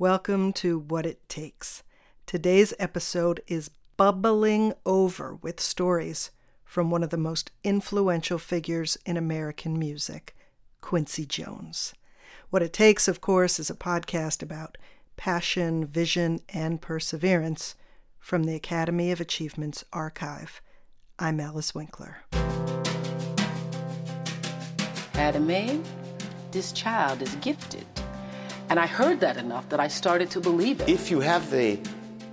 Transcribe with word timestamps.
Welcome 0.00 0.54
to 0.54 0.78
What 0.78 1.04
It 1.04 1.28
Takes. 1.28 1.82
Today's 2.24 2.72
episode 2.78 3.42
is 3.46 3.68
bubbling 3.98 4.72
over 4.86 5.34
with 5.34 5.60
stories 5.60 6.30
from 6.64 6.90
one 6.90 7.02
of 7.02 7.10
the 7.10 7.18
most 7.18 7.50
influential 7.64 8.38
figures 8.38 8.96
in 9.04 9.18
American 9.18 9.78
music, 9.78 10.34
Quincy 10.80 11.26
Jones. 11.26 11.92
What 12.48 12.62
It 12.62 12.72
Takes, 12.72 13.08
of 13.08 13.20
course, 13.20 13.60
is 13.60 13.68
a 13.68 13.74
podcast 13.74 14.42
about 14.42 14.78
passion, 15.18 15.84
vision, 15.84 16.40
and 16.48 16.80
perseverance 16.80 17.74
from 18.18 18.44
the 18.44 18.54
Academy 18.54 19.12
of 19.12 19.20
Achievement's 19.20 19.84
archive. 19.92 20.62
I'm 21.18 21.40
Alice 21.40 21.74
Winkler. 21.74 22.22
Academy, 25.12 25.82
this 26.52 26.72
child 26.72 27.20
is 27.20 27.34
gifted. 27.42 27.84
And 28.70 28.78
I 28.78 28.86
heard 28.86 29.18
that 29.18 29.36
enough 29.36 29.68
that 29.70 29.80
I 29.80 29.88
started 29.88 30.30
to 30.30 30.40
believe 30.40 30.80
it. 30.80 30.88
If 30.88 31.10
you 31.10 31.18
have 31.18 31.50
the 31.50 31.76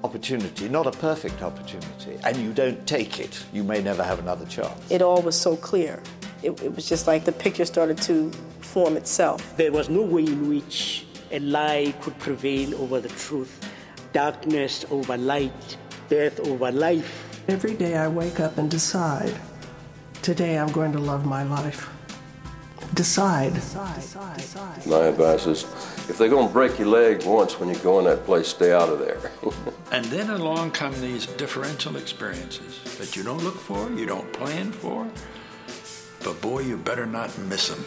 opportunity, 0.04 0.70
not 0.70 0.86
a 0.86 0.91
perfect 0.91 1.41
opportunity, 1.41 2.20
and 2.23 2.38
you 2.38 2.54
don't 2.54 2.86
take 2.86 3.20
it, 3.20 3.44
you 3.52 3.64
may 3.64 3.82
never 3.82 4.04
have 4.04 4.20
another 4.20 4.45
chance. 4.45 4.92
It 4.92 5.02
all 5.02 5.23
was 5.23 5.36
so 5.36 5.58
clear. 5.58 6.00
It, 6.44 6.62
it 6.62 6.76
was 6.76 6.88
just 6.88 7.08
like 7.08 7.26
the 7.26 7.31
picture 7.31 7.66
started 7.66 7.98
to 8.04 8.31
form 8.62 8.98
itself. 8.98 9.58
There 9.58 9.72
was 9.72 9.90
no 9.90 10.04
way 10.04 10.26
in 10.28 10.48
which 10.48 11.08
a 11.31 11.40
lie 11.40 11.95
could 12.02 12.18
prevail 12.20 12.76
over 12.84 13.00
the 13.00 13.09
truth, 13.09 13.67
darkness 14.14 14.86
over 14.92 15.17
light, 15.17 15.78
death 16.08 16.40
over 16.42 16.72
life. 16.72 17.42
Every 17.48 17.73
day 17.73 17.98
I 17.98 18.08
wake 18.09 18.40
up 18.40 18.59
and 18.59 18.70
decide, 18.70 19.34
today 20.22 20.59
I'm 20.59 20.72
going 20.72 20.92
to 20.92 21.00
love 21.00 21.26
my 21.26 21.42
life. 21.42 21.90
Decide. 22.94 23.54
My 24.86 25.06
advice 25.08 25.48
is 25.48 25.66
if 26.10 26.18
they're 26.18 26.30
going 26.30 26.48
to 26.48 26.54
break 26.54 26.80
your 26.80 26.88
leg 26.88 27.26
once 27.26 27.60
when 27.60 27.70
you 27.70 27.76
go 27.78 28.00
in 28.00 28.06
that 28.06 28.24
place, 28.26 28.48
stay 28.48 28.72
out 28.72 28.90
of 28.90 29.00
there. 29.00 29.32
and 29.92 30.06
then 30.06 30.30
along 30.30 30.72
come 30.72 30.94
these 31.02 31.26
differential 31.26 31.98
experiences 31.98 32.81
that 32.98 33.16
you 33.16 33.23
don't 33.23 33.44
look 33.44 33.58
for, 33.58 33.92
you 33.92 34.06
don't 34.06 34.31
plan 34.31 34.72
for, 34.72 35.08
but 36.23 36.42
boy, 36.42 36.59
you 36.59 36.78
better 36.78 37.06
not 37.06 37.38
miss 37.40 37.70
them. 37.70 37.84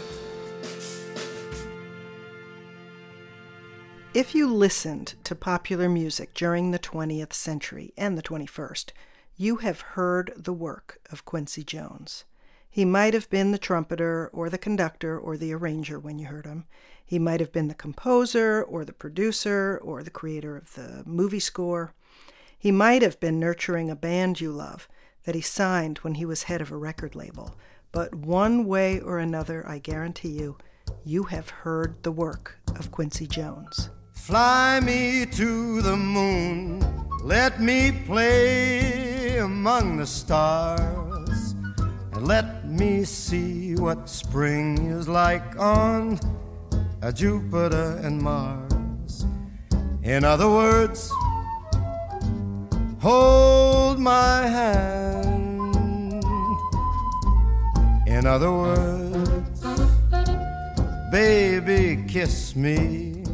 If 4.13 4.35
you 4.35 4.53
listened 4.53 5.15
to 5.25 5.35
popular 5.35 5.89
music 5.89 6.35
during 6.35 6.73
the 6.73 6.81
20th 6.81 7.33
century 7.33 7.93
and 7.97 8.19
the 8.19 8.23
21st, 8.23 8.91
you 9.37 9.57
have 9.57 9.81
heard 9.81 10.33
the 10.37 10.53
work 10.53 10.99
of 11.11 11.25
Quincy 11.25 11.63
Jones. 11.63 12.25
He 12.69 12.85
might 12.85 13.15
have 13.15 13.31
been 13.31 13.53
the 13.53 13.59
trumpeter 13.59 14.29
or 14.33 14.51
the 14.51 14.59
conductor 14.59 15.19
or 15.19 15.37
the 15.37 15.53
arranger 15.53 15.99
when 15.99 16.19
you 16.19 16.27
heard 16.27 16.45
him. 16.45 16.67
He 17.11 17.19
might 17.19 17.41
have 17.41 17.51
been 17.51 17.67
the 17.67 17.75
composer 17.75 18.63
or 18.63 18.85
the 18.85 18.93
producer 18.93 19.81
or 19.83 20.05
the 20.05 20.13
creator 20.13 20.57
of 20.57 20.75
the 20.75 21.03
movie 21.05 21.41
score. 21.41 21.93
He 22.57 22.71
might 22.71 23.03
have 23.03 23.19
been 23.19 23.41
nurturing 23.41 23.91
a 23.91 23.97
band 23.97 24.41
you 24.41 24.53
love 24.53 24.87
that 25.25 25.35
he 25.35 25.41
signed 25.41 25.99
when 25.99 26.15
he 26.15 26.25
was 26.25 26.45
head 26.45 26.61
of 26.61 26.71
a 26.71 26.77
record 26.77 27.17
label. 27.17 27.59
But 27.91 28.15
one 28.15 28.65
way 28.65 29.01
or 29.01 29.19
another, 29.19 29.67
I 29.67 29.81
guarantee 29.81 30.39
you, 30.39 30.57
you 31.05 31.25
have 31.25 31.51
heard 31.51 32.01
the 32.05 32.13
work 32.13 32.61
of 32.79 32.93
Quincy 32.93 33.27
Jones. 33.27 33.91
Fly 34.13 34.79
me 34.79 35.27
to 35.33 35.83
the 35.83 35.97
moon, 35.97 36.81
let 37.25 37.61
me 37.61 37.91
play 38.07 39.39
among 39.39 39.97
the 39.97 40.07
stars, 40.07 41.57
and 42.13 42.29
let 42.29 42.69
me 42.69 43.03
see 43.03 43.75
what 43.75 44.09
spring 44.09 44.93
is 44.93 45.09
like 45.09 45.59
on 45.59 46.21
Jupiter 47.15 47.99
and 48.03 48.21
Mars. 48.21 49.25
In 50.03 50.23
other 50.23 50.49
words, 50.49 51.11
hold 53.01 53.99
my 53.99 54.47
hand. 54.47 56.23
In 58.07 58.27
other 58.27 58.53
words, 58.53 59.65
baby, 61.11 62.05
kiss 62.07 62.55
me. 62.55 63.25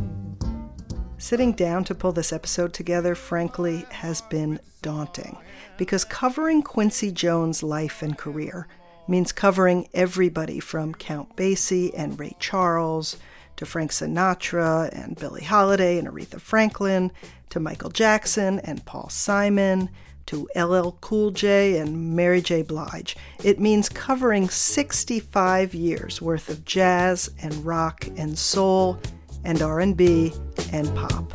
Sitting 1.19 1.53
down 1.53 1.82
to 1.84 1.94
pull 1.94 2.12
this 2.12 2.32
episode 2.32 2.72
together, 2.72 3.16
frankly, 3.16 3.84
has 3.91 4.21
been 4.21 4.60
daunting 4.81 5.37
because 5.76 6.05
covering 6.05 6.62
Quincy 6.62 7.10
Jones' 7.10 7.65
life 7.65 8.00
and 8.00 8.16
career 8.16 8.69
means 9.09 9.32
covering 9.32 9.88
everybody 9.93 10.60
from 10.60 10.94
Count 10.94 11.34
Basie 11.37 11.91
and 11.97 12.19
Ray 12.19 12.37
Charles 12.38 13.16
to 13.56 13.67
Frank 13.67 13.91
Sinatra 13.91 14.89
and 14.93 15.17
Billie 15.17 15.44
Holiday 15.44 15.99
and 15.99 16.09
Aretha 16.09 16.41
Franklin 16.41 17.11
to 17.50 17.61
Michael 17.61 17.91
Jackson 17.91 18.59
and 18.61 18.84
Paul 18.84 19.09
Simon 19.09 19.91
to 20.27 20.49
LL 20.56 20.91
Cool 21.00 21.31
J 21.31 21.78
and 21.78 22.17
Mary 22.17 22.41
J. 22.43 22.62
Blige. 22.62 23.17
It 23.44 23.61
means 23.61 23.89
covering 23.89 24.49
65 24.49 25.75
years 25.75 26.21
worth 26.21 26.49
of 26.49 26.65
jazz 26.65 27.31
and 27.41 27.65
rock 27.65 28.06
and 28.17 28.37
soul 28.39 28.99
and 29.44 29.62
R&B 29.62 30.33
and 30.73 30.94
pop. 30.97 31.33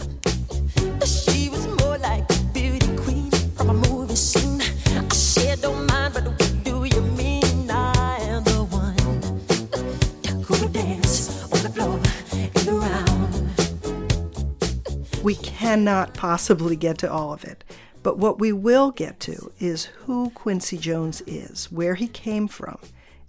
We 15.23 15.35
cannot 15.35 16.15
possibly 16.15 16.75
get 16.75 16.97
to 16.99 17.11
all 17.11 17.31
of 17.31 17.43
it. 17.43 17.63
But 18.01 18.17
what 18.17 18.39
we 18.39 18.51
will 18.51 18.89
get 18.89 19.19
to 19.21 19.51
is 19.59 19.85
who 19.85 20.31
Quincy 20.31 20.77
Jones 20.77 21.21
is, 21.27 21.71
where 21.71 21.93
he 21.93 22.07
came 22.07 22.47
from, 22.47 22.79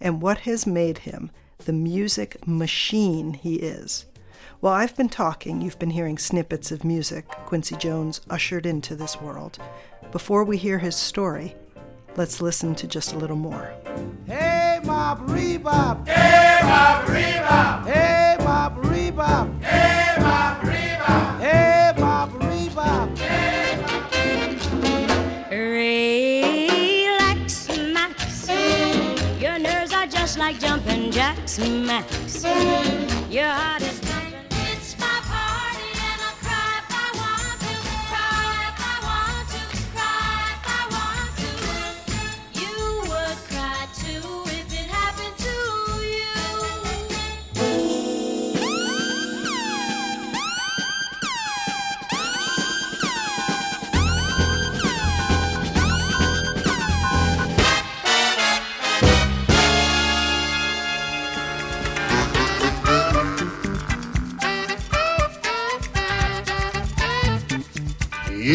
and 0.00 0.22
what 0.22 0.38
has 0.38 0.66
made 0.66 0.98
him 0.98 1.30
the 1.66 1.72
music 1.72 2.46
machine 2.46 3.34
he 3.34 3.56
is. 3.56 4.06
While 4.60 4.72
I've 4.72 4.96
been 4.96 5.10
talking, 5.10 5.60
you've 5.60 5.78
been 5.78 5.90
hearing 5.90 6.16
snippets 6.16 6.72
of 6.72 6.84
music 6.84 7.28
Quincy 7.28 7.76
Jones 7.76 8.22
ushered 8.30 8.64
into 8.64 8.96
this 8.96 9.20
world. 9.20 9.58
Before 10.12 10.44
we 10.44 10.56
hear 10.56 10.78
his 10.78 10.96
story, 10.96 11.54
let's 12.16 12.40
listen 12.40 12.74
to 12.76 12.86
just 12.86 13.12
a 13.12 13.18
little 13.18 13.36
more. 13.36 13.74
Hey, 14.26 14.80
Bob 14.84 15.28
Rebop! 15.28 16.08
Hey, 16.08 16.60
Bob 16.62 17.04
Rebop! 17.06 17.86
Hey, 17.86 18.36
Bob 18.38 18.76
Rebop! 18.82 19.51
Jacks, 31.22 31.58
Max. 31.60 32.44
Your 33.30 33.44
heart 33.46 33.82
is 33.82 34.01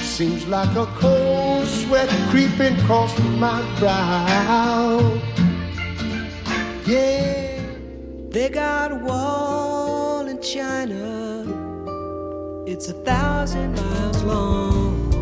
seems 0.03 0.47
like 0.47 0.71
a 0.77 0.87
cold 1.01 1.67
sweat 1.67 2.09
creeping 2.31 2.79
across 2.79 3.19
my 3.41 3.61
brow. 3.81 5.21
Yeah, 6.87 7.59
They 8.31 8.49
got 8.49 8.93
a 8.93 8.97
wall 8.97 10.29
in 10.29 10.41
China. 10.41 11.45
It's 12.69 12.89
a 12.89 12.95
thousand 12.95 13.75
miles 13.75 14.23
long. 14.23 15.22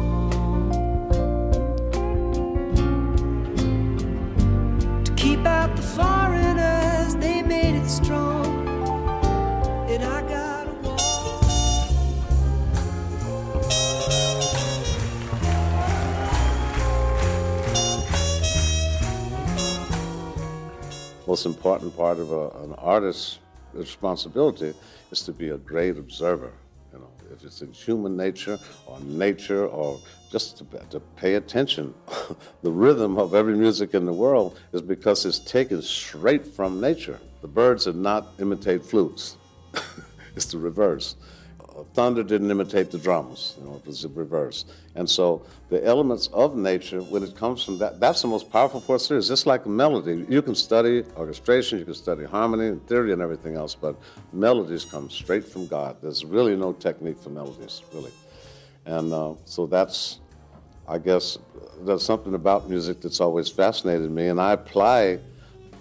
Most 21.31 21.47
important 21.47 21.97
part 21.97 22.19
of 22.19 22.33
a, 22.33 22.49
an 22.65 22.75
artist's 22.79 23.39
responsibility 23.73 24.75
is 25.13 25.23
to 25.23 25.33
be 25.33 25.51
a 25.51 25.59
great 25.59 25.97
observer. 25.97 26.53
You 26.93 26.99
know, 26.99 27.11
if 27.33 27.45
it's 27.45 27.63
in 27.63 27.71
human 27.71 28.17
nature 28.17 28.59
or 28.85 28.99
nature 29.03 29.69
or 29.69 30.01
just 30.33 30.59
to, 30.59 30.65
to 30.91 30.99
pay 30.99 31.37
attention. 31.37 31.95
the 32.65 32.73
rhythm 32.73 33.17
of 33.17 33.33
every 33.33 33.55
music 33.55 33.95
in 33.95 34.07
the 34.07 34.13
world 34.13 34.59
is 34.73 34.83
because 34.83 35.25
it's 35.25 35.39
taken 35.39 35.81
straight 35.83 36.45
from 36.45 36.81
nature. 36.81 37.21
The 37.43 37.49
birds 37.49 37.85
did 37.85 37.95
not 37.95 38.33
imitate 38.41 38.85
flutes. 38.85 39.37
it's 40.35 40.47
the 40.47 40.59
reverse. 40.59 41.15
Thunder 41.95 42.23
didn't 42.23 42.51
imitate 42.51 42.91
the 42.91 42.99
drums, 42.99 43.57
you 43.59 43.65
know, 43.65 43.77
it 43.77 43.87
was 43.87 44.03
the 44.03 44.09
reverse. 44.09 44.65
And 44.95 45.09
so 45.09 45.45
the 45.69 45.85
elements 45.85 46.29
of 46.33 46.57
nature, 46.57 47.01
when 47.01 47.23
it 47.23 47.37
comes 47.37 47.63
from 47.63 47.79
that, 47.79 48.01
that's 48.01 48.23
the 48.23 48.29
most 48.29 48.51
powerful 48.51 48.81
force 48.81 49.09
there 49.09 49.19
is. 49.19 49.29
Just 49.29 49.47
like 49.47 49.67
a 49.67 49.69
melody, 49.69 50.27
you 50.29 50.43
can 50.43 50.55
study 50.55 51.05
orchestration, 51.17 51.79
you 51.79 51.85
can 51.85 51.95
study 51.95 52.25
harmony 52.25 52.69
and 52.69 52.87
theory 52.87 53.13
and 53.13 53.23
everything 53.23 53.57
else, 53.57 53.75
but 53.75 53.97
melodies 54.33 54.85
come 54.85 55.09
straight 55.11 55.45
from 55.45 55.67
God. 55.67 55.97
There's 56.03 56.25
really 56.25 56.57
no 56.57 56.73
technique 56.73 57.19
for 57.19 57.31
melodies, 57.31 57.83
really. 57.93 58.13
And 58.87 59.13
uh, 59.13 59.35
so 59.45 59.67
that's, 59.67 60.21
I 60.89 60.99
guess, 60.99 61.39
there's 61.83 62.03
something 62.03 62.35
about 62.35 62.69
music 62.69 63.01
that's 63.01 63.21
always 63.21 63.49
fascinated 63.49 64.11
me, 64.11 64.29
and 64.29 64.41
I 64.41 64.53
apply 64.53 65.21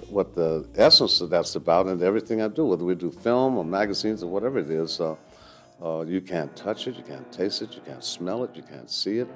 what 0.10 0.34
the 0.34 0.68
essence 0.76 1.22
of 1.22 1.30
that's 1.30 1.56
about 1.56 1.88
into 1.88 2.04
everything 2.04 2.42
I 2.42 2.48
do, 2.48 2.66
whether 2.66 2.84
we 2.84 2.96
do 2.96 3.12
film 3.12 3.58
or 3.58 3.64
magazines 3.64 4.24
or 4.24 4.28
whatever 4.28 4.60
it 4.60 4.70
is. 4.70 5.00
Uh, 5.00 5.16
uh, 5.84 6.04
you 6.06 6.22
can't 6.22 6.54
touch 6.56 6.88
it, 6.88 6.96
you 6.96 7.04
can't 7.04 7.32
taste 7.32 7.62
it, 7.62 7.74
you 7.76 7.82
can't 7.86 8.04
smell 8.04 8.44
it, 8.44 8.56
you 8.56 8.64
can't 8.64 8.90
see 8.90 9.20
it. 9.20 9.28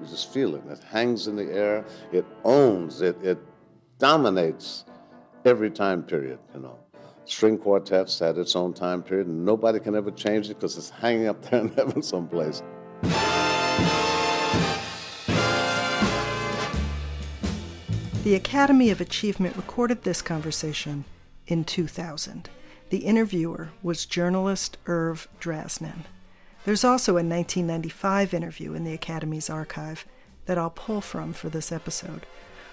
You 0.00 0.06
just 0.06 0.30
feel 0.32 0.54
it. 0.54 0.62
It 0.68 0.82
hangs 0.84 1.26
in 1.26 1.36
the 1.36 1.50
air. 1.50 1.84
It 2.12 2.26
owns. 2.44 3.00
It, 3.00 3.16
it 3.22 3.38
dominates 3.98 4.84
every 5.46 5.70
time 5.70 6.02
period. 6.02 6.38
You 6.54 6.60
know, 6.60 6.78
string 7.24 7.56
quartets 7.56 8.18
had 8.18 8.36
its 8.36 8.54
own 8.54 8.74
time 8.74 9.02
period, 9.02 9.26
and 9.26 9.44
nobody 9.44 9.80
can 9.80 9.94
ever 9.94 10.10
change 10.10 10.50
it 10.50 10.54
because 10.54 10.76
it's 10.76 10.90
hanging 10.90 11.28
up 11.28 11.42
there 11.46 11.60
in 11.60 11.68
heaven 11.72 12.02
someplace. 12.02 12.62
The 18.22 18.34
Academy 18.34 18.90
of 18.90 19.00
Achievement 19.00 19.56
recorded 19.56 20.02
this 20.02 20.20
conversation 20.20 21.04
in 21.46 21.64
2000. 21.64 22.50
The 22.90 22.98
interviewer 22.98 23.70
was 23.82 24.06
journalist 24.06 24.78
Irv 24.86 25.28
Drasnin. 25.40 26.04
There's 26.64 26.84
also 26.84 27.12
a 27.12 27.22
1995 27.22 28.32
interview 28.32 28.74
in 28.74 28.84
the 28.84 28.92
Academy's 28.92 29.50
archive 29.50 30.06
that 30.46 30.56
I'll 30.56 30.70
pull 30.70 31.00
from 31.00 31.32
for 31.32 31.48
this 31.48 31.72
episode. 31.72 32.26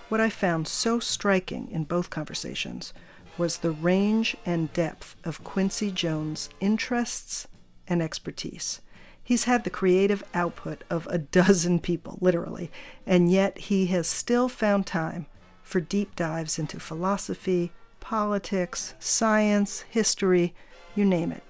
What 0.09 0.21
I 0.21 0.29
found 0.29 0.67
so 0.67 0.99
striking 0.99 1.69
in 1.71 1.85
both 1.85 2.11
conversations 2.11 2.93
was 3.37 3.57
the 3.57 3.71
range 3.71 4.37
and 4.45 4.71
depth 4.73 5.15
of 5.23 5.43
Quincy 5.43 5.91
Jones' 5.91 6.49
interests 6.59 7.47
and 7.87 8.01
expertise. 8.01 8.81
He's 9.23 9.45
had 9.45 9.63
the 9.63 9.69
creative 9.69 10.23
output 10.33 10.83
of 10.89 11.07
a 11.07 11.17
dozen 11.39 11.79
people, 11.79 12.19
literally, 12.21 12.71
and 13.07 13.31
yet 13.31 13.57
he 13.57 13.87
has 13.87 14.07
still 14.07 14.49
found 14.49 14.85
time 14.85 15.25
for 15.63 15.81
deep 15.81 16.15
dives 16.15 16.59
into 16.59 16.79
philosophy, 16.79 17.71
politics, 18.03 18.93
science, 18.99 19.85
history, 19.89 20.53
you 20.93 21.05
name 21.05 21.31
it. 21.31 21.41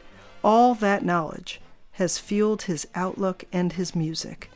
All 0.44 0.76
that 0.76 1.04
knowledge 1.04 1.60
has 1.94 2.20
fueled 2.20 2.64
his 2.64 2.88
outlook 2.94 3.44
and 3.52 3.74
his 3.74 3.96
music, 3.96 4.52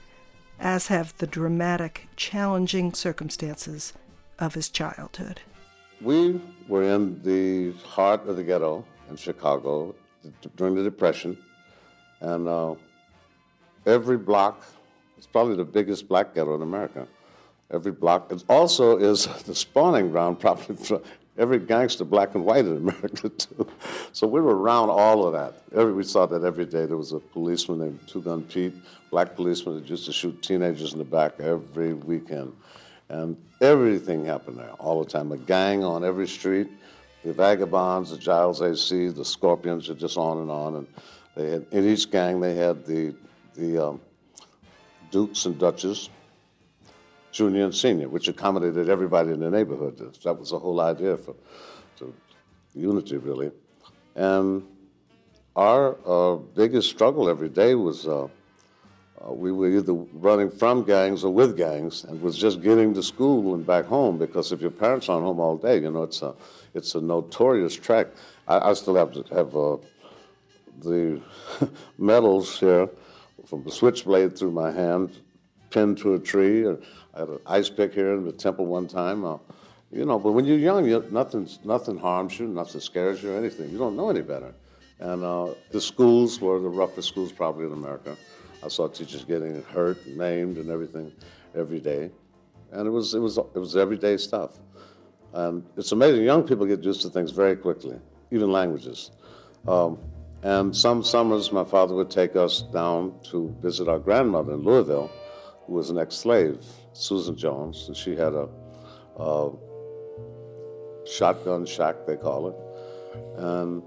as 0.59 0.87
have 0.87 1.17
the 1.17 1.25
dramatic, 1.25 2.07
challenging 2.15 2.93
circumstances 2.93 3.93
of 4.37 4.53
his 4.53 4.69
childhood. 4.69 5.41
We 5.99 6.39
were 6.67 6.83
in 6.83 7.19
the 7.23 7.71
heart 7.83 8.27
of 8.27 8.35
the 8.35 8.43
ghetto 8.43 8.85
in 9.09 9.15
Chicago 9.15 9.95
during 10.55 10.75
the 10.75 10.83
Depression, 10.83 11.35
and 12.21 12.47
uh, 12.47 12.75
every 13.87 14.17
block, 14.17 14.63
it's 15.17 15.25
probably 15.25 15.55
the 15.55 15.65
biggest 15.65 16.07
black 16.07 16.35
ghetto 16.35 16.53
in 16.53 16.61
America. 16.61 17.07
Every 17.71 17.91
block 17.91 18.31
it 18.31 18.43
also 18.47 18.97
is 18.97 19.25
the 19.45 19.55
spawning 19.55 20.11
ground, 20.11 20.39
probably 20.39 20.75
for 20.75 21.01
every 21.37 21.59
gangster, 21.59 22.03
black 22.03 22.35
and 22.35 22.45
white 22.45 22.65
in 22.65 22.77
America 22.77 23.29
too. 23.37 23.67
So 24.11 24.27
we 24.27 24.41
were 24.41 24.55
around 24.55 24.89
all 24.89 25.25
of 25.25 25.33
that. 25.33 25.61
Every, 25.75 25.93
we 25.93 26.03
saw 26.03 26.25
that 26.25 26.43
every 26.43 26.65
day. 26.65 26.85
There 26.85 26.97
was 26.97 27.13
a 27.13 27.19
policeman 27.19 27.79
named 27.79 27.99
Two 28.07 28.21
Gun 28.21 28.43
Pete, 28.43 28.73
black 29.11 29.35
policeman 29.35 29.75
that 29.75 29.89
used 29.89 30.05
to 30.05 30.13
shoot 30.13 30.41
teenagers 30.41 30.93
in 30.93 30.99
the 30.99 31.05
back 31.05 31.39
every 31.39 31.93
weekend, 31.93 32.53
and 33.09 33.37
everything 33.61 34.25
happened 34.25 34.57
there 34.57 34.71
all 34.73 35.03
the 35.03 35.09
time. 35.09 35.31
A 35.31 35.37
gang 35.37 35.83
on 35.83 36.03
every 36.03 36.27
street. 36.27 36.69
The 37.23 37.33
Vagabonds, 37.33 38.11
the 38.11 38.17
Giles 38.17 38.61
AC, 38.61 39.09
the 39.09 39.25
Scorpions, 39.25 39.89
are 39.89 39.95
just 39.95 40.17
on 40.17 40.37
and 40.37 40.51
on. 40.51 40.75
And 40.77 40.87
they 41.35 41.49
had 41.49 41.65
in 41.71 41.85
each 41.85 42.09
gang 42.09 42.39
they 42.39 42.55
had 42.55 42.85
the 42.85 43.13
the 43.55 43.87
um, 43.87 44.01
dukes 45.11 45.45
and 45.45 45.57
duchess 45.57 46.09
junior 47.37 47.65
and 47.65 47.75
senior, 47.75 48.09
which 48.09 48.27
accommodated 48.27 48.89
everybody 48.89 49.31
in 49.31 49.39
the 49.39 49.49
neighborhood. 49.49 49.95
That 50.23 50.39
was 50.39 50.49
the 50.49 50.57
whole 50.57 50.81
idea 50.81 51.15
for, 51.15 51.35
unity, 52.73 53.17
really. 53.17 53.51
And 54.15 54.63
our 55.55 55.97
uh, 56.05 56.37
biggest 56.55 56.89
struggle 56.89 57.29
every 57.29 57.49
day 57.49 57.75
was 57.75 58.07
uh, 58.07 58.23
uh, 58.25 59.33
we 59.33 59.51
were 59.51 59.69
either 59.69 59.93
running 59.93 60.49
from 60.49 60.83
gangs 60.83 61.23
or 61.23 61.31
with 61.31 61.55
gangs, 61.55 62.03
and 62.05 62.19
was 62.21 62.37
just 62.37 62.61
getting 62.61 62.93
to 62.95 63.03
school 63.03 63.53
and 63.53 63.65
back 63.65 63.85
home. 63.85 64.17
Because 64.17 64.51
if 64.51 64.59
your 64.61 64.71
parents 64.71 65.07
aren't 65.07 65.23
home 65.23 65.39
all 65.39 65.57
day, 65.57 65.79
you 65.79 65.91
know 65.91 66.03
it's 66.03 66.21
a 66.23 66.33
it's 66.73 66.95
a 66.95 67.01
notorious 67.01 67.75
track. 67.75 68.07
I, 68.47 68.69
I 68.69 68.73
still 68.73 68.95
have 68.95 69.11
to 69.13 69.23
have 69.35 69.55
uh, 69.55 69.77
the 70.81 71.21
medals 71.97 72.59
here 72.59 72.89
from 73.45 73.63
the 73.63 73.71
switchblade 73.71 74.37
through 74.37 74.51
my 74.51 74.71
hand, 74.71 75.21
pinned 75.69 75.97
to 75.99 76.15
a 76.15 76.19
tree. 76.19 76.65
I 77.17 77.21
had 77.21 77.29
an 77.29 77.39
ice 77.47 77.67
pick 77.67 77.95
here 77.95 78.13
in 78.13 78.25
the 78.25 78.31
temple 78.31 78.67
one 78.67 78.87
time. 78.87 79.25
Uh, 79.25 79.37
you 79.91 80.05
know, 80.05 80.19
but 80.19 80.33
when 80.33 80.45
you're 80.45 80.59
young, 80.59 80.85
you, 80.85 81.03
nothing, 81.09 81.49
nothing 81.63 81.97
harms 81.97 82.37
you, 82.39 82.47
nothing 82.47 82.79
scares 82.79 83.23
you, 83.23 83.33
or 83.33 83.37
anything. 83.37 83.71
You 83.71 83.79
don't 83.79 83.95
know 83.95 84.11
any 84.11 84.21
better. 84.21 84.53
And 84.99 85.23
uh, 85.23 85.55
the 85.71 85.81
schools 85.81 86.39
were 86.39 86.59
the 86.59 86.69
roughest 86.69 87.07
schools 87.07 87.31
probably 87.31 87.65
in 87.65 87.73
America. 87.73 88.15
I 88.63 88.67
saw 88.67 88.87
teachers 88.87 89.23
getting 89.25 89.63
hurt, 89.63 90.05
maimed, 90.05 90.57
and 90.57 90.69
everything 90.69 91.11
every 91.55 91.79
day. 91.79 92.11
And 92.71 92.85
it 92.85 92.91
was, 92.91 93.15
it 93.15 93.19
was, 93.19 93.37
it 93.37 93.57
was 93.57 93.75
everyday 93.75 94.17
stuff. 94.17 94.59
And 95.33 95.65
it's 95.75 95.93
amazing. 95.93 96.23
Young 96.23 96.43
people 96.43 96.67
get 96.67 96.83
used 96.83 97.01
to 97.01 97.09
things 97.09 97.31
very 97.31 97.55
quickly, 97.55 97.99
even 98.29 98.51
languages. 98.51 99.09
Um, 99.67 99.97
and 100.43 100.75
some 100.75 101.03
summers, 101.03 101.51
my 101.51 101.63
father 101.63 101.95
would 101.95 102.11
take 102.11 102.35
us 102.35 102.61
down 102.61 103.15
to 103.31 103.55
visit 103.59 103.87
our 103.87 103.97
grandmother 103.97 104.53
in 104.53 104.59
Louisville, 104.59 105.09
who 105.65 105.73
was 105.73 105.89
an 105.89 105.97
ex 105.97 106.15
slave. 106.15 106.63
Susan 106.97 107.35
Jones, 107.35 107.85
and 107.87 107.95
she 107.95 108.15
had 108.15 108.33
a, 108.33 108.49
a 109.17 109.51
shotgun 111.05 111.65
shack, 111.65 111.95
they 112.07 112.17
call 112.17 112.47
it, 112.49 112.55
and 113.37 113.83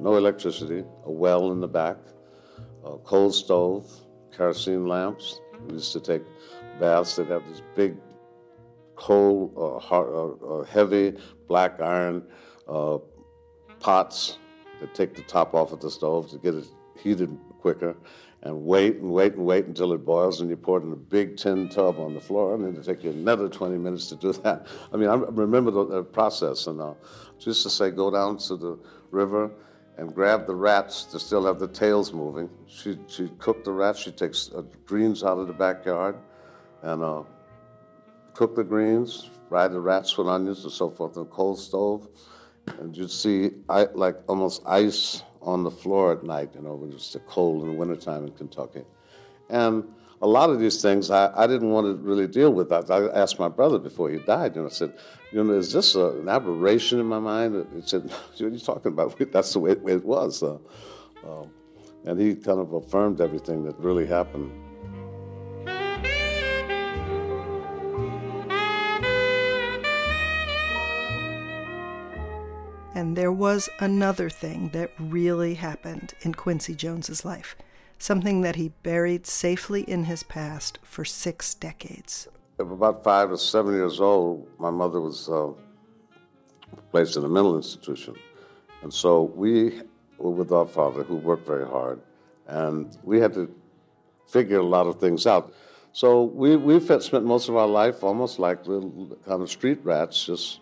no 0.00 0.16
electricity, 0.16 0.84
a 1.04 1.10
well 1.10 1.52
in 1.52 1.60
the 1.60 1.68
back, 1.68 1.96
a 2.84 2.98
coal 2.98 3.30
stove, 3.30 3.88
kerosene 4.36 4.86
lamps. 4.86 5.40
We 5.66 5.74
used 5.74 5.92
to 5.92 6.00
take 6.00 6.22
baths. 6.80 7.16
They'd 7.16 7.28
have 7.28 7.46
these 7.46 7.62
big 7.76 7.96
coal, 8.96 9.52
uh, 9.56 9.78
hard, 9.78 10.08
uh, 10.08 10.46
uh, 10.46 10.64
heavy 10.64 11.16
black 11.46 11.80
iron 11.80 12.24
uh, 12.66 12.98
pots 13.78 14.38
that 14.80 14.94
take 14.94 15.14
the 15.14 15.22
top 15.22 15.54
off 15.54 15.72
of 15.72 15.80
the 15.80 15.90
stove 15.90 16.30
to 16.30 16.38
get 16.38 16.54
it 16.54 16.66
heated 16.96 17.36
quicker 17.60 17.96
and 18.42 18.64
wait 18.64 18.96
and 18.96 19.10
wait 19.10 19.34
and 19.34 19.44
wait 19.44 19.66
until 19.66 19.92
it 19.92 20.04
boils, 20.04 20.40
and 20.40 20.48
you 20.48 20.56
pour 20.56 20.78
it 20.78 20.84
in 20.84 20.92
a 20.92 20.96
big 20.96 21.36
tin 21.36 21.68
tub 21.68 21.98
on 21.98 22.14
the 22.14 22.20
floor, 22.20 22.54
and 22.54 22.64
then 22.64 22.74
it 22.74 22.84
take 22.84 23.04
you 23.04 23.10
another 23.10 23.48
20 23.48 23.76
minutes 23.76 24.06
to 24.06 24.16
do 24.16 24.32
that. 24.44 24.66
I 24.92 24.96
mean, 24.96 25.08
I 25.08 25.14
remember 25.14 25.70
the, 25.70 26.02
process, 26.02 26.66
and 26.66 26.80
uh, 26.80 26.94
just 27.38 27.62
to 27.64 27.70
say, 27.70 27.90
go 27.90 28.10
down 28.10 28.38
to 28.38 28.56
the 28.56 28.78
river 29.10 29.50
and 29.98 30.14
grab 30.14 30.46
the 30.46 30.54
rats 30.54 31.04
to 31.04 31.18
still 31.18 31.44
have 31.44 31.58
the 31.58 31.68
tails 31.68 32.12
moving. 32.12 32.48
She 32.66 32.98
she 33.06 33.28
cook 33.38 33.64
the 33.64 33.72
rats. 33.72 33.98
She 33.98 34.10
takes 34.10 34.50
uh, 34.54 34.62
greens 34.86 35.22
out 35.22 35.38
of 35.38 35.46
the 35.46 35.52
backyard, 35.52 36.16
and 36.82 37.02
uh, 37.02 37.22
cook 38.32 38.56
the 38.56 38.64
greens, 38.64 39.28
fry 39.50 39.68
the 39.68 39.80
rats 39.80 40.16
with 40.16 40.26
onions 40.26 40.64
and 40.64 40.72
so 40.72 40.88
forth 40.88 41.18
on 41.18 41.24
a 41.24 41.26
coal 41.26 41.54
stove, 41.56 42.08
and 42.78 42.96
you'd 42.96 43.10
see 43.10 43.50
like 43.68 44.16
almost 44.26 44.62
ice 44.66 45.22
on 45.42 45.64
the 45.64 45.70
floor 45.70 46.12
at 46.12 46.22
night, 46.22 46.50
you 46.54 46.62
know, 46.62 46.74
when 46.74 46.92
it's 46.92 47.16
cold 47.26 47.62
in 47.62 47.70
the 47.70 47.74
wintertime 47.74 48.24
in 48.24 48.32
Kentucky. 48.32 48.84
And 49.48 49.84
a 50.22 50.26
lot 50.26 50.50
of 50.50 50.60
these 50.60 50.82
things 50.82 51.10
I, 51.10 51.32
I 51.34 51.46
didn't 51.46 51.70
want 51.70 51.86
to 51.86 51.94
really 52.02 52.26
deal 52.26 52.52
with. 52.52 52.72
I, 52.72 52.80
I 52.80 53.20
asked 53.20 53.38
my 53.38 53.48
brother 53.48 53.78
before 53.78 54.10
he 54.10 54.18
died, 54.18 54.54
you 54.54 54.62
know, 54.62 54.68
I 54.68 54.70
said, 54.70 54.92
you 55.32 55.42
know, 55.42 55.54
is 55.54 55.72
this 55.72 55.94
a, 55.94 56.10
an 56.18 56.28
aberration 56.28 57.00
in 57.00 57.06
my 57.06 57.18
mind? 57.18 57.66
He 57.74 57.82
said, 57.82 58.02
what 58.10 58.40
are 58.40 58.48
you 58.48 58.58
talking 58.58 58.92
about? 58.92 59.18
That's 59.32 59.52
the 59.52 59.60
way 59.60 59.72
it, 59.72 59.80
way 59.80 59.94
it 59.94 60.04
was. 60.04 60.42
Uh, 60.42 60.58
and 62.04 62.20
he 62.20 62.34
kind 62.34 62.60
of 62.60 62.72
affirmed 62.72 63.20
everything 63.20 63.64
that 63.64 63.78
really 63.78 64.06
happened. 64.06 64.50
There 73.14 73.32
was 73.32 73.68
another 73.80 74.30
thing 74.30 74.68
that 74.68 74.92
really 74.96 75.54
happened 75.54 76.14
in 76.20 76.32
Quincy 76.32 76.76
Jones's 76.76 77.24
life, 77.24 77.56
something 77.98 78.42
that 78.42 78.54
he 78.54 78.68
buried 78.84 79.26
safely 79.26 79.82
in 79.82 80.04
his 80.04 80.22
past 80.22 80.78
for 80.84 81.04
six 81.04 81.52
decades. 81.52 82.28
About 82.60 83.02
five 83.02 83.32
or 83.32 83.36
seven 83.36 83.74
years 83.74 84.00
old, 84.00 84.46
my 84.60 84.70
mother 84.70 85.00
was 85.00 85.28
uh, 85.28 85.48
placed 86.92 87.16
in 87.16 87.24
a 87.24 87.28
mental 87.28 87.56
institution. 87.56 88.14
And 88.82 88.94
so 88.94 89.24
we 89.34 89.82
were 90.18 90.30
with 90.30 90.52
our 90.52 90.66
father, 90.66 91.02
who 91.02 91.16
worked 91.16 91.48
very 91.48 91.66
hard, 91.66 92.00
and 92.46 92.96
we 93.02 93.18
had 93.18 93.34
to 93.34 93.52
figure 94.24 94.58
a 94.58 94.62
lot 94.66 94.86
of 94.86 95.00
things 95.00 95.26
out. 95.26 95.52
So 95.92 96.22
we, 96.22 96.54
we 96.54 96.78
spent 96.78 97.24
most 97.24 97.48
of 97.48 97.56
our 97.56 97.66
life 97.66 98.04
almost 98.04 98.38
like 98.38 98.68
little 98.68 99.18
kind 99.26 99.42
of 99.42 99.50
street 99.50 99.80
rats, 99.82 100.26
just 100.26 100.60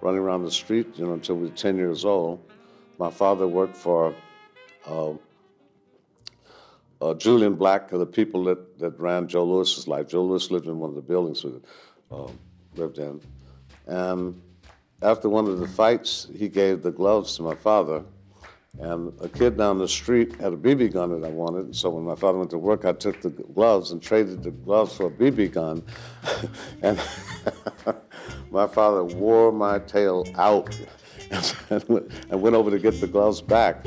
running 0.00 0.20
around 0.20 0.44
the 0.44 0.50
street, 0.50 0.88
you 0.96 1.06
know, 1.06 1.14
until 1.14 1.36
we 1.36 1.48
were 1.48 1.54
10 1.54 1.76
years 1.76 2.04
old. 2.04 2.40
My 2.98 3.10
father 3.10 3.46
worked 3.46 3.76
for 3.76 4.14
uh, 4.86 5.12
uh, 7.00 7.14
Julian 7.14 7.54
Black, 7.54 7.90
the 7.90 8.06
people 8.06 8.44
that, 8.44 8.78
that 8.78 8.98
ran 8.98 9.28
Joe 9.28 9.44
Louis's 9.44 9.88
life. 9.88 10.08
Joe 10.08 10.24
Louis 10.24 10.50
lived 10.50 10.66
in 10.66 10.78
one 10.78 10.90
of 10.90 10.96
the 10.96 11.02
buildings 11.02 11.44
we 11.44 11.52
uh, 12.10 12.28
lived 12.76 12.98
in. 12.98 13.20
And 13.86 14.40
after 15.02 15.28
one 15.28 15.46
of 15.46 15.58
the 15.58 15.68
fights, 15.68 16.28
he 16.36 16.48
gave 16.48 16.82
the 16.82 16.90
gloves 16.90 17.36
to 17.36 17.42
my 17.42 17.54
father. 17.54 18.04
And 18.80 19.12
a 19.20 19.28
kid 19.28 19.56
down 19.56 19.78
the 19.78 19.86
street 19.86 20.34
had 20.40 20.52
a 20.52 20.56
BB 20.56 20.92
gun 20.92 21.10
that 21.10 21.26
I 21.26 21.30
wanted. 21.30 21.76
So 21.76 21.90
when 21.90 22.04
my 22.04 22.16
father 22.16 22.38
went 22.38 22.50
to 22.50 22.58
work, 22.58 22.84
I 22.84 22.92
took 22.92 23.20
the 23.20 23.30
gloves 23.30 23.92
and 23.92 24.02
traded 24.02 24.42
the 24.42 24.50
gloves 24.50 24.96
for 24.96 25.06
a 25.06 25.10
BB 25.10 25.52
gun. 25.52 25.82
and 26.82 27.00
my 28.50 28.66
father 28.66 29.04
wore 29.04 29.52
my 29.52 29.78
tail 29.80 30.26
out 30.36 30.78
and 31.70 31.84
went, 31.88 32.30
went 32.30 32.56
over 32.56 32.70
to 32.70 32.78
get 32.78 33.00
the 33.00 33.06
gloves 33.06 33.40
back. 33.40 33.84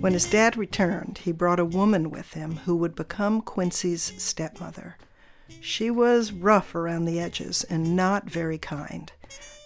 When 0.00 0.12
his 0.12 0.26
dad 0.26 0.58
returned, 0.58 1.18
he 1.24 1.32
brought 1.32 1.58
a 1.58 1.64
woman 1.64 2.10
with 2.10 2.34
him 2.34 2.56
who 2.66 2.76
would 2.76 2.94
become 2.94 3.40
Quincy's 3.40 4.12
stepmother. 4.18 4.98
She 5.62 5.90
was 5.90 6.30
rough 6.30 6.74
around 6.74 7.06
the 7.06 7.18
edges 7.18 7.64
and 7.64 7.96
not 7.96 8.28
very 8.28 8.58
kind. 8.58 9.10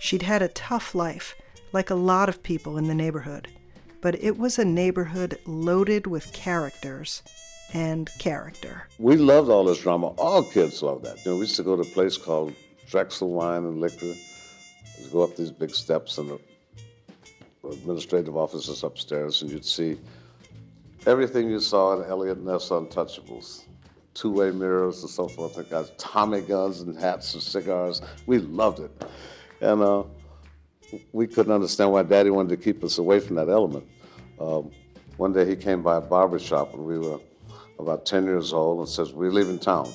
She'd 0.00 0.22
had 0.22 0.40
a 0.40 0.48
tough 0.48 0.94
life, 0.94 1.34
like 1.72 1.90
a 1.90 1.96
lot 1.96 2.28
of 2.28 2.44
people 2.44 2.78
in 2.78 2.86
the 2.86 2.94
neighborhood, 2.94 3.48
but 4.00 4.22
it 4.22 4.38
was 4.38 4.58
a 4.58 4.64
neighborhood 4.64 5.38
loaded 5.46 6.06
with 6.06 6.32
characters 6.32 7.22
and 7.74 8.08
character. 8.18 8.88
We 8.98 9.16
loved 9.16 9.50
all 9.50 9.64
this 9.64 9.80
drama. 9.80 10.08
All 10.18 10.42
kids 10.42 10.82
loved 10.82 11.04
that. 11.04 11.24
You 11.24 11.32
know, 11.32 11.34
we 11.36 11.42
used 11.42 11.56
to 11.56 11.62
go 11.62 11.76
to 11.76 11.82
a 11.82 11.92
place 11.92 12.16
called 12.16 12.54
Drexel 12.86 13.30
Wine 13.30 13.64
and 13.64 13.80
Liquor. 13.80 14.14
We'd 14.98 15.12
go 15.12 15.22
up 15.22 15.36
these 15.36 15.50
big 15.50 15.70
steps 15.70 16.18
and 16.18 16.30
the 16.30 16.38
administrative 17.70 18.36
offices 18.36 18.82
upstairs, 18.82 19.42
and 19.42 19.50
you'd 19.50 19.64
see 19.64 19.98
everything 21.06 21.50
you 21.50 21.60
saw 21.60 22.00
in 22.00 22.08
Eliot 22.08 22.40
Ness 22.42 22.70
Untouchables. 22.70 23.64
Two-way 24.14 24.50
mirrors 24.50 25.02
and 25.02 25.10
so 25.10 25.28
forth. 25.28 25.54
They 25.54 25.62
got 25.64 25.96
Tommy 25.98 26.40
guns 26.40 26.80
and 26.80 26.98
hats 26.98 27.34
and 27.34 27.42
cigars. 27.42 28.02
We 28.26 28.38
loved 28.38 28.80
it. 28.80 28.90
And 29.60 29.82
uh, 29.82 30.04
we 31.12 31.26
couldn't 31.26 31.52
understand 31.52 31.92
why 31.92 32.02
Daddy 32.02 32.30
wanted 32.30 32.50
to 32.50 32.56
keep 32.56 32.82
us 32.84 32.98
away 32.98 33.20
from 33.20 33.36
that 33.36 33.48
element. 33.48 33.86
Um, 34.40 34.70
one 35.16 35.32
day 35.32 35.48
he 35.48 35.56
came 35.56 35.82
by 35.82 35.96
a 35.96 36.00
barber 36.00 36.38
shop 36.38 36.72
when 36.72 36.84
we 36.84 36.98
were 36.98 37.18
about 37.78 38.06
10 38.06 38.24
years 38.24 38.52
old 38.52 38.80
and 38.80 38.88
says, 38.88 39.12
we're 39.12 39.30
leaving 39.30 39.58
town. 39.58 39.90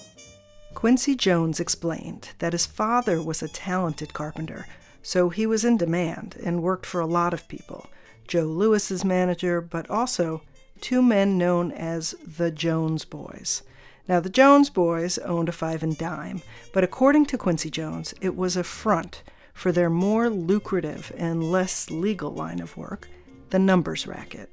Quincy 0.74 1.16
Jones 1.16 1.60
explained 1.60 2.30
that 2.40 2.54
his 2.54 2.66
father 2.66 3.22
was 3.22 3.42
a 3.42 3.48
talented 3.48 4.14
carpenter, 4.14 4.68
so 5.02 5.30
he 5.30 5.46
was 5.46 5.64
in 5.64 5.78
demand 5.78 6.36
and 6.44 6.64
worked 6.64 6.86
for 6.86 7.00
a 7.00 7.06
lot 7.06 7.34
of 7.34 7.48
people. 7.48 7.88
Joe 8.28 8.44
Louis's 8.44 9.06
manager, 9.06 9.62
but 9.62 9.90
also 9.90 10.42
two 10.82 11.02
men 11.02 11.38
known 11.38 11.72
as 11.72 12.16
the 12.26 12.52
Jones 12.52 13.06
Boys. 13.06 13.64
Now, 14.08 14.20
the 14.20 14.30
Jones 14.30 14.70
Boys 14.70 15.18
owned 15.20 15.48
a 15.48 15.54
five 15.54 15.84
and 15.84 15.98
dime, 15.98 16.42
but 16.74 16.84
according 16.84 17.26
to 17.28 17.38
Quincy 17.38 17.70
Jones, 17.70 18.14
it 18.20 18.36
was 18.36 18.58
a 18.58 18.64
front 18.64 19.24
for 19.54 19.72
their 19.72 19.90
more 19.90 20.30
lucrative 20.30 21.12
and 21.18 21.52
less 21.52 21.90
legal 21.90 22.32
line 22.32 22.60
of 22.60 22.76
work, 22.76 23.08
the 23.50 23.60
numbers 23.60 24.08
racket, 24.08 24.50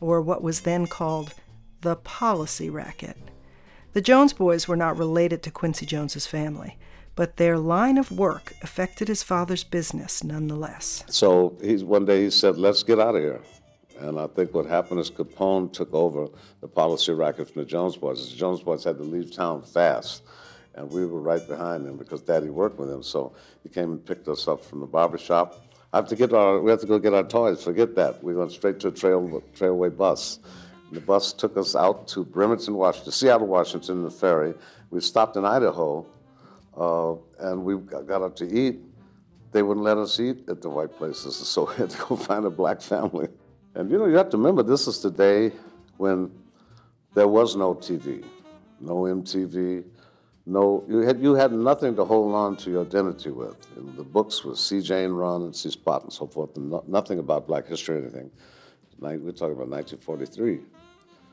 or 0.00 0.20
what 0.20 0.42
was 0.42 0.60
then 0.60 0.86
called 0.86 1.34
the 1.80 1.96
policy 1.96 2.70
racket. 2.70 3.16
The 3.92 4.00
Jones 4.00 4.32
boys 4.32 4.66
were 4.66 4.76
not 4.76 4.98
related 4.98 5.42
to 5.44 5.50
Quincy 5.50 5.86
Jones's 5.86 6.26
family, 6.26 6.76
but 7.16 7.36
their 7.36 7.58
line 7.58 7.96
of 7.96 8.10
work 8.10 8.54
affected 8.62 9.08
his 9.08 9.22
father's 9.22 9.64
business 9.64 10.24
nonetheless. 10.24 11.04
So 11.08 11.56
he's, 11.62 11.84
one 11.84 12.04
day 12.04 12.24
he 12.24 12.30
said, 12.30 12.56
Let's 12.58 12.82
get 12.82 12.98
out 12.98 13.14
of 13.14 13.22
here. 13.22 13.40
And 14.00 14.18
I 14.18 14.26
think 14.26 14.52
what 14.52 14.66
happened 14.66 15.00
is 15.00 15.10
Capone 15.10 15.72
took 15.72 15.94
over 15.94 16.26
the 16.60 16.66
policy 16.66 17.12
racket 17.12 17.50
from 17.50 17.62
the 17.62 17.66
Jones 17.66 17.96
boys. 17.96 18.28
The 18.28 18.36
Jones 18.36 18.60
boys 18.60 18.82
had 18.82 18.96
to 18.98 19.04
leave 19.04 19.32
town 19.32 19.62
fast, 19.62 20.24
and 20.74 20.90
we 20.90 21.06
were 21.06 21.20
right 21.20 21.46
behind 21.46 21.86
them 21.86 21.96
because 21.96 22.20
Daddy 22.22 22.50
worked 22.50 22.78
with 22.78 22.90
him. 22.90 23.02
So 23.02 23.34
he 23.62 23.68
came 23.68 23.92
and 23.92 24.04
picked 24.04 24.28
us 24.28 24.48
up 24.48 24.64
from 24.64 24.80
the 24.80 24.86
barber 24.86 25.18
shop. 25.18 25.64
I 25.92 25.98
have 25.98 26.08
to 26.08 26.16
get 26.16 26.32
our, 26.32 26.60
we 26.60 26.70
have 26.70 26.80
to 26.80 26.86
go 26.86 26.98
get 26.98 27.14
our 27.14 27.22
toys. 27.22 27.62
Forget 27.62 27.94
that. 27.94 28.22
We 28.22 28.34
went 28.34 28.50
straight 28.50 28.80
to 28.80 28.88
a 28.88 28.90
trail, 28.90 29.42
trailway 29.54 29.96
bus. 29.96 30.40
And 30.88 30.96
the 30.96 31.00
bus 31.00 31.32
took 31.32 31.56
us 31.56 31.76
out 31.76 32.08
to 32.08 32.24
Bremerton, 32.24 32.74
Washington, 32.74 33.12
Seattle, 33.12 33.46
Washington, 33.46 34.02
the 34.02 34.10
ferry. 34.10 34.54
We 34.90 35.00
stopped 35.00 35.36
in 35.36 35.44
Idaho, 35.44 36.04
uh, 36.76 37.14
and 37.38 37.64
we 37.64 37.76
got 37.76 38.22
up 38.22 38.34
to 38.36 38.44
eat. 38.44 38.80
They 39.52 39.62
wouldn't 39.62 39.84
let 39.84 39.98
us 39.98 40.18
eat 40.18 40.48
at 40.48 40.60
the 40.60 40.68
white 40.68 40.96
places, 40.96 41.36
so 41.48 41.68
we 41.68 41.76
had 41.76 41.90
to 41.90 41.98
go 42.08 42.16
find 42.16 42.44
a 42.44 42.50
black 42.50 42.80
family. 42.80 43.28
And 43.76 43.90
you 43.90 43.98
know, 43.98 44.06
you 44.06 44.16
have 44.16 44.30
to 44.30 44.36
remember 44.36 44.64
this 44.64 44.88
is 44.88 45.00
the 45.00 45.10
day 45.10 45.52
when 45.96 46.30
there 47.14 47.28
was 47.28 47.54
no 47.54 47.74
TV, 47.74 48.24
no 48.80 49.02
MTV, 49.02 49.84
no 50.46 50.84
you 50.88 50.98
had 50.98 51.20
you 51.20 51.34
had 51.34 51.52
nothing 51.52 51.96
to 51.96 52.04
hold 52.04 52.34
on 52.34 52.56
to 52.56 52.70
your 52.70 52.82
identity 52.82 53.30
with. 53.30 53.56
And 53.76 53.96
the 53.96 54.04
books 54.04 54.44
were 54.44 54.56
C. 54.56 54.80
Jane 54.80 55.10
Run 55.10 55.42
and 55.42 55.56
C. 55.56 55.70
Spot 55.70 56.02
and 56.02 56.12
so 56.12 56.26
forth, 56.26 56.56
and 56.56 56.70
no, 56.70 56.84
nothing 56.86 57.18
about 57.18 57.46
Black 57.46 57.66
history 57.66 57.96
or 57.96 58.02
anything. 58.02 58.30
We're 59.00 59.32
talking 59.32 59.52
about 59.52 59.68
1943. 59.68 60.60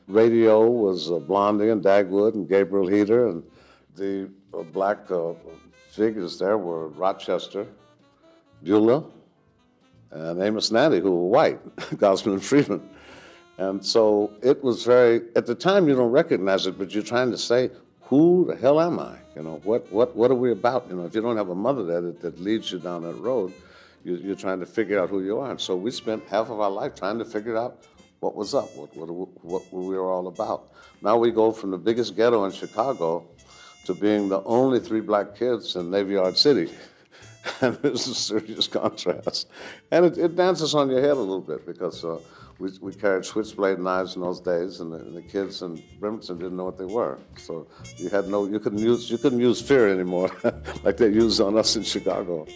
Radio 0.08 0.68
was 0.68 1.10
uh, 1.10 1.18
Blondie 1.18 1.70
and 1.70 1.82
Dagwood 1.82 2.34
and 2.34 2.48
Gabriel 2.48 2.86
Heatter, 2.86 3.30
and 3.30 3.42
the 3.94 4.28
uh, 4.52 4.62
black 4.62 5.10
uh, 5.10 5.32
figures 5.90 6.38
there 6.38 6.58
were 6.58 6.88
Rochester, 6.88 7.66
Beulah, 8.62 9.04
and 10.10 10.42
Amos 10.42 10.70
'n' 10.70 10.76
Andy, 10.76 11.00
who 11.00 11.10
were 11.12 11.28
white, 11.28 11.76
Gosman 11.96 12.34
and 12.34 12.44
Freeman. 12.44 12.88
And 13.58 13.84
so 13.84 14.32
it 14.42 14.62
was 14.62 14.84
very, 14.84 15.22
at 15.36 15.46
the 15.46 15.54
time 15.54 15.88
you 15.88 15.94
don't 15.94 16.10
recognize 16.10 16.66
it, 16.66 16.76
but 16.78 16.92
you're 16.92 17.02
trying 17.02 17.30
to 17.30 17.38
say, 17.38 17.70
who 18.12 18.44
the 18.44 18.54
hell 18.54 18.78
am 18.78 19.00
I? 19.00 19.16
You 19.34 19.42
know, 19.42 19.58
what, 19.64 19.90
what, 19.90 20.14
what 20.14 20.30
are 20.30 20.34
we 20.34 20.52
about? 20.52 20.86
You 20.90 20.96
know, 20.96 21.06
if 21.06 21.14
you 21.14 21.22
don't 21.22 21.38
have 21.38 21.48
a 21.48 21.54
mother 21.54 21.82
there 21.82 22.02
that, 22.02 22.20
that 22.20 22.38
leads 22.38 22.70
you 22.70 22.78
down 22.78 23.04
that 23.04 23.14
road, 23.14 23.54
you, 24.04 24.16
you're 24.16 24.36
trying 24.36 24.60
to 24.60 24.66
figure 24.66 25.00
out 25.00 25.08
who 25.08 25.22
you 25.22 25.38
are. 25.38 25.50
And 25.50 25.58
so 25.58 25.74
we 25.76 25.90
spent 25.90 26.22
half 26.28 26.50
of 26.50 26.60
our 26.60 26.68
life 26.68 26.94
trying 26.94 27.18
to 27.20 27.24
figure 27.24 27.56
out 27.56 27.86
what 28.20 28.34
was 28.34 28.54
up, 28.54 28.68
what, 28.76 28.94
what, 28.94 29.08
what 29.42 29.72
we 29.72 29.96
were 29.96 30.10
all 30.10 30.26
about. 30.26 30.74
Now 31.00 31.16
we 31.16 31.30
go 31.30 31.52
from 31.52 31.70
the 31.70 31.78
biggest 31.78 32.14
ghetto 32.14 32.44
in 32.44 32.52
Chicago 32.52 33.24
to 33.86 33.94
being 33.94 34.28
the 34.28 34.42
only 34.42 34.78
three 34.78 35.00
black 35.00 35.34
kids 35.34 35.74
in 35.76 35.90
Navy 35.90 36.12
Yard 36.12 36.36
City. 36.36 36.70
and 37.60 37.76
there's 37.76 38.06
a 38.06 38.14
serious 38.14 38.68
contrast. 38.68 39.48
And 39.90 40.06
it, 40.06 40.18
it, 40.18 40.36
dances 40.36 40.74
on 40.74 40.90
your 40.90 41.00
head 41.00 41.10
a 41.10 41.14
little 41.14 41.40
bit 41.40 41.66
because 41.66 42.04
uh, 42.04 42.18
we, 42.58 42.70
we 42.80 42.94
carried 42.94 43.24
switchblade 43.24 43.78
knives 43.78 44.14
in 44.14 44.22
those 44.22 44.40
days, 44.40 44.80
and 44.80 44.92
the, 44.92 44.98
and 44.98 45.16
the, 45.16 45.22
kids 45.22 45.62
in 45.62 45.82
Bremerton 45.98 46.38
didn't 46.38 46.56
know 46.56 46.64
what 46.64 46.78
they 46.78 46.84
were. 46.84 47.18
So 47.36 47.66
you 47.96 48.08
had 48.10 48.28
no, 48.28 48.46
you 48.46 48.60
couldn't 48.60 48.78
use, 48.78 49.10
you 49.10 49.18
couldn't 49.18 49.40
use 49.40 49.60
fear 49.60 49.88
anymore, 49.88 50.30
like 50.84 50.96
they 50.96 51.08
used 51.08 51.40
on 51.40 51.58
us 51.58 51.74
in 51.76 51.82
Chicago. 51.82 52.46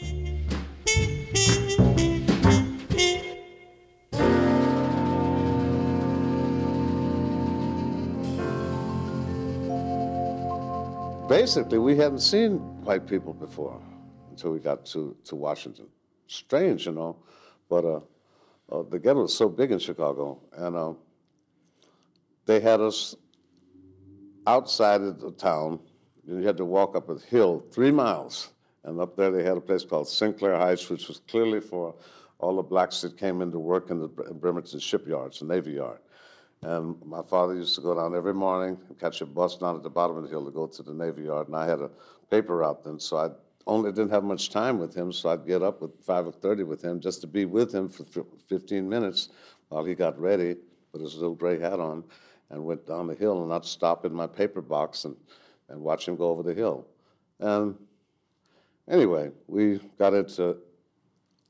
Basically, 11.28 11.78
we 11.78 11.96
hadn't 11.96 12.20
seen 12.20 12.58
white 12.84 13.06
people 13.08 13.32
before 13.32 13.80
until 14.36 14.52
we 14.52 14.58
got 14.58 14.84
to, 14.84 15.16
to 15.24 15.34
Washington. 15.34 15.86
Strange, 16.26 16.84
you 16.84 16.92
know, 16.92 17.16
but 17.70 17.84
uh, 17.86 18.00
uh, 18.70 18.82
the 18.90 18.98
ghetto 18.98 19.22
was 19.22 19.34
so 19.34 19.48
big 19.48 19.72
in 19.72 19.78
Chicago, 19.78 20.38
and 20.52 20.76
uh, 20.76 20.92
they 22.44 22.60
had 22.60 22.82
us 22.82 23.16
outside 24.46 25.00
of 25.00 25.20
the 25.20 25.30
town. 25.32 25.80
And 26.26 26.40
you 26.40 26.46
had 26.46 26.58
to 26.58 26.66
walk 26.66 26.94
up 26.96 27.08
a 27.08 27.18
hill 27.18 27.64
three 27.72 27.90
miles, 27.90 28.50
and 28.84 29.00
up 29.00 29.16
there 29.16 29.30
they 29.30 29.42
had 29.42 29.56
a 29.56 29.60
place 29.60 29.84
called 29.84 30.06
Sinclair 30.06 30.58
Heights, 30.58 30.90
which 30.90 31.08
was 31.08 31.20
clearly 31.28 31.60
for 31.60 31.94
all 32.38 32.56
the 32.56 32.62
blacks 32.62 33.00
that 33.00 33.16
came 33.16 33.40
into 33.40 33.58
work 33.58 33.90
in 33.90 34.00
the 34.00 34.08
Bremerton 34.08 34.80
shipyards, 34.80 35.38
the 35.38 35.46
Navy 35.46 35.72
Yard. 35.72 36.00
And 36.60 36.96
my 37.06 37.22
father 37.22 37.54
used 37.54 37.74
to 37.76 37.80
go 37.80 37.94
down 37.94 38.14
every 38.14 38.34
morning 38.34 38.76
and 38.86 38.98
catch 38.98 39.22
a 39.22 39.26
bus 39.26 39.56
down 39.56 39.76
at 39.76 39.82
the 39.82 39.88
bottom 39.88 40.18
of 40.18 40.24
the 40.24 40.28
hill 40.28 40.44
to 40.44 40.50
go 40.50 40.66
to 40.66 40.82
the 40.82 40.92
Navy 40.92 41.22
Yard. 41.22 41.46
And 41.46 41.56
I 41.56 41.66
had 41.66 41.80
a 41.80 41.90
paper 42.30 42.56
route 42.56 42.84
then, 42.84 42.98
so 42.98 43.16
I 43.16 43.30
only 43.66 43.90
didn't 43.90 44.10
have 44.10 44.24
much 44.24 44.50
time 44.50 44.78
with 44.78 44.94
him, 44.94 45.12
so 45.12 45.30
I'd 45.30 45.46
get 45.46 45.62
up 45.62 45.82
at 45.82 45.90
5.30 46.06 46.66
with 46.66 46.82
him 46.82 47.00
just 47.00 47.20
to 47.22 47.26
be 47.26 47.44
with 47.44 47.74
him 47.74 47.88
for 47.88 48.24
15 48.48 48.88
minutes 48.88 49.30
while 49.68 49.84
he 49.84 49.94
got 49.94 50.18
ready, 50.18 50.56
put 50.92 51.00
his 51.00 51.14
little 51.14 51.34
gray 51.34 51.58
hat 51.58 51.80
on, 51.80 52.04
and 52.50 52.64
went 52.64 52.86
down 52.86 53.08
the 53.08 53.14
hill, 53.14 53.42
and 53.42 53.52
I'd 53.52 53.64
stop 53.64 54.04
in 54.04 54.12
my 54.12 54.26
paper 54.26 54.62
box 54.62 55.04
and, 55.04 55.16
and 55.68 55.80
watch 55.80 56.06
him 56.06 56.16
go 56.16 56.28
over 56.28 56.44
the 56.44 56.54
hill. 56.54 56.86
And 57.40 57.74
anyway, 58.88 59.30
we 59.48 59.80
got 59.98 60.14
into 60.14 60.56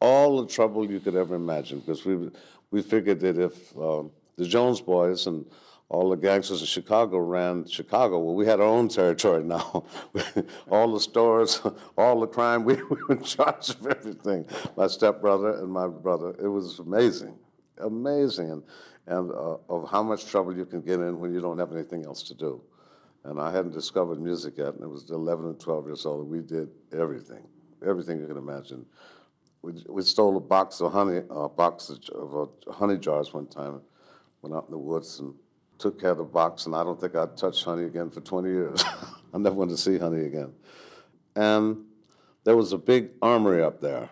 all 0.00 0.40
the 0.40 0.48
trouble 0.48 0.90
you 0.90 1.00
could 1.00 1.16
ever 1.16 1.34
imagine 1.34 1.80
because 1.80 2.04
we, 2.04 2.30
we 2.70 2.80
figured 2.80 3.20
that 3.20 3.38
if 3.38 3.76
uh, 3.76 4.04
the 4.36 4.46
Jones 4.46 4.80
boys 4.80 5.26
and 5.26 5.44
all 5.88 6.10
the 6.10 6.16
gangsters 6.16 6.60
in 6.60 6.66
Chicago 6.66 7.18
ran 7.18 7.66
Chicago. 7.66 8.18
Well, 8.18 8.34
we 8.34 8.44
had 8.44 8.60
our 8.60 8.66
own 8.66 8.88
territory 8.88 9.44
now. 9.44 9.84
all 10.70 10.92
the 10.92 11.00
stores, 11.00 11.60
all 11.98 12.20
the 12.20 12.26
crime, 12.26 12.64
we, 12.64 12.74
we 12.90 12.96
were 13.08 13.14
in 13.14 13.22
charge 13.22 13.70
of 13.70 13.86
everything. 13.86 14.46
My 14.76 14.88
stepbrother 14.88 15.58
and 15.60 15.70
my 15.70 15.86
brother. 15.86 16.34
It 16.42 16.48
was 16.48 16.80
amazing, 16.80 17.36
amazing, 17.78 18.50
and, 18.50 18.62
and 19.06 19.30
uh, 19.30 19.58
of 19.68 19.88
how 19.88 20.02
much 20.02 20.26
trouble 20.26 20.56
you 20.56 20.66
can 20.66 20.80
get 20.80 20.98
in 20.98 21.20
when 21.20 21.32
you 21.32 21.40
don't 21.40 21.58
have 21.58 21.72
anything 21.72 22.04
else 22.04 22.22
to 22.24 22.34
do. 22.34 22.60
And 23.22 23.40
I 23.40 23.52
hadn't 23.52 23.72
discovered 23.72 24.20
music 24.20 24.58
yet, 24.58 24.74
and 24.74 24.82
it 24.82 24.88
was 24.88 25.10
11 25.10 25.46
and 25.46 25.60
12 25.60 25.86
years 25.86 26.06
old. 26.06 26.28
We 26.28 26.40
did 26.40 26.68
everything, 26.92 27.44
everything 27.86 28.20
you 28.20 28.26
can 28.26 28.36
imagine. 28.36 28.84
We, 29.62 29.72
we 29.88 30.02
stole 30.02 30.36
a 30.36 30.40
box 30.40 30.80
of 30.80 30.92
honey, 30.92 31.22
a 31.30 31.48
box 31.48 31.90
of 32.12 32.36
uh, 32.36 32.72
honey 32.72 32.98
jars 32.98 33.32
one 33.32 33.46
time, 33.46 33.80
went 34.42 34.54
out 34.54 34.66
in 34.66 34.70
the 34.70 34.78
woods 34.78 35.18
and 35.18 35.34
took 35.78 36.00
care 36.00 36.10
of 36.10 36.18
the 36.18 36.24
box, 36.24 36.66
and 36.66 36.74
I 36.74 36.82
don't 36.84 37.00
think 37.00 37.14
I'd 37.14 37.36
touch 37.36 37.64
honey 37.64 37.84
again 37.84 38.10
for 38.10 38.20
20 38.20 38.48
years. 38.48 38.84
I 39.34 39.38
never 39.38 39.54
wanted 39.54 39.72
to 39.72 39.76
see 39.76 39.98
honey 39.98 40.24
again. 40.24 40.52
And 41.34 41.84
there 42.44 42.56
was 42.56 42.72
a 42.72 42.78
big 42.78 43.10
armory 43.20 43.62
up 43.62 43.80
there 43.80 44.08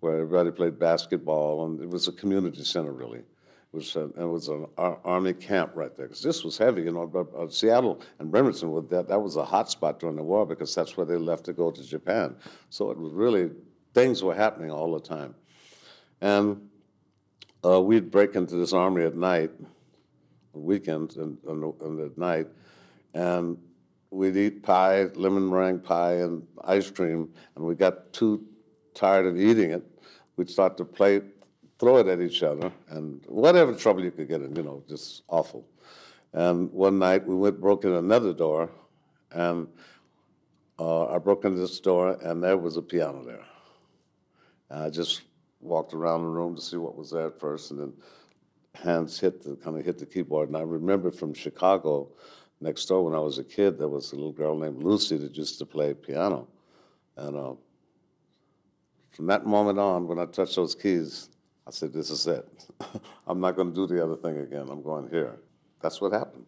where 0.00 0.20
everybody 0.20 0.50
played 0.50 0.78
basketball, 0.78 1.66
and 1.66 1.80
it 1.82 1.90
was 1.90 2.08
a 2.08 2.12
community 2.12 2.64
center, 2.64 2.92
really. 2.92 3.18
It 3.18 3.76
was, 3.76 3.96
a, 3.96 4.04
it 4.04 4.24
was 4.24 4.48
an 4.48 4.66
ar- 4.78 4.98
army 5.04 5.34
camp 5.34 5.72
right 5.74 5.94
there. 5.94 6.06
Because 6.06 6.22
this 6.22 6.42
was 6.42 6.56
heavy, 6.56 6.82
you 6.82 6.92
know. 6.92 7.28
Uh, 7.36 7.48
Seattle 7.50 8.00
and 8.18 8.30
Bremerton, 8.30 8.72
with 8.72 8.88
that, 8.90 9.08
that 9.08 9.20
was 9.20 9.36
a 9.36 9.44
hot 9.44 9.70
spot 9.70 10.00
during 10.00 10.16
the 10.16 10.22
war 10.22 10.46
because 10.46 10.74
that's 10.74 10.96
where 10.96 11.04
they 11.04 11.16
left 11.16 11.44
to 11.44 11.52
go 11.52 11.70
to 11.70 11.82
Japan. 11.82 12.34
So 12.70 12.90
it 12.90 12.96
was 12.96 13.12
really, 13.12 13.50
things 13.92 14.22
were 14.22 14.34
happening 14.34 14.70
all 14.70 14.92
the 14.92 15.00
time. 15.00 15.34
And 16.22 16.70
uh, 17.62 17.82
we'd 17.82 18.10
break 18.10 18.36
into 18.36 18.54
this 18.54 18.72
armory 18.72 19.04
at 19.04 19.16
night 19.16 19.50
weekends 20.62 21.16
and, 21.16 21.38
at 21.46 22.18
night, 22.18 22.46
and 23.14 23.58
we'd 24.10 24.36
eat 24.36 24.62
pie, 24.62 25.04
lemon 25.14 25.48
meringue 25.48 25.80
pie, 25.80 26.14
and 26.14 26.46
ice 26.64 26.90
cream, 26.90 27.28
and 27.56 27.64
we 27.64 27.74
got 27.74 28.12
too 28.12 28.44
tired 28.94 29.26
of 29.26 29.38
eating 29.38 29.70
it. 29.70 29.84
We'd 30.36 30.50
start 30.50 30.76
to 30.78 30.84
play, 30.84 31.20
throw 31.78 31.98
it 31.98 32.06
at 32.06 32.20
each 32.20 32.42
other, 32.42 32.72
and 32.90 33.24
whatever 33.26 33.74
trouble 33.74 34.04
you 34.04 34.10
could 34.10 34.28
get 34.28 34.42
in, 34.42 34.54
you 34.56 34.62
know, 34.62 34.82
just 34.88 35.22
awful. 35.28 35.66
And 36.32 36.70
one 36.72 36.98
night 36.98 37.26
we 37.26 37.34
went 37.34 37.60
broke 37.60 37.84
in 37.84 37.92
another 37.92 38.32
door, 38.32 38.70
and 39.32 39.68
uh, 40.78 41.06
I 41.06 41.18
broke 41.18 41.44
into 41.44 41.60
this 41.60 41.80
door, 41.80 42.18
and 42.22 42.42
there 42.42 42.56
was 42.56 42.76
a 42.76 42.82
piano 42.82 43.24
there. 43.24 43.44
And 44.70 44.84
I 44.84 44.90
just 44.90 45.22
walked 45.60 45.92
around 45.92 46.22
the 46.22 46.28
room 46.28 46.54
to 46.54 46.62
see 46.62 46.76
what 46.76 46.96
was 46.96 47.10
there 47.10 47.26
at 47.26 47.40
first, 47.40 47.70
and 47.70 47.80
then 47.80 47.92
hands 48.82 49.18
hit 49.18 49.42
the 49.42 49.56
kind 49.56 49.78
of 49.78 49.84
hit 49.84 49.98
the 49.98 50.06
keyboard. 50.06 50.48
And 50.48 50.56
I 50.56 50.62
remember 50.62 51.10
from 51.10 51.34
Chicago, 51.34 52.08
next 52.60 52.86
door 52.86 53.04
when 53.04 53.14
I 53.14 53.20
was 53.20 53.38
a 53.38 53.44
kid, 53.44 53.78
there 53.78 53.88
was 53.88 54.12
a 54.12 54.16
little 54.16 54.32
girl 54.32 54.58
named 54.58 54.82
Lucy 54.82 55.16
that 55.18 55.36
used 55.36 55.58
to 55.58 55.66
play 55.66 55.94
piano, 55.94 56.48
and 57.16 57.36
uh, 57.36 57.52
from 59.10 59.26
that 59.26 59.46
moment 59.46 59.78
on, 59.78 60.06
when 60.06 60.18
I 60.18 60.26
touched 60.26 60.56
those 60.56 60.74
keys, 60.74 61.30
I 61.66 61.70
said, 61.70 61.92
"This 61.92 62.10
is 62.10 62.26
it. 62.26 62.46
I'm 63.26 63.40
not 63.40 63.56
going 63.56 63.68
to 63.68 63.74
do 63.74 63.86
the 63.92 64.02
other 64.02 64.16
thing 64.16 64.38
again. 64.38 64.68
I'm 64.70 64.82
going 64.82 65.08
here." 65.10 65.38
That's 65.80 66.00
what 66.00 66.12
happened. 66.12 66.46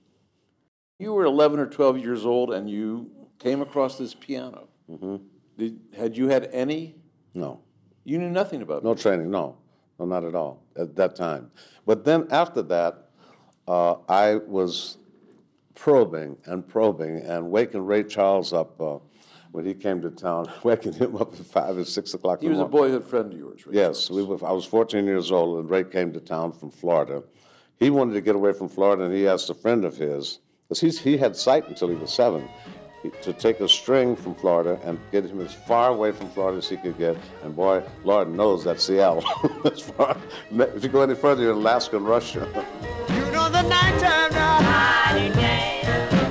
You 0.98 1.12
were 1.12 1.24
11 1.24 1.58
or 1.58 1.66
12 1.66 1.98
years 1.98 2.26
old, 2.26 2.52
and 2.52 2.68
you 2.68 3.10
came 3.38 3.62
across 3.62 3.96
this 3.96 4.14
piano. 4.14 4.68
Mm-hmm. 4.90 5.16
Did, 5.56 5.80
had 5.96 6.16
you 6.16 6.28
had 6.28 6.50
any? 6.52 6.96
No. 7.34 7.60
You 8.04 8.18
knew 8.18 8.30
nothing 8.30 8.62
about 8.62 8.78
it. 8.78 8.84
No 8.84 8.94
training. 8.94 9.30
No. 9.30 9.56
No, 10.00 10.06
not 10.06 10.24
at 10.24 10.34
all 10.34 10.62
at 10.78 10.96
that 10.96 11.14
time. 11.14 11.50
But 11.84 12.04
then 12.04 12.26
after 12.30 12.62
that, 12.62 13.10
uh, 13.68 13.96
I 14.08 14.36
was 14.36 14.96
probing 15.74 16.38
and 16.46 16.66
probing 16.66 17.18
and 17.18 17.50
waking 17.50 17.84
Ray 17.84 18.04
Charles 18.04 18.54
up 18.54 18.80
uh, 18.80 18.98
when 19.52 19.66
he 19.66 19.74
came 19.74 20.00
to 20.00 20.10
town, 20.10 20.50
waking 20.62 20.94
him 20.94 21.16
up 21.16 21.34
at 21.34 21.44
five 21.44 21.76
or 21.76 21.84
six 21.84 22.14
o'clock. 22.14 22.40
He 22.40 22.48
was 22.48 22.60
a 22.60 22.64
boyhood 22.64 23.04
friend 23.04 23.30
of 23.30 23.38
yours, 23.38 23.66
Ray 23.66 23.74
Yes, 23.74 24.10
we 24.10 24.22
were, 24.22 24.42
I 24.44 24.52
was 24.52 24.64
14 24.64 25.04
years 25.04 25.30
old, 25.30 25.58
and 25.58 25.68
Ray 25.68 25.84
came 25.84 26.14
to 26.14 26.20
town 26.20 26.52
from 26.52 26.70
Florida. 26.70 27.22
He 27.78 27.90
wanted 27.90 28.14
to 28.14 28.22
get 28.22 28.34
away 28.34 28.54
from 28.54 28.70
Florida, 28.70 29.04
and 29.04 29.14
he 29.14 29.28
asked 29.28 29.50
a 29.50 29.54
friend 29.54 29.84
of 29.84 29.98
his, 29.98 30.38
because 30.68 30.98
he 30.98 31.18
had 31.18 31.36
sight 31.36 31.68
until 31.68 31.88
he 31.88 31.94
was 31.94 32.10
seven 32.10 32.48
to 33.22 33.32
take 33.32 33.60
a 33.60 33.68
string 33.68 34.14
from 34.14 34.34
Florida 34.34 34.78
and 34.84 34.98
get 35.10 35.24
him 35.24 35.40
as 35.40 35.54
far 35.54 35.88
away 35.90 36.12
from 36.12 36.28
Florida 36.30 36.58
as 36.58 36.68
he 36.68 36.76
could 36.76 36.98
get. 36.98 37.16
And 37.42 37.56
boy, 37.56 37.82
Lord 38.04 38.30
knows 38.30 38.64
that's 38.64 38.84
Seattle. 38.84 39.24
as 39.64 39.80
far, 39.80 40.16
if 40.50 40.82
you 40.82 40.90
go 40.90 41.02
any 41.02 41.14
further, 41.14 41.42
you're 41.42 41.52
in 41.52 41.58
Alaska 41.58 41.96
and 41.96 42.06
Russia. 42.06 42.46
you 43.08 43.32
know 43.32 43.48
the 43.48 43.62
nighttime 43.62 44.32
now 44.32 44.60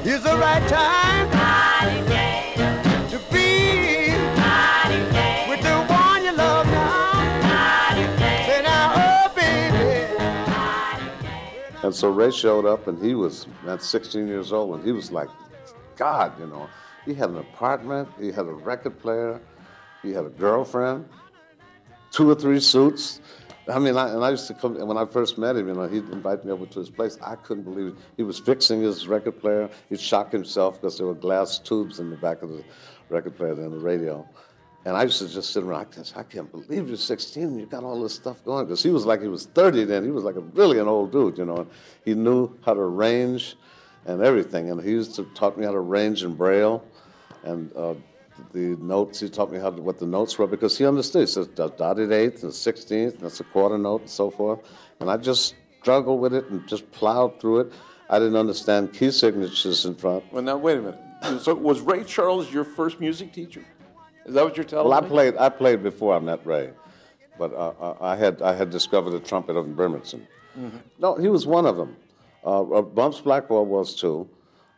is 0.05 0.23
the 0.23 0.38
right 0.38 0.67
time 0.67 1.29
to 3.10 3.17
be 3.32 4.12
with 5.49 5.62
the 5.62 5.86
one 5.88 6.23
you 6.23 6.32
love 6.34 6.65
now. 6.67 7.12
Say 8.45 8.62
now, 8.63 8.93
oh 8.95 9.32
baby. 9.36 10.17
And 11.84 11.93
so 11.93 12.10
Ray 12.10 12.32
showed 12.32 12.65
up, 12.65 12.88
and 12.88 13.03
he 13.03 13.15
was 13.15 13.47
at 13.67 13.82
16 13.84 14.27
years 14.27 14.51
old, 14.51 14.75
and 14.75 14.86
he 14.86 14.91
was 14.91 15.12
like 15.12 15.29
God, 16.00 16.40
you 16.40 16.48
know. 16.48 16.68
He 17.06 17.14
had 17.14 17.30
an 17.30 17.38
apartment, 17.38 18.08
he 18.20 18.28
had 18.32 18.48
a 18.48 18.54
record 18.54 19.00
player, 19.00 19.40
he 20.02 20.12
had 20.12 20.26
a 20.26 20.30
girlfriend, 20.30 21.08
two 22.12 22.30
or 22.30 22.36
three 22.36 22.60
suits. 22.60 23.22
I 23.68 23.78
mean, 23.78 23.98
I, 23.98 24.10
and 24.10 24.24
I 24.24 24.32
used 24.32 24.48
to 24.48 24.56
come, 24.56 24.78
and 24.78 24.88
when 24.88 24.98
I 24.98 25.06
first 25.06 25.38
met 25.38 25.56
him, 25.56 25.68
you 25.68 25.76
know, 25.76 25.88
he'd 25.88 26.10
invite 26.10 26.44
me 26.44 26.52
over 26.52 26.66
to 26.66 26.80
his 26.80 26.90
place. 26.90 27.20
I 27.22 27.36
couldn't 27.36 27.66
believe 27.66 27.88
it. 27.88 27.96
He 28.18 28.24
was 28.24 28.40
fixing 28.40 28.82
his 28.82 29.08
record 29.08 29.40
player. 29.40 29.70
He'd 29.90 30.00
shock 30.00 30.32
himself 30.32 30.82
because 30.82 30.98
there 30.98 31.06
were 31.06 31.14
glass 31.14 31.60
tubes 31.60 32.00
in 32.00 32.10
the 32.10 32.18
back 32.18 32.42
of 32.42 32.50
the 32.50 32.64
record 33.10 33.38
player 33.38 33.52
and 33.52 33.72
the 33.72 33.78
radio. 33.78 34.28
And 34.86 34.96
I 34.96 35.04
used 35.04 35.20
to 35.20 35.28
just 35.28 35.52
sit 35.52 35.64
around, 35.64 35.88
I 35.92 35.96
just, 35.96 36.18
I 36.18 36.24
can't 36.24 36.50
believe 36.50 36.88
you're 36.88 36.98
16 36.98 37.44
and 37.44 37.60
you 37.60 37.66
got 37.66 37.84
all 37.84 38.02
this 38.02 38.16
stuff 38.16 38.44
going. 38.44 38.66
Because 38.66 38.82
he 38.82 38.90
was 38.90 39.06
like, 39.06 39.22
he 39.22 39.28
was 39.28 39.46
30 39.48 39.84
then. 39.84 40.04
He 40.04 40.10
was 40.10 40.24
like 40.24 40.38
a 40.38 40.42
really 40.42 40.80
an 40.80 40.88
old 40.88 41.12
dude, 41.12 41.38
you 41.38 41.46
know. 41.46 41.68
He 42.06 42.16
knew 42.16 42.58
how 42.66 42.74
to 42.74 42.80
arrange 42.80 43.56
and 44.10 44.22
everything. 44.24 44.72
And 44.72 44.82
he 44.82 44.91
used 44.91 45.15
to 45.15 45.24
taught 45.36 45.58
me 45.58 45.65
how 45.65 45.72
to 45.72 45.78
arrange 45.78 46.24
in 46.24 46.34
Braille, 46.34 46.84
and 47.43 47.72
uh, 47.76 47.93
the 48.54 48.76
notes. 48.80 49.19
He 49.19 49.30
taught 49.30 49.52
me 49.52 49.60
how 49.60 49.69
to, 49.69 49.82
what 49.82 50.00
the 50.00 50.06
notes 50.06 50.38
were 50.38 50.48
because 50.48 50.78
he 50.78 50.86
understood. 50.86 51.22
He 51.22 51.28
said 51.28 51.56
dotted 51.56 52.12
eighth 52.12 52.43
and 52.43 52.54
sixteenth, 52.54 53.19
that's 53.19 53.39
a 53.39 53.43
quarter 53.45 53.78
note, 53.78 54.02
and 54.02 54.10
so 54.10 54.30
forth. 54.30 54.60
And 55.00 55.10
I 55.10 55.17
just 55.17 55.56
struggled 55.82 56.19
with 56.19 56.34
it 56.34 56.45
and 56.50 56.67
just 56.67 56.89
plowed 56.91 57.39
through 57.39 57.60
it. 57.62 57.74
I 58.10 58.17
didn't 58.19 58.38
understand 58.38 58.93
key 58.93 59.12
signatures 59.12 59.86
in 59.86 59.95
front. 59.95 60.24
Well, 60.34 60.41
now 60.41 60.58
wait 60.58 60.78
a 60.80 60.82
minute. 60.82 61.41
So 61.41 61.54
was 61.54 61.80
Ray 61.82 62.04
Charles 62.04 62.52
your 62.52 62.63
first 62.63 63.00
music 63.00 63.32
teacher? 63.32 63.63
Is 64.26 64.34
that 64.34 64.43
what 64.43 64.58
you're 64.58 64.63
telling 64.63 64.89
well, 64.89 65.02
me? 65.02 65.08
Well, 65.10 65.19
I 65.19 65.30
played. 65.30 65.38
I 65.38 65.50
played 65.50 65.84
before 65.84 66.15
I 66.15 66.19
met 66.19 66.45
Ray, 66.45 66.72
but 67.38 67.54
uh, 67.54 67.95
I 68.02 68.15
had 68.15 68.41
I 68.41 68.54
had 68.54 68.69
discovered 68.69 69.12
the 69.12 69.19
trumpet 69.19 69.56
of 69.56 69.76
Bremerton. 69.76 70.28
Mm-hmm. 70.58 70.78
No, 70.98 71.15
he 71.15 71.28
was 71.28 71.45
one 71.45 71.65
of 71.65 71.78
them. 71.78 71.95
Uh, 72.43 72.62
uh, 72.62 72.82
Bumps 72.82 73.19
Blackwell 73.19 73.65
was 73.65 73.95
too, 73.95 74.30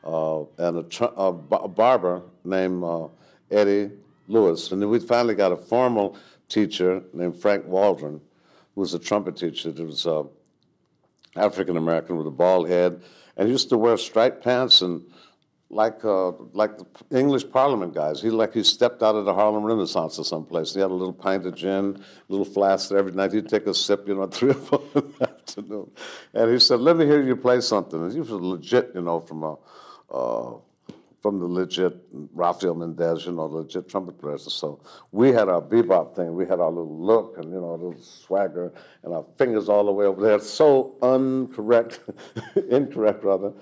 uh, 0.04 0.42
and 0.58 0.78
a, 0.78 0.84
tr- 0.84 1.16
a, 1.16 1.28
a, 1.28 1.68
barber 1.68 2.24
named 2.44 2.84
uh, 2.84 3.08
Eddie 3.52 3.92
Lewis. 4.28 4.72
And 4.72 4.82
then 4.82 4.90
we 4.90 5.00
finally 5.00 5.36
got 5.36 5.52
a 5.52 5.58
formal 5.58 6.18
teacher 6.50 7.04
named 7.14 7.40
Frank 7.40 7.66
Waldron, 7.68 8.20
who 8.74 8.82
was 8.82 8.94
a 8.94 9.00
trumpet 9.00 9.38
teacher. 9.38 9.72
He 9.72 9.84
was 9.84 10.08
uh, 10.08 10.24
African 11.36 11.78
American 11.78 12.18
with 12.18 12.28
a 12.28 12.32
bald 12.32 12.68
head, 12.68 13.02
and 13.38 13.48
he 13.48 13.52
used 13.52 13.70
to 13.70 13.78
wear 13.78 13.96
striped 13.98 14.44
pants 14.44 14.82
and 14.82 15.04
like 15.70 16.04
uh, 16.04 16.32
like 16.54 16.78
the 17.10 17.20
English 17.20 17.50
Parliament 17.50 17.94
guys. 17.94 18.22
He 18.22 18.30
like 18.30 18.54
he 18.54 18.64
stepped 18.64 19.02
out 19.02 19.16
of 19.16 19.26
the 19.26 19.34
Harlem 19.34 19.64
Renaissance 19.64 20.20
or 20.20 20.26
someplace. 20.26 20.74
He 20.74 20.82
had 20.82 20.92
a 20.92 20.94
little 20.94 21.14
pint 21.14 21.46
of 21.46 21.56
gin, 21.56 21.96
a 21.98 22.32
little 22.32 22.46
flask 22.46 22.92
every 22.92 23.14
night. 23.14 23.32
He'd 23.32 23.48
take 23.48 23.68
a 23.68 23.74
sip, 23.74 24.08
you 24.08 24.16
know, 24.16 24.26
three 24.28 24.52
or 24.52 24.56
four 24.56 24.82
afternoon. 25.58 25.92
And 26.34 26.52
he 26.52 26.60
said, 26.60 26.80
"Let 26.80 26.98
me 26.98 27.06
hear 27.06 27.22
you 27.22 27.36
play 27.36 27.62
something." 27.62 28.02
And 28.02 28.12
he 28.12 28.20
was 28.20 28.30
legit, 28.32 28.92
you 28.96 29.02
know, 29.02 29.20
from 29.20 29.44
a 29.44 29.58
uh, 30.12 30.54
from 31.22 31.40
the 31.40 31.46
legit 31.46 31.96
Rafael 32.34 32.74
Mendez, 32.74 33.26
you 33.26 33.32
know, 33.32 33.46
legit 33.46 33.88
trumpet 33.88 34.20
players. 34.20 34.52
So 34.52 34.82
we 35.12 35.32
had 35.32 35.50
our 35.50 35.62
bebop 35.62 36.16
thing. 36.16 36.34
We 36.34 36.48
had 36.48 36.60
our 36.60 36.70
little 36.70 36.98
look 36.98 37.38
and, 37.38 37.46
you 37.46 37.62
know, 37.62 37.72
a 37.72 37.80
little 37.80 38.02
swagger 38.02 38.74
and 39.04 39.14
our 39.14 39.24
fingers 39.38 39.70
all 39.70 39.86
the 39.86 39.92
way 39.92 40.06
over 40.06 40.22
there. 40.22 40.40
So 40.40 40.96
incorrect, 41.04 42.00
incorrect 42.70 43.24
rather. 43.24 43.54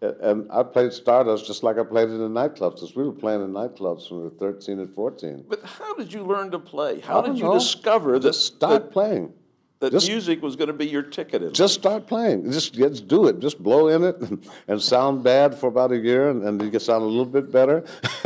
And 0.00 0.50
I 0.50 0.64
played 0.64 0.92
Stardust 0.92 1.46
just 1.46 1.62
like 1.62 1.78
I 1.78 1.84
played 1.84 2.08
it 2.08 2.14
in 2.14 2.32
nightclubs, 2.32 2.76
because 2.76 2.96
we 2.96 3.04
were 3.04 3.12
playing 3.12 3.42
in 3.42 3.52
nightclubs 3.52 4.10
when 4.10 4.20
we 4.20 4.24
were 4.24 4.34
13 4.34 4.80
and 4.80 4.92
14. 4.92 5.44
But 5.48 5.62
how 5.64 5.94
did 5.94 6.12
you 6.12 6.24
learn 6.24 6.50
to 6.50 6.58
play? 6.58 6.98
How 7.00 7.20
did 7.20 7.38
you 7.38 7.44
know. 7.44 7.54
discover 7.54 8.14
that, 8.14 8.28
Just 8.28 8.46
start 8.46 8.90
playing. 8.90 9.32
That 9.82 9.90
Just- 9.90 10.08
music 10.08 10.40
was 10.42 10.54
going 10.54 10.68
to 10.68 10.74
be 10.74 10.86
your 10.86 11.02
ticket? 11.02 11.42
In 11.42 11.52
Just 11.52 11.74
start 11.74 12.06
playing. 12.06 12.50
Just, 12.52 12.72
just 12.72 13.08
do 13.08 13.26
it. 13.26 13.40
Just 13.40 13.60
blow 13.60 13.88
in 13.88 14.04
it 14.04 14.16
and, 14.20 14.48
and 14.68 14.80
sound 14.80 15.24
bad 15.24 15.56
for 15.56 15.66
about 15.66 15.90
a 15.90 15.98
year, 15.98 16.30
and, 16.30 16.44
and 16.44 16.62
you 16.62 16.70
get 16.70 16.82
sound 16.82 17.02
a 17.02 17.06
little 17.06 17.26
bit 17.26 17.50
better. 17.50 17.84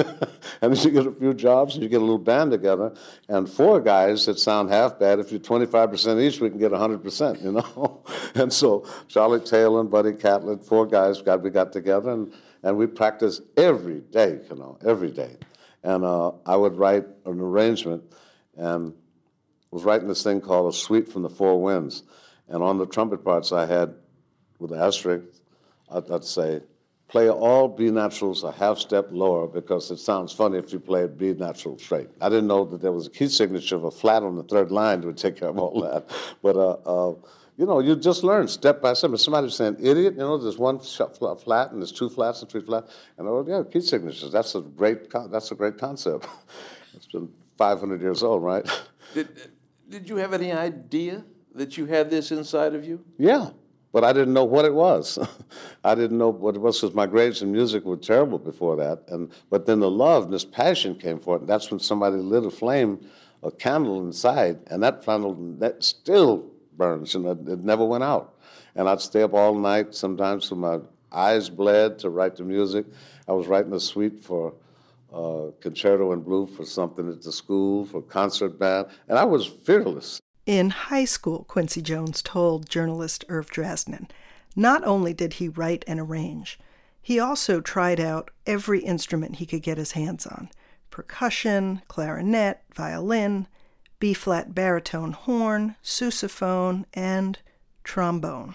and 0.60 0.74
then 0.74 0.76
you 0.76 0.90
get 0.90 1.06
a 1.06 1.12
few 1.12 1.32
jobs, 1.32 1.74
and 1.74 1.82
you 1.82 1.88
get 1.88 2.02
a 2.02 2.04
little 2.04 2.18
band 2.18 2.50
together. 2.50 2.94
And 3.30 3.48
four 3.48 3.80
guys 3.80 4.26
that 4.26 4.38
sound 4.38 4.68
half 4.68 4.98
bad, 4.98 5.18
if 5.18 5.32
you're 5.32 5.40
25% 5.40 6.20
each, 6.20 6.40
we 6.40 6.50
can 6.50 6.58
get 6.58 6.72
100%, 6.72 7.42
you 7.42 7.52
know? 7.52 8.02
and 8.34 8.52
so 8.52 8.86
Charlie 9.08 9.40
Taylor 9.40 9.80
and 9.80 9.90
Buddy 9.90 10.12
Catlett, 10.12 10.62
four 10.62 10.86
guys, 10.86 11.22
got, 11.22 11.42
we 11.42 11.48
got 11.48 11.72
together, 11.72 12.10
and, 12.10 12.34
and 12.64 12.76
we 12.76 12.86
practiced 12.86 13.40
every 13.56 14.00
day, 14.00 14.40
you 14.50 14.56
know, 14.56 14.78
every 14.84 15.10
day. 15.10 15.38
And 15.82 16.04
uh, 16.04 16.32
I 16.44 16.54
would 16.54 16.76
write 16.76 17.06
an 17.24 17.40
arrangement, 17.40 18.02
and 18.58 18.92
was 19.76 19.84
writing 19.84 20.08
this 20.08 20.22
thing 20.22 20.40
called 20.40 20.72
a 20.72 20.74
suite 20.74 21.06
from 21.06 21.20
the 21.20 21.28
four 21.28 21.60
winds. 21.60 22.02
And 22.48 22.62
on 22.62 22.78
the 22.78 22.86
trumpet 22.86 23.22
parts 23.22 23.52
I 23.52 23.66
had 23.66 23.94
with 24.58 24.70
the 24.70 24.78
asterisk, 24.78 25.26
I'd, 25.90 26.10
I'd 26.10 26.24
say, 26.24 26.62
play 27.08 27.28
all 27.28 27.68
B 27.68 27.90
naturals 27.90 28.42
a 28.42 28.52
half 28.52 28.78
step 28.78 29.08
lower 29.10 29.46
because 29.46 29.90
it 29.90 29.98
sounds 29.98 30.32
funny 30.32 30.56
if 30.56 30.72
you 30.72 30.80
play 30.80 31.06
B 31.06 31.34
natural 31.34 31.76
straight. 31.78 32.08
I 32.22 32.30
didn't 32.30 32.46
know 32.46 32.64
that 32.64 32.80
there 32.80 32.90
was 32.90 33.06
a 33.06 33.10
key 33.10 33.28
signature 33.28 33.76
of 33.76 33.84
a 33.84 33.90
flat 33.90 34.22
on 34.22 34.34
the 34.34 34.44
third 34.44 34.70
line 34.70 35.02
that 35.02 35.08
would 35.08 35.18
take 35.18 35.36
care 35.36 35.50
of 35.50 35.58
all 35.58 35.82
that. 35.82 36.10
But, 36.42 36.56
uh, 36.56 37.10
uh, 37.10 37.14
you 37.58 37.66
know, 37.66 37.80
you 37.80 37.96
just 37.96 38.24
learn 38.24 38.48
step 38.48 38.80
by 38.80 38.94
step. 38.94 39.10
If 39.12 39.20
somebody 39.20 39.44
was 39.44 39.56
saying, 39.56 39.76
idiot, 39.78 40.14
you 40.14 40.20
know, 40.20 40.38
there's 40.38 40.56
one 40.56 40.78
flat 40.78 41.72
and 41.72 41.82
there's 41.82 41.92
two 41.92 42.08
flats 42.08 42.40
and 42.40 42.50
three 42.50 42.62
flats. 42.62 42.96
And, 43.18 43.28
I 43.28 43.30
oh, 43.30 43.44
yeah, 43.46 43.62
key 43.70 43.82
signatures. 43.82 44.32
That's 44.32 44.54
a 44.54 44.62
great, 44.62 45.10
con- 45.10 45.30
that's 45.30 45.50
a 45.50 45.54
great 45.54 45.76
concept. 45.76 46.26
it's 46.94 47.08
been 47.08 47.28
500 47.58 48.00
years 48.00 48.22
old, 48.22 48.42
right? 48.42 48.66
Did 49.88 50.08
you 50.08 50.16
have 50.16 50.32
any 50.32 50.52
idea 50.52 51.24
that 51.54 51.76
you 51.76 51.86
had 51.86 52.10
this 52.10 52.32
inside 52.32 52.74
of 52.74 52.84
you? 52.84 53.04
Yeah, 53.18 53.50
but 53.92 54.04
I 54.04 54.12
didn't 54.12 54.34
know 54.34 54.44
what 54.44 54.64
it 54.64 54.74
was. 54.74 55.18
I 55.84 55.94
didn't 55.94 56.18
know 56.18 56.28
what 56.28 56.54
it 56.54 56.60
was 56.60 56.80
because 56.80 56.94
my 56.94 57.06
grades 57.06 57.42
in 57.42 57.52
music 57.52 57.84
were 57.84 57.96
terrible 57.96 58.38
before 58.38 58.76
that. 58.76 59.04
And 59.08 59.30
but 59.50 59.66
then 59.66 59.80
the 59.80 59.90
love 59.90 60.24
and 60.24 60.32
this 60.32 60.44
passion 60.44 60.96
came 60.96 61.18
for 61.18 61.36
it. 61.36 61.40
And 61.40 61.48
that's 61.48 61.70
when 61.70 61.80
somebody 61.80 62.16
lit 62.16 62.44
a 62.44 62.50
flame, 62.50 63.08
a 63.42 63.50
candle 63.50 64.00
inside, 64.00 64.58
and 64.66 64.82
that 64.82 65.04
candle 65.04 65.34
that 65.58 65.82
still 65.82 66.50
burns, 66.76 67.14
and 67.14 67.26
it, 67.26 67.48
it 67.48 67.64
never 67.64 67.84
went 67.84 68.04
out. 68.04 68.34
And 68.74 68.88
I'd 68.88 69.00
stay 69.00 69.22
up 69.22 69.32
all 69.32 69.54
night, 69.54 69.94
sometimes 69.94 70.48
till 70.48 70.58
my 70.58 70.78
eyes 71.10 71.48
bled 71.48 71.98
to 72.00 72.10
write 72.10 72.36
the 72.36 72.44
music. 72.44 72.84
I 73.26 73.32
was 73.32 73.46
writing 73.46 73.72
a 73.72 73.80
suite 73.80 74.22
for 74.22 74.52
uh, 75.12 75.46
concerto 75.60 76.12
in 76.12 76.20
blue 76.20 76.46
for 76.46 76.64
something 76.64 77.08
at 77.08 77.22
the 77.22 77.32
school 77.32 77.84
for 77.84 78.02
concert 78.02 78.58
band, 78.58 78.86
and 79.08 79.18
I 79.18 79.24
was 79.24 79.46
fearless. 79.46 80.20
In 80.46 80.70
high 80.70 81.04
school, 81.04 81.44
Quincy 81.44 81.82
Jones 81.82 82.22
told 82.22 82.68
journalist 82.68 83.24
Irv 83.28 83.50
Drasnin, 83.50 84.08
not 84.54 84.84
only 84.84 85.12
did 85.12 85.34
he 85.34 85.48
write 85.48 85.84
and 85.86 86.00
arrange, 86.00 86.58
he 87.02 87.18
also 87.20 87.60
tried 87.60 88.00
out 88.00 88.30
every 88.46 88.80
instrument 88.80 89.36
he 89.36 89.46
could 89.46 89.62
get 89.62 89.78
his 89.78 89.92
hands 89.92 90.26
on 90.26 90.50
percussion, 90.90 91.82
clarinet, 91.88 92.62
violin, 92.74 93.46
B 93.98 94.14
flat 94.14 94.54
baritone 94.54 95.12
horn, 95.12 95.76
sousaphone, 95.82 96.84
and 96.94 97.38
trombone. 97.84 98.54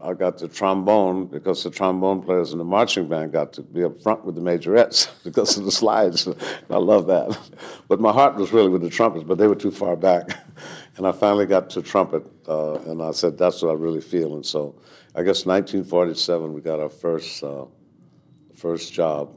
I 0.00 0.14
got 0.14 0.38
the 0.38 0.46
trombone 0.46 1.26
because 1.26 1.64
the 1.64 1.70
trombone 1.70 2.22
players 2.22 2.52
in 2.52 2.58
the 2.58 2.64
marching 2.64 3.08
band 3.08 3.32
got 3.32 3.52
to 3.54 3.62
be 3.62 3.82
up 3.82 4.00
front 4.00 4.24
with 4.24 4.36
the 4.36 4.40
majorettes 4.40 5.08
because 5.24 5.56
of 5.56 5.64
the 5.64 5.72
slides. 5.72 6.28
I 6.70 6.76
love 6.76 7.08
that. 7.08 7.36
But 7.88 8.00
my 8.00 8.12
heart 8.12 8.36
was 8.36 8.52
really 8.52 8.68
with 8.68 8.82
the 8.82 8.90
trumpets, 8.90 9.24
but 9.24 9.38
they 9.38 9.48
were 9.48 9.56
too 9.56 9.70
far 9.70 9.96
back. 9.96 10.28
And 10.96 11.06
I 11.06 11.12
finally 11.12 11.46
got 11.46 11.70
to 11.70 11.82
trumpet, 11.82 12.26
uh, 12.48 12.74
and 12.80 13.00
I 13.00 13.12
said, 13.12 13.38
that's 13.38 13.62
what 13.62 13.70
I 13.70 13.74
really 13.74 14.00
feel. 14.00 14.34
And 14.34 14.44
so 14.44 14.74
I 15.14 15.22
guess 15.22 15.46
1947, 15.46 16.52
we 16.52 16.60
got 16.60 16.80
our 16.80 16.88
first, 16.88 17.44
uh, 17.44 17.66
first 18.56 18.92
job 18.92 19.32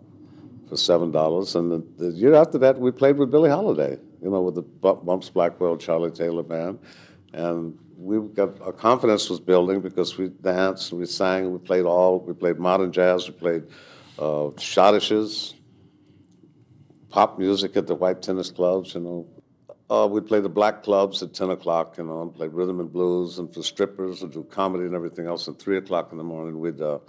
for 0.68 0.74
$7. 0.74 1.56
And 1.56 1.72
the, 1.72 2.04
the 2.04 2.12
year 2.14 2.34
after 2.34 2.58
that, 2.58 2.80
we 2.80 2.90
played 2.90 3.18
with 3.18 3.30
Billie 3.30 3.52
Holiday, 3.52 4.00
you 4.24 4.32
know, 4.32 4.42
with 4.42 4.56
the 4.56 4.64
Bumps 4.64 5.30
Blackwell, 5.30 5.78
Charlie 5.78 6.10
Taylor 6.10 6.42
Band. 6.42 6.80
And 7.34 7.78
we 8.02 8.20
got 8.30 8.60
our 8.62 8.72
confidence 8.74 9.30
was 9.30 9.40
building 9.40 9.80
because 9.80 10.18
we 10.18 10.30
danced, 10.30 10.92
we 10.92 11.06
sang, 11.06 11.52
we 11.52 11.60
played 11.60 11.86
all, 11.86 12.20
we 12.20 12.34
played 12.34 12.58
modern 12.58 12.92
jazz, 12.92 13.28
we 13.28 13.34
played 13.34 13.64
uh, 14.18 14.50
schottisches, 14.58 15.54
pop 17.10 17.38
music 17.38 17.78
at 17.78 17.86
the 17.86 17.94
white 17.96 18.22
tennis 18.22 18.50
clubs, 18.50 18.96
you 18.96 19.02
know. 19.02 19.28
Uh, 19.90 20.08
we'd 20.08 20.26
play 20.26 20.40
the 20.40 20.50
black 20.50 20.84
clubs 20.84 21.22
at 21.22 21.34
10 21.34 21.50
o'clock, 21.50 21.98
you 21.98 22.04
know, 22.06 22.22
and 22.22 22.34
play 22.34 22.48
rhythm 22.48 22.80
and 22.80 22.92
blues, 22.92 23.40
and 23.40 23.54
for 23.54 23.62
strippers, 23.62 24.24
and 24.24 24.32
do 24.32 24.42
comedy 24.46 24.86
and 24.86 24.96
everything 24.96 25.28
else. 25.28 25.50
At 25.50 25.60
3 25.60 25.78
o'clock 25.78 26.14
in 26.14 26.18
the 26.18 26.24
morning, 26.24 26.60
we'd, 26.60 26.82
uh, 26.82 27.00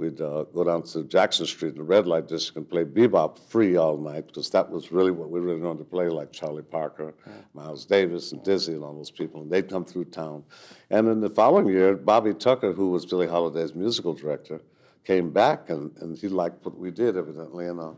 we'd 0.00 0.20
uh, 0.20 0.44
go 0.54 0.64
down 0.64 0.82
to 0.82 1.04
Jackson 1.04 1.46
Street, 1.46 1.76
the 1.76 1.82
red 1.82 2.06
light 2.06 2.26
district, 2.26 2.56
and 2.56 2.68
play 2.68 2.84
bebop 2.84 3.38
free 3.38 3.76
all 3.76 3.98
night, 3.98 4.26
because 4.26 4.48
that 4.50 4.68
was 4.68 4.90
really 4.90 5.10
what 5.10 5.30
we 5.30 5.38
really 5.40 5.60
wanted 5.60 5.78
to 5.78 5.84
play, 5.84 6.08
like 6.08 6.32
Charlie 6.32 6.62
Parker, 6.62 7.14
Miles 7.54 7.84
Davis, 7.84 8.32
and 8.32 8.42
Dizzy, 8.42 8.72
and 8.72 8.82
all 8.82 8.94
those 8.94 9.10
people. 9.10 9.42
And 9.42 9.50
they'd 9.50 9.68
come 9.68 9.84
through 9.84 10.06
town. 10.06 10.42
And 10.90 11.06
then 11.06 11.20
the 11.20 11.30
following 11.30 11.68
year, 11.68 11.94
Bobby 11.96 12.34
Tucker, 12.34 12.72
who 12.72 12.90
was 12.90 13.04
Billie 13.04 13.26
Holiday's 13.26 13.74
musical 13.74 14.14
director, 14.14 14.60
came 15.04 15.30
back, 15.30 15.70
and, 15.70 15.96
and 16.00 16.16
he 16.16 16.28
liked 16.28 16.64
what 16.64 16.78
we 16.78 16.90
did, 16.90 17.16
evidently, 17.16 17.66
and 17.66 17.78
uh, 17.78 17.92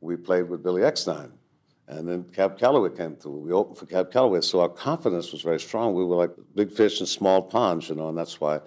we 0.00 0.16
played 0.16 0.48
with 0.48 0.62
Billy 0.62 0.82
Eckstine. 0.82 1.32
And 1.88 2.08
then 2.08 2.22
Cab 2.22 2.56
Calloway 2.56 2.96
came 2.96 3.16
through. 3.16 3.38
We 3.38 3.52
opened 3.52 3.76
for 3.76 3.86
Cab 3.86 4.12
Calloway, 4.12 4.42
so 4.42 4.60
our 4.60 4.68
confidence 4.68 5.32
was 5.32 5.42
very 5.42 5.58
strong. 5.58 5.92
We 5.92 6.04
were 6.04 6.14
like 6.14 6.30
big 6.54 6.70
fish 6.70 7.00
in 7.00 7.06
small 7.06 7.42
ponds, 7.42 7.88
you 7.88 7.96
know, 7.96 8.08
and 8.08 8.16
that's 8.16 8.40
why 8.40 8.60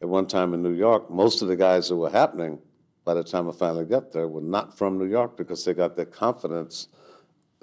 at 0.00 0.08
one 0.08 0.26
time 0.26 0.54
in 0.54 0.62
New 0.62 0.74
York, 0.74 1.10
most 1.10 1.42
of 1.42 1.48
the 1.48 1.56
guys 1.56 1.88
that 1.88 1.96
were 1.96 2.10
happening 2.10 2.58
by 3.04 3.14
the 3.14 3.24
time 3.24 3.48
I 3.48 3.52
finally 3.52 3.84
got 3.84 4.12
there 4.12 4.28
were 4.28 4.40
not 4.40 4.76
from 4.76 4.98
New 4.98 5.06
York 5.06 5.36
because 5.36 5.64
they 5.64 5.74
got 5.74 5.96
their 5.96 6.04
confidence 6.04 6.88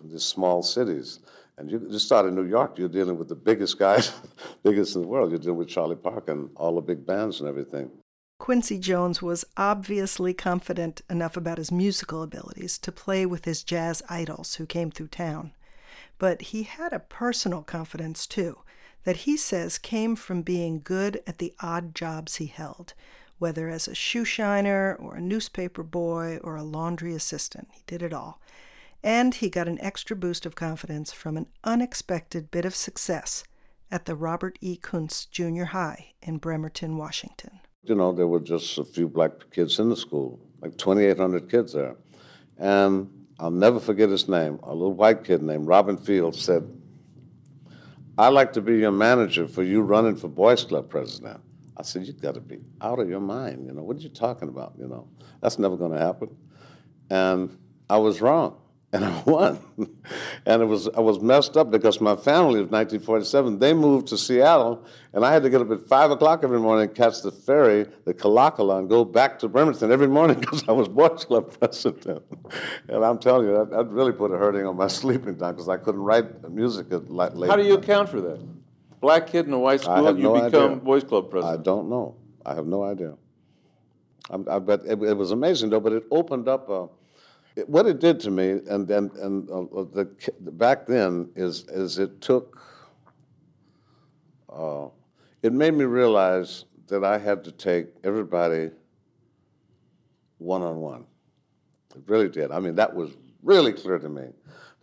in 0.02 0.10
these 0.10 0.24
small 0.24 0.64
cities. 0.64 1.20
And 1.58 1.72
you 1.72 1.80
just 1.90 2.06
start 2.06 2.26
in 2.26 2.36
New 2.36 2.46
York, 2.46 2.78
you're 2.78 2.90
dealing 2.90 3.18
with 3.18 3.30
the 3.30 3.36
biggest 3.36 3.80
guys, 3.80 4.12
biggest 4.64 4.96
in 4.96 5.04
the 5.04 5.08
world. 5.08 5.30
You're 5.30 5.40
dealing 5.40 5.58
with 5.58 5.70
Charlie 5.70 5.96
Parker 5.96 6.32
and 6.32 6.50
all 6.56 6.76
the 6.76 6.82
big 6.82 7.06
bands 7.06 7.40
and 7.40 7.48
everything. 7.48 7.90
Quincy 8.38 8.78
Jones 8.78 9.22
was 9.22 9.46
obviously 9.56 10.34
confident 10.34 11.02
enough 11.10 11.38
about 11.38 11.58
his 11.58 11.72
musical 11.72 12.22
abilities 12.22 12.78
to 12.80 12.92
play 12.92 13.26
with 13.26 13.46
his 13.46 13.64
jazz 13.64 14.04
idols 14.10 14.56
who 14.56 14.66
came 14.66 14.92
through 14.92 15.08
town. 15.08 15.54
But 16.18 16.42
he 16.42 16.64
had 16.64 16.92
a 16.92 17.00
personal 17.00 17.62
confidence, 17.62 18.28
too, 18.28 18.58
that 19.06 19.18
he 19.18 19.38
says 19.38 19.78
came 19.78 20.16
from 20.16 20.42
being 20.42 20.82
good 20.84 21.22
at 21.26 21.38
the 21.38 21.54
odd 21.62 21.96
jobs 21.96 22.36
he 22.36 22.48
held, 22.48 22.94
whether 23.38 23.70
as 23.70 23.88
a 23.88 23.96
shoe 23.96 24.26
shiner 24.26 24.96
or 25.00 25.16
a 25.16 25.22
newspaper 25.22 25.84
boy 25.84 26.38
or 26.44 26.56
a 26.56 26.64
laundry 26.64 27.14
assistant. 27.14 27.70
He 27.72 27.82
did 27.88 28.02
it 28.02 28.14
all. 28.14 28.42
And 29.04 29.36
he 29.36 29.50
got 29.50 29.68
an 29.68 29.80
extra 29.82 30.16
boost 30.16 30.46
of 30.46 30.56
confidence 30.56 31.14
from 31.14 31.38
an 31.38 31.46
unexpected 31.64 32.50
bit 32.50 32.66
of 32.66 32.76
success 32.76 33.44
at 33.92 34.06
the 34.06 34.16
Robert 34.16 34.58
E. 34.62 34.78
Coontz 34.78 35.30
Junior 35.30 35.66
High 35.66 36.14
in 36.24 36.38
Bremerton, 36.38 36.98
Washington. 36.98 37.60
You 37.84 37.94
know, 37.94 38.12
there 38.12 38.26
were 38.26 38.40
just 38.40 38.80
a 38.80 38.84
few 38.84 39.08
black 39.08 39.52
kids 39.52 39.78
in 39.78 39.90
the 39.90 39.96
school, 39.96 40.40
like 40.62 40.76
2,800 40.78 41.52
kids 41.52 41.74
there. 41.74 41.96
And 42.58 43.28
I'll 43.40 43.52
never 43.52 43.80
forget 43.80 44.10
his 44.10 44.28
name. 44.28 44.60
A 44.64 44.74
little 44.74 44.94
white 44.94 45.24
kid 45.24 45.44
named 45.44 45.68
Robin 45.68 45.98
Fields 45.98 46.42
said, 46.42 46.68
I'd 48.18 48.30
like 48.30 48.54
to 48.54 48.62
be 48.62 48.78
your 48.78 48.92
manager 48.92 49.48
for 49.48 49.64
you 49.64 49.82
running 49.82 50.16
for 50.16 50.30
Boys 50.30 50.64
Club 50.64 50.90
president. 50.90 51.42
I 51.78 51.84
said, 51.84 52.06
You've 52.06 52.22
got 52.22 52.36
to 52.36 52.42
be 52.42 52.60
out 52.82 53.00
of 53.00 53.10
your 53.10 53.20
mind. 53.20 53.66
You 53.66 53.74
know, 53.74 53.84
what 53.84 53.98
are 53.98 54.00
you 54.00 54.10
talking 54.10 54.48
about? 54.48 54.74
You 54.80 54.88
know, 54.88 55.08
that's 55.42 55.60
never 55.60 55.76
going 55.76 55.92
to 55.92 56.00
happen. 56.00 56.36
And 57.10 57.58
I 57.90 57.98
was 57.98 58.22
wrong. 58.22 58.58
And 58.96 59.04
I 59.04 59.24
won. 59.26 59.60
and 60.46 60.62
it 60.62 60.66
was 60.66 60.88
I 60.88 61.02
was 61.02 61.20
messed 61.20 61.58
up 61.58 61.70
because 61.70 62.00
my 62.00 62.16
family 62.16 62.62
of 62.62 62.72
1947, 62.72 63.60
they 63.60 63.74
moved 63.74 64.08
to 64.08 64.18
Seattle, 64.18 64.86
and 65.12 65.26
I 65.26 65.34
had 65.34 65.44
to 65.44 65.50
get 65.50 65.60
up 65.60 65.70
at 65.70 65.82
5 65.82 66.12
o'clock 66.12 66.46
every 66.46 66.60
morning 66.62 66.88
catch 66.88 67.22
the 67.22 67.30
ferry, 67.30 67.88
the 68.06 68.14
Kalakala, 68.14 68.80
and 68.80 68.88
go 68.88 69.04
back 69.04 69.38
to 69.40 69.50
Bremerton 69.50 69.92
every 69.92 70.08
morning 70.08 70.40
because 70.40 70.64
I 70.70 70.72
was 70.72 70.88
Boys 70.88 71.26
Club 71.26 71.54
president. 71.60 72.24
and 72.88 73.04
I'm 73.04 73.18
telling 73.18 73.48
you, 73.48 73.58
that, 73.58 73.70
that 73.72 73.90
really 73.90 74.14
put 74.14 74.32
a 74.32 74.38
hurting 74.38 74.66
on 74.66 74.78
my 74.78 74.88
sleeping 75.02 75.36
time 75.36 75.56
because 75.56 75.68
I 75.68 75.76
couldn't 75.76 76.02
write 76.02 76.50
music 76.50 76.88
at 76.94 77.10
late. 77.10 77.50
How 77.50 77.58
do 77.58 77.64
you 77.64 77.74
account 77.74 78.08
for 78.08 78.22
that? 78.22 78.40
Black 79.02 79.28
kid 79.28 79.46
in 79.46 79.52
a 79.52 79.60
white 79.60 79.82
I 79.82 79.84
school, 79.84 80.18
you 80.18 80.24
no 80.24 80.34
become 80.36 80.72
idea. 80.72 80.76
Boys 80.78 81.04
Club 81.04 81.30
president. 81.30 81.60
I 81.60 81.62
don't 81.62 81.90
know. 81.90 82.16
I 82.46 82.56
have 82.56 82.66
no 82.66 82.84
idea. 82.84 83.16
I'm, 84.30 84.48
I 84.50 84.60
bet 84.60 84.86
it, 84.86 85.04
it 85.04 85.18
was 85.18 85.32
amazing 85.32 85.70
though, 85.70 85.82
but 85.82 85.92
it 85.92 86.04
opened 86.12 86.48
up 86.48 86.70
a, 86.70 86.88
what 87.68 87.86
it 87.86 88.00
did 88.00 88.20
to 88.22 88.32
me, 88.32 88.60
and 88.70 88.90
and 88.90 89.12
and 89.14 89.50
uh, 89.50 89.62
uh, 89.62 89.86
the, 89.94 90.08
back 90.52 90.86
then 90.86 91.30
is 91.36 91.66
is 91.70 92.00
it 92.00 92.22
took. 92.22 92.60
Uh, 94.50 94.88
it 95.42 95.54
made 95.54 95.74
me 95.74 95.86
realize 95.86 96.66
that 96.88 97.04
I 97.04 97.18
had 97.18 97.44
to 97.44 97.52
take 97.52 97.88
everybody 98.04 98.72
one 100.38 100.62
on 100.62 100.78
one. 100.78 101.06
It 101.96 102.04
really 102.08 102.30
did. 102.30 102.52
I 102.52 102.60
mean, 102.60 102.76
that 102.76 102.94
was 102.94 103.12
really 103.44 103.74
clear 103.74 104.00
to 104.00 104.10
me 104.10 104.28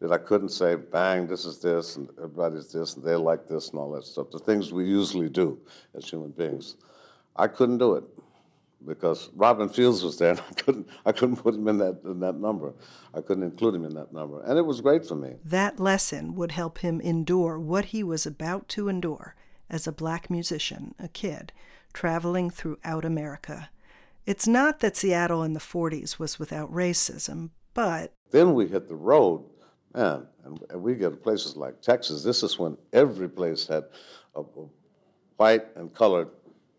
that 0.00 0.12
I 0.12 0.18
couldn't 0.18 0.50
say, 0.50 0.74
bang, 0.74 1.26
this 1.26 1.44
is 1.44 1.58
this, 1.58 1.96
and 1.96 2.08
everybody's 2.18 2.72
this, 2.72 2.96
and 2.96 3.04
they 3.04 3.14
like 3.14 3.46
this, 3.46 3.70
and 3.70 3.78
all 3.78 3.92
that 3.92 4.04
stuff. 4.04 4.30
The 4.30 4.38
things 4.38 4.72
we 4.72 4.84
usually 4.84 5.28
do 5.28 5.58
as 5.94 6.08
human 6.08 6.30
beings. 6.30 6.76
I 7.36 7.46
couldn't 7.46 7.78
do 7.78 7.94
it 7.94 8.04
because 8.86 9.30
Robin 9.34 9.68
Fields 9.68 10.02
was 10.02 10.18
there, 10.18 10.30
and 10.30 10.40
I 10.40 10.52
couldn't, 10.54 10.88
I 11.06 11.12
couldn't 11.12 11.36
put 11.36 11.54
him 11.54 11.68
in 11.68 11.78
that, 11.78 12.00
in 12.04 12.20
that 12.20 12.36
number. 12.36 12.74
I 13.14 13.20
couldn't 13.20 13.42
include 13.44 13.74
him 13.74 13.84
in 13.84 13.94
that 13.94 14.12
number. 14.12 14.42
And 14.42 14.58
it 14.58 14.66
was 14.66 14.80
great 14.80 15.06
for 15.06 15.14
me. 15.14 15.34
That 15.44 15.80
lesson 15.80 16.34
would 16.34 16.52
help 16.52 16.78
him 16.78 17.00
endure 17.00 17.58
what 17.58 17.86
he 17.86 18.02
was 18.02 18.26
about 18.26 18.68
to 18.70 18.88
endure 18.88 19.34
as 19.70 19.86
a 19.86 19.92
black 19.92 20.30
musician, 20.30 20.94
a 20.98 21.08
kid, 21.08 21.52
traveling 21.92 22.50
throughout 22.50 23.04
America. 23.04 23.70
It's 24.26 24.46
not 24.46 24.80
that 24.80 24.96
Seattle 24.96 25.42
in 25.42 25.52
the 25.52 25.60
40s 25.60 26.18
was 26.18 26.38
without 26.38 26.72
racism, 26.72 27.50
but 27.74 28.12
Then 28.30 28.54
we 28.54 28.68
hit 28.68 28.88
the 28.88 28.94
road, 28.94 29.44
man, 29.94 30.26
and, 30.44 30.82
we 30.82 30.94
get 30.94 31.10
to 31.10 31.16
places 31.16 31.56
like 31.56 31.80
Texas. 31.80 32.22
This 32.22 32.42
is 32.42 32.58
when 32.58 32.76
every 32.92 33.28
place 33.28 33.66
had 33.66 33.84
a, 34.36 34.40
a 34.40 34.66
white 35.36 35.64
and 35.76 35.92
colored 35.92 36.28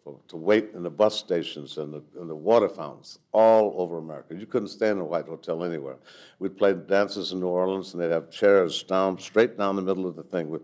for- 0.04 0.20
to 0.28 0.38
wait 0.38 0.72
in 0.74 0.84
the 0.84 0.89
bus 0.89 1.18
stations 1.18 1.78
and 1.78 1.94
the, 1.94 2.04
and 2.20 2.30
the 2.30 2.36
water 2.36 2.68
fountains 2.68 3.20
all 3.32 3.74
over 3.78 3.98
America. 3.98 4.36
You 4.36 4.46
couldn't 4.46 4.70
stay 4.70 4.89
in 4.89 5.00
a 5.00 5.06
white 5.06 5.26
hotel 5.26 5.63
anywhere. 5.63 5.98
We'd 6.39 6.58
play 6.58 6.74
dances 6.74 7.32
in 7.32 7.39
New 7.39 7.48
Orleans, 7.48 7.94
and 7.94 8.02
they'd 8.02 8.12
have 8.12 8.30
chairs 8.30 8.84
down 8.84 9.18
straight 9.20 9.58
down 9.58 9.76
the 9.76 9.82
middle 9.82 10.06
of 10.06 10.16
the 10.16 10.24
thing 10.24 10.50
with 10.50 10.63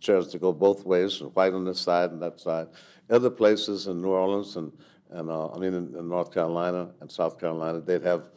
chairs 0.00 0.28
to 0.28 0.38
go 0.38 0.52
both 0.52 0.84
ways, 0.84 1.20
white 1.20 1.52
on 1.52 1.64
this 1.64 1.80
side 1.80 2.10
and 2.10 2.22
that 2.22 2.40
side. 2.40 2.68
Other 3.10 3.30
places 3.30 3.86
in 3.86 4.00
New 4.00 4.10
Orleans 4.10 4.56
and 4.56 4.72
and 5.10 5.28
uh, 5.28 5.48
I 5.50 5.58
mean 5.58 5.74
in, 5.74 5.94
in 5.96 6.08
North 6.08 6.32
Carolina 6.32 6.90
and 7.00 7.10
South 7.10 7.38
Carolina, 7.38 7.80
they'd 7.80 8.02
have 8.02 8.30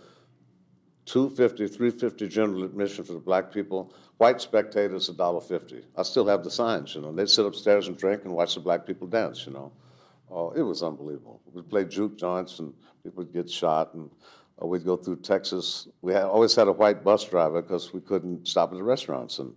250, 1.06 1.68
350 1.68 2.28
general 2.28 2.64
admission 2.64 3.04
for 3.04 3.14
the 3.14 3.20
black 3.20 3.52
people. 3.52 3.94
White 4.18 4.42
spectators, 4.42 5.10
$1.50. 5.10 5.84
I 5.98 6.04
still 6.04 6.26
have 6.28 6.44
the 6.44 6.52
signs, 6.52 6.96
you 6.96 7.02
know. 7.02 7.12
They'd 7.12 7.30
sit 7.30 7.46
upstairs 7.46 7.88
and 7.88 7.98
drink 7.98 8.24
and 8.24 8.34
watch 8.34 8.56
the 8.56 8.62
black 8.62 8.86
people 8.86 9.08
dance, 9.08 9.46
you 9.46 9.54
know. 9.54 9.72
Oh, 10.30 10.52
it 10.52 10.62
was 10.62 10.84
unbelievable. 10.84 11.42
We'd 11.54 11.70
play 11.70 11.86
juke 11.86 12.18
joints 12.18 12.60
and 12.60 12.74
people 13.04 13.24
would 13.24 13.34
get 13.34 13.50
shot 13.50 13.94
and 13.94 14.10
uh, 14.62 14.66
we'd 14.66 14.86
go 14.86 14.98
through 14.98 15.18
Texas. 15.18 15.88
We 16.02 16.14
had, 16.14 16.24
always 16.24 16.56
had 16.56 16.68
a 16.68 16.72
white 16.72 17.04
bus 17.04 17.24
driver 17.26 17.62
because 17.62 17.94
we 17.94 18.02
couldn't 18.02 18.48
stop 18.48 18.72
at 18.72 18.78
the 18.78 18.84
restaurants. 18.84 19.40
And, 19.40 19.54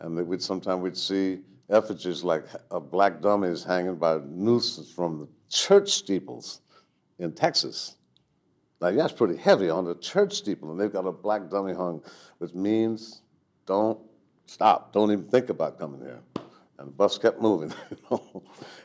and 0.00 0.26
we'd, 0.26 0.42
sometimes 0.42 0.82
we'd 0.82 0.96
see 0.96 1.40
effigies 1.70 2.24
like 2.24 2.44
uh, 2.70 2.80
black 2.80 3.20
dummies 3.20 3.64
hanging 3.64 3.96
by 3.96 4.18
nooses 4.26 4.90
from 4.90 5.20
the 5.20 5.28
church 5.48 5.90
steeples 5.90 6.60
in 7.18 7.32
Texas. 7.32 7.96
Now, 8.80 8.92
that's 8.92 9.12
pretty 9.12 9.36
heavy 9.36 9.70
on 9.70 9.84
the 9.84 9.96
church 9.96 10.34
steeple, 10.34 10.70
and 10.70 10.78
they've 10.78 10.92
got 10.92 11.04
a 11.04 11.12
black 11.12 11.50
dummy 11.50 11.74
hung, 11.74 12.00
which 12.38 12.54
means 12.54 13.22
don't 13.66 13.98
stop, 14.46 14.92
don't 14.92 15.10
even 15.10 15.24
think 15.24 15.50
about 15.50 15.78
coming 15.78 16.00
here. 16.00 16.20
And 16.78 16.88
the 16.88 16.92
bus 16.92 17.18
kept 17.18 17.40
moving, 17.40 17.72
you 17.90 17.96
know. 18.10 18.42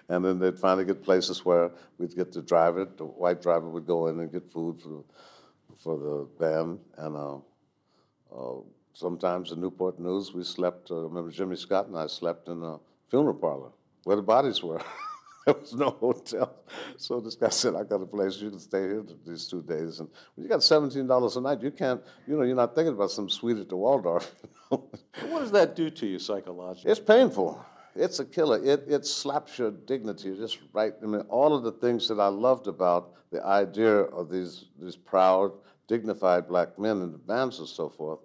And 0.10 0.26
then 0.26 0.40
they'd 0.40 0.58
finally 0.58 0.86
get 0.86 1.04
places 1.04 1.46
where 1.46 1.72
we'd 1.98 2.16
get 2.16 2.32
the 2.32 2.42
driver, 2.42 2.86
the 2.86 3.06
white 3.06 3.42
driver 3.42 3.70
would 3.70 3.86
go 3.86 4.08
in 4.08 4.20
and 4.20 4.32
get 4.32 4.52
food 4.52 4.82
for, 4.82 5.04
for 5.78 5.98
the 5.98 6.28
band. 6.40 6.80
And 6.98 7.16
uh, 7.16 7.38
uh, 8.36 8.62
sometimes 8.94 9.52
in 9.52 9.62
Newport 9.62 10.00
News, 10.00 10.34
we 10.34 10.44
slept, 10.44 10.90
uh, 10.90 10.96
remember 10.96 11.32
Jimmy 11.32 11.56
Scott 11.56 11.88
and 11.88 11.98
I 11.98 12.08
slept 12.08 12.48
in 12.48 12.64
a 12.64 12.78
funeral 13.10 13.36
parlor 13.36 13.70
where 14.04 14.16
the 14.16 14.24
bodies 14.24 14.64
were. 14.64 14.82
there 15.46 15.54
was 15.54 15.74
no 15.74 15.92
hotel. 15.92 16.56
So 16.98 17.20
this 17.20 17.36
guy 17.36 17.50
said, 17.50 17.76
I 17.76 17.84
got 17.84 18.02
a 18.02 18.06
place, 18.06 18.38
you 18.38 18.50
can 18.50 18.60
stay 18.60 18.82
here 18.82 19.04
these 19.26 19.48
two 19.48 19.62
days. 19.62 20.00
And 20.00 20.10
when 20.36 20.44
you 20.44 20.50
got 20.50 20.62
$17 20.62 21.38
a 21.38 21.42
night, 21.42 21.62
you 21.62 21.72
can't, 21.72 22.02
you 22.28 22.38
know, 22.38 22.44
you're 22.44 22.56
not 22.56 22.74
thinking 22.74 22.94
about 22.94 23.12
some 23.12 23.30
suite 23.30 23.58
at 23.58 23.70
the 23.70 23.78
Waldorf. 23.78 24.34
You 24.72 24.80
know? 24.80 25.30
What 25.30 25.42
does 25.42 25.52
that 25.52 25.76
do 25.76 25.92
to 25.92 26.08
you 26.08 26.18
psychologically? 26.18 26.90
It's 26.90 27.00
painful. 27.00 27.64
It's 27.96 28.20
a 28.20 28.26
killer. 28.26 28.64
It, 28.64 28.86
it 28.88 29.06
slaps 29.06 29.58
your 29.60 29.72
dignity 29.72 30.36
just 30.36 30.60
right. 30.74 30.94
I 31.02 31.06
mean, 31.06 31.22
all 31.30 31.56
of 31.56 31.64
the 31.64 31.72
things 31.72 32.08
that 32.08 32.20
I 32.20 32.28
loved 32.28 32.68
about 32.68 33.14
the 33.32 33.46
idea 33.46 33.90
of 33.90 34.30
these, 34.30 34.66
these 34.80 34.96
proud, 34.96 35.52
dignified 35.88 36.48
black 36.48 36.80
men 36.80 37.02
in 37.02 37.12
the 37.12 37.18
bands 37.18 37.60
and 37.60 37.68
so 37.68 37.90
forth. 37.90 38.20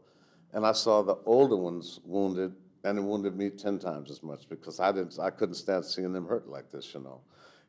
And 0.53 0.67
I 0.67 0.73
saw 0.73 1.03
the 1.03 1.17
older 1.27 1.57
ones 1.57 2.01
wounded, 2.05 2.55
and 2.85 2.99
it 2.99 3.03
wounded 3.03 3.37
me 3.37 3.51
10 3.51 3.79
times 3.79 4.11
as 4.11 4.23
much 4.23 4.49
because 4.49 4.81
I, 4.81 4.93
didn't, 4.93 5.19
I 5.19 5.31
couldn't 5.31 5.55
stand 5.55 5.85
seeing 5.85 6.13
them 6.13 6.27
hurt 6.27 6.49
like 6.49 6.71
this, 6.71 6.95
you 6.95 7.01
know. 7.01 7.21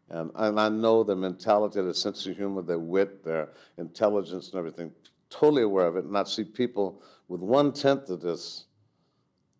And, 0.09 0.31
and 0.35 0.59
I 0.59 0.69
know 0.69 1.03
their 1.03 1.15
mentality, 1.15 1.81
their 1.81 1.93
sense 1.93 2.25
of 2.25 2.35
humor, 2.35 2.61
their 2.61 2.79
wit, 2.79 3.23
their 3.23 3.49
intelligence, 3.77 4.49
and 4.49 4.55
everything, 4.59 4.91
totally 5.29 5.63
aware 5.63 5.87
of 5.87 5.97
it. 5.97 6.05
And 6.05 6.17
I 6.17 6.23
see 6.23 6.43
people 6.43 7.03
with 7.27 7.41
one 7.41 7.73
tenth 7.73 8.09
of 8.09 8.21
this 8.21 8.65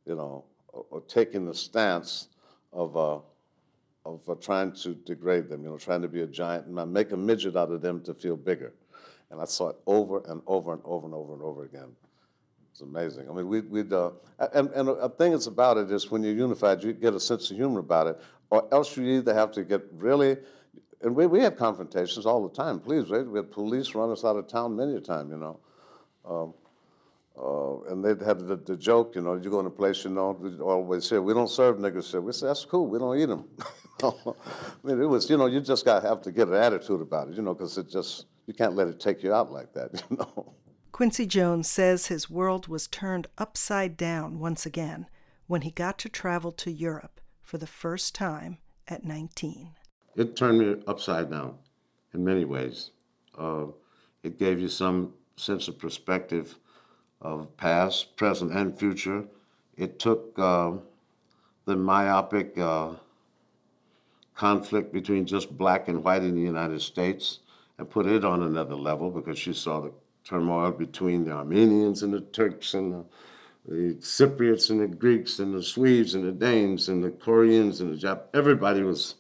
you 0.10 0.16
know, 0.16 0.44
or, 0.74 1.02
taking 1.02 1.46
the 1.46 1.54
stance 1.54 2.28
of, 2.72 2.96
uh, 2.96 3.20
of 4.06 4.28
uh, 4.30 4.36
trying 4.36 4.72
to 4.72 4.94
degrade 4.94 5.50
them, 5.50 5.64
you 5.64 5.70
know, 5.70 5.78
trying 5.78 6.02
to 6.02 6.08
be 6.08 6.22
a 6.22 6.28
giant 6.28 6.68
and 6.68 6.94
make 6.94 7.12
a 7.12 7.18
midget 7.18 7.56
out 7.56 7.72
of 7.72 7.82
them 7.82 8.02
to 8.02 8.14
feel 8.14 8.36
bigger. 8.36 8.74
And 9.32 9.40
I 9.42 9.46
saw 9.46 9.70
it 9.70 9.78
over 9.86 10.22
and 10.28 10.42
over 10.48 10.74
and 10.74 10.82
over 10.86 11.06
and 11.06 11.16
over 11.16 11.34
and 11.34 11.42
over 11.44 11.64
again. 11.64 11.90
It's 12.72 12.82
amazing. 12.82 13.30
I 13.30 13.34
mean, 13.34 13.48
we, 13.48 13.62
we'd, 13.62 13.92
uh, 13.92 14.12
and, 14.54 14.70
and 14.70 14.90
a 14.90 15.10
thing 15.10 15.32
that's 15.32 15.48
about 15.48 15.78
it 15.78 15.92
is 15.92 16.10
when 16.10 16.24
you're 16.24 16.34
unified, 16.34 16.84
you 16.84 16.94
get 16.94 17.14
a 17.14 17.20
sense 17.20 17.52
of 17.52 17.58
humor 17.58 17.80
about 17.80 18.08
it, 18.08 18.20
or 18.50 18.68
else 18.72 18.96
you 18.96 19.06
either 19.06 19.34
have 19.34 19.52
to 19.52 19.64
get 19.64 19.82
really, 19.94 20.38
and 21.02 21.16
we, 21.16 21.28
we 21.28 21.42
have 21.42 21.56
confrontations 21.56 22.26
all 22.26 22.48
the 22.48 22.56
time, 22.56 22.80
please, 22.80 23.10
right? 23.10 23.26
We 23.26 23.38
had 23.38 23.52
police 23.52 23.96
run 23.96 24.12
us 24.12 24.24
out 24.24 24.36
of 24.36 24.48
town 24.48 24.76
many 24.76 24.96
a 24.96 25.02
time, 25.02 25.30
you 25.30 25.38
know. 25.38 25.60
Um, 26.26 26.54
uh, 27.42 27.82
and 27.90 28.04
they 28.04 28.10
had 28.26 28.40
the, 28.40 28.58
the 28.58 28.76
joke, 28.76 29.16
you 29.16 29.22
know, 29.22 29.36
you 29.36 29.50
go 29.50 29.60
in 29.62 29.66
a 29.66 29.70
place, 29.70 30.04
you 30.04 30.10
know, 30.10 30.32
we 30.40 30.58
always 30.60 31.06
say, 31.06 31.18
we 31.20 31.34
don't 31.34 31.50
serve 31.50 31.78
niggers 31.78 32.12
here. 32.12 32.20
We 32.20 32.34
say, 32.34 32.48
that's 32.48 32.66
cool, 32.66 32.88
we 32.88 33.00
don't 33.00 33.18
eat 33.18 33.28
them. 33.28 33.46
I 34.04 34.12
mean, 34.84 35.02
it 35.02 35.06
was, 35.06 35.30
you 35.30 35.38
know, 35.38 35.46
you 35.46 35.62
just 35.62 35.86
got 35.86 36.02
to 36.02 36.08
have 36.08 36.22
to 36.24 36.32
get 36.32 36.50
an 36.50 36.56
attitude 36.56 37.02
about 37.02 37.30
it, 37.30 37.36
you 37.36 37.42
know, 37.42 37.54
because 37.54 37.78
it 37.78 37.90
just, 37.90 38.26
you 38.46 38.54
can't 38.54 38.76
let 38.76 38.88
it 38.88 39.00
take 39.00 39.24
you 39.24 39.34
out 39.34 39.52
like 39.52 39.74
that, 39.74 40.04
you 40.10 40.18
know. 40.18 40.54
Quincy 40.92 41.26
Jones 41.26 41.70
says 41.70 42.08
his 42.08 42.30
world 42.30 42.68
was 42.68 42.88
turned 42.88 43.28
upside 43.38 43.96
down 43.96 44.40
once 44.40 44.66
again 44.66 45.08
when 45.48 45.62
he 45.62 45.72
got 45.72 45.98
to 46.00 46.10
travel 46.10 46.52
to 46.52 46.72
Europe 46.72 47.22
for 47.42 47.58
the 47.58 47.68
first 47.68 48.14
time 48.14 48.58
at 48.88 49.06
19. 49.06 49.72
It 50.18 50.36
turned 50.36 50.60
me 50.60 50.84
upside 50.88 51.32
down 51.32 51.56
in 52.14 52.26
many 52.26 52.44
ways. 52.44 52.92
Uh, 53.38 53.68
it 54.24 54.38
gave 54.38 54.60
you 54.60 54.68
some 54.68 55.14
sense 55.38 55.70
of 55.70 55.80
perspective 55.80 56.60
of 57.22 57.56
past, 57.58 58.16
present, 58.16 58.52
and 58.54 58.78
future. 58.78 59.26
It 59.78 60.00
took 60.00 60.38
uh, 60.38 60.72
the 61.66 61.76
myopic 61.76 62.58
uh, 62.58 62.92
conflict 64.36 64.94
between 64.94 65.26
just 65.26 65.58
black 65.58 65.88
and 65.88 66.04
white 66.04 66.24
in 66.24 66.36
the 66.36 66.42
United 66.42 66.82
States 66.82 67.40
and 67.78 67.90
put 67.90 68.06
it 68.06 68.26
on 68.26 68.44
another 68.44 68.76
level 68.76 69.10
because 69.10 69.38
she 69.38 69.54
saw 69.54 69.82
the 69.82 69.92
turmoil 70.24 70.72
between 70.72 71.26
the 71.26 71.32
Armenians 71.32 72.04
and 72.04 72.14
the 72.14 72.22
Turks 72.22 72.74
and 72.74 72.94
the, 72.94 73.06
the 73.68 73.94
Cypriots 73.96 74.70
and 74.70 74.82
the 74.82 74.88
Greeks 74.88 75.40
and 75.40 75.54
the 75.54 75.64
Swedes 75.64 76.16
and 76.16 76.24
the 76.24 76.32
Danes 76.32 76.90
and 76.90 77.04
the 77.04 77.10
Koreans 77.10 77.82
and 77.82 77.94
the 77.94 78.08
Jap. 78.08 78.24
Everybody 78.34 78.84
was 78.84 79.16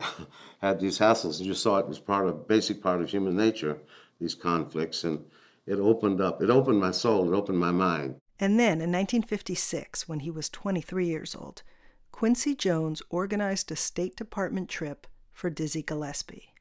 had 0.60 0.80
these 0.80 0.98
hassles, 0.98 1.38
and 1.38 1.46
you 1.46 1.54
saw 1.54 1.78
it 1.78 1.88
was 1.88 1.98
part 1.98 2.26
of 2.26 2.48
basic 2.48 2.82
part 2.82 3.00
of 3.00 3.10
human 3.10 3.36
nature. 3.36 3.78
These 4.20 4.34
conflicts 4.34 5.04
and 5.04 5.24
it 5.66 5.78
opened 5.78 6.20
up. 6.20 6.42
It 6.42 6.50
opened 6.50 6.80
my 6.80 6.90
soul. 6.90 7.32
It 7.32 7.36
opened 7.36 7.58
my 7.58 7.70
mind. 7.70 8.16
And 8.38 8.58
then 8.58 8.80
in 8.80 8.90
1956, 8.90 10.08
when 10.08 10.20
he 10.20 10.30
was 10.30 10.48
23 10.48 11.06
years 11.06 11.34
old, 11.34 11.62
Quincy 12.10 12.54
Jones 12.54 13.02
organized 13.10 13.70
a 13.70 13.76
State 13.76 14.16
Department 14.16 14.68
trip 14.68 15.06
for 15.32 15.50
Dizzy 15.50 15.82
Gillespie. 15.82 16.54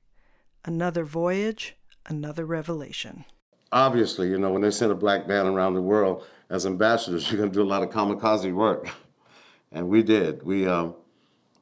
Another 0.66 1.06
voyage, 1.06 1.76
another 2.06 2.46
revelation. 2.46 3.26
Obviously, 3.72 4.30
you 4.30 4.38
know, 4.38 4.52
when 4.52 4.62
they 4.62 4.72
send 4.72 4.92
a 4.92 4.96
black 4.96 5.28
band 5.28 5.48
around 5.48 5.74
the 5.74 5.82
world 5.82 6.26
as 6.50 6.66
ambassadors, 6.66 7.30
you're 7.32 7.38
going 7.38 7.52
to 7.52 7.56
do 7.56 7.64
a 7.64 7.68
lot 7.68 7.84
of 7.84 7.90
kamikaze 7.90 8.54
work. 8.54 8.90
And 9.72 9.88
we 9.88 10.02
did. 10.02 10.42
We, 10.42 10.66
um, 10.66 10.96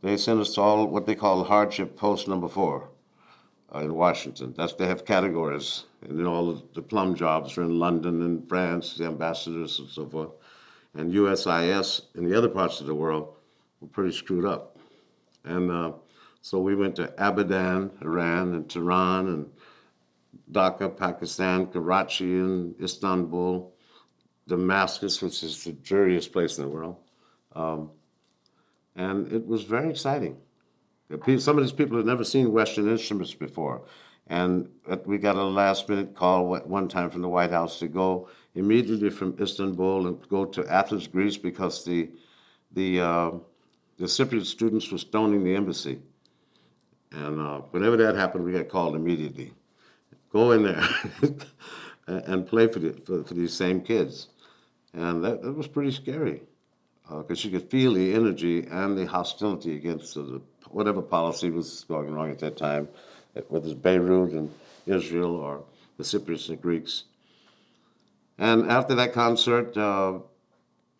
they 0.02 0.16
sent 0.16 0.40
us 0.40 0.54
to 0.54 0.62
all 0.62 0.88
what 0.88 1.06
they 1.06 1.14
call 1.14 1.44
hardship 1.44 1.98
post 1.98 2.30
number 2.30 2.48
four 2.48 2.90
uh, 3.76 3.80
in 3.80 3.94
Washington. 3.94 4.54
That's 4.56 4.74
they 4.74 4.88
have 4.88 5.04
categories, 5.04 5.84
and 6.08 6.26
all 6.26 6.54
the, 6.54 6.64
the 6.76 6.82
plum 6.82 7.16
jobs 7.16 7.58
are 7.58 7.64
in 7.64 7.80
London 7.80 8.22
and 8.22 8.48
France, 8.48 8.96
the 8.96 9.06
ambassadors 9.06 9.80
and 9.80 9.90
so 9.90 10.08
forth. 10.08 10.32
And 10.94 11.14
USIS 11.14 12.02
in 12.16 12.28
the 12.28 12.38
other 12.38 12.50
parts 12.50 12.80
of 12.82 12.88
the 12.88 12.96
world 12.96 13.36
were 13.82 13.88
pretty 13.88 14.16
screwed 14.16 14.46
up. 14.46 14.78
And 15.44 15.72
uh, 15.72 15.94
so 16.42 16.60
we 16.60 16.76
went 16.76 16.96
to 16.96 17.08
Abadan, 17.20 17.92
Iran, 18.02 18.54
and 18.54 18.70
Tehran, 18.70 19.28
and 19.28 19.50
Dhaka, 20.52 20.96
Pakistan, 20.96 21.68
Karachi, 21.68 22.40
and 22.40 22.76
Istanbul, 22.82 23.74
Damascus, 24.48 25.22
which 25.22 25.44
is 25.44 25.64
the 25.64 25.74
dreariest 25.74 26.32
place 26.32 26.58
in 26.58 26.64
the 26.64 26.70
world. 26.70 26.98
Um, 27.54 27.92
and 28.96 29.32
it 29.32 29.46
was 29.46 29.64
very 29.64 29.90
exciting. 29.90 30.38
Some 31.38 31.58
of 31.58 31.64
these 31.64 31.72
people 31.72 31.98
had 31.98 32.06
never 32.06 32.24
seen 32.24 32.52
Western 32.52 32.90
instruments 32.90 33.34
before. 33.34 33.84
And 34.30 34.70
we 35.06 35.18
got 35.18 35.36
a 35.36 35.44
last 35.44 35.88
minute 35.88 36.16
call 36.16 36.48
one 36.48 36.88
time 36.88 37.10
from 37.10 37.22
the 37.22 37.30
White 37.30 37.52
House 37.52 37.80
to 37.80 37.88
go 37.88 38.30
immediately 38.56 39.10
from 39.10 39.38
Istanbul 39.40 40.08
and 40.08 40.30
go 40.30 40.46
to 40.46 40.66
Athens, 40.68 41.08
Greece, 41.08 41.38
because 41.38 41.86
the, 41.86 42.10
the, 42.74 43.00
uh, 43.00 43.32
the 43.98 44.06
Cypriot 44.06 44.46
students 44.46 44.92
were 44.92 44.98
stoning 44.98 45.44
the 45.44 45.56
embassy. 45.56 46.00
And 47.12 47.40
uh, 47.40 47.60
whenever 47.72 47.96
that 47.98 48.16
happened, 48.16 48.44
we 48.44 48.52
got 48.52 48.68
called 48.68 48.96
immediately. 48.96 49.54
Go 50.32 50.52
in 50.52 50.64
there 50.64 50.84
and 52.08 52.46
play 52.46 52.68
for, 52.68 52.80
the, 52.80 52.94
for, 53.06 53.24
for, 53.24 53.34
these 53.34 53.54
same 53.54 53.80
kids. 53.80 54.28
And 54.94 55.24
that, 55.24 55.42
that 55.42 55.54
was 55.54 55.68
pretty 55.68 55.92
scary 55.92 56.42
because 57.08 57.46
uh, 57.46 57.48
you 57.48 57.60
could 57.60 57.70
feel 57.70 57.94
the 57.94 58.14
energy 58.14 58.68
and 58.70 58.98
the 58.98 59.06
hostility 59.06 59.76
against 59.76 60.16
the, 60.16 60.42
whatever 60.70 61.02
policy 61.02 61.50
was 61.50 61.86
going 61.88 62.14
wrong 62.14 62.30
at 62.30 62.40
that 62.40 62.58
time, 62.58 62.90
whether 63.50 63.68
it's 63.68 63.74
Beirut 63.74 64.32
and 64.32 64.52
Israel 64.86 65.36
or 65.36 65.64
the 65.98 66.04
Cypriots 66.04 66.50
and 66.50 66.62
Greeks. 66.62 67.04
And 68.38 68.70
after 68.70 68.96
that 68.96 69.14
concert, 69.14 69.76
uh, 69.76 70.20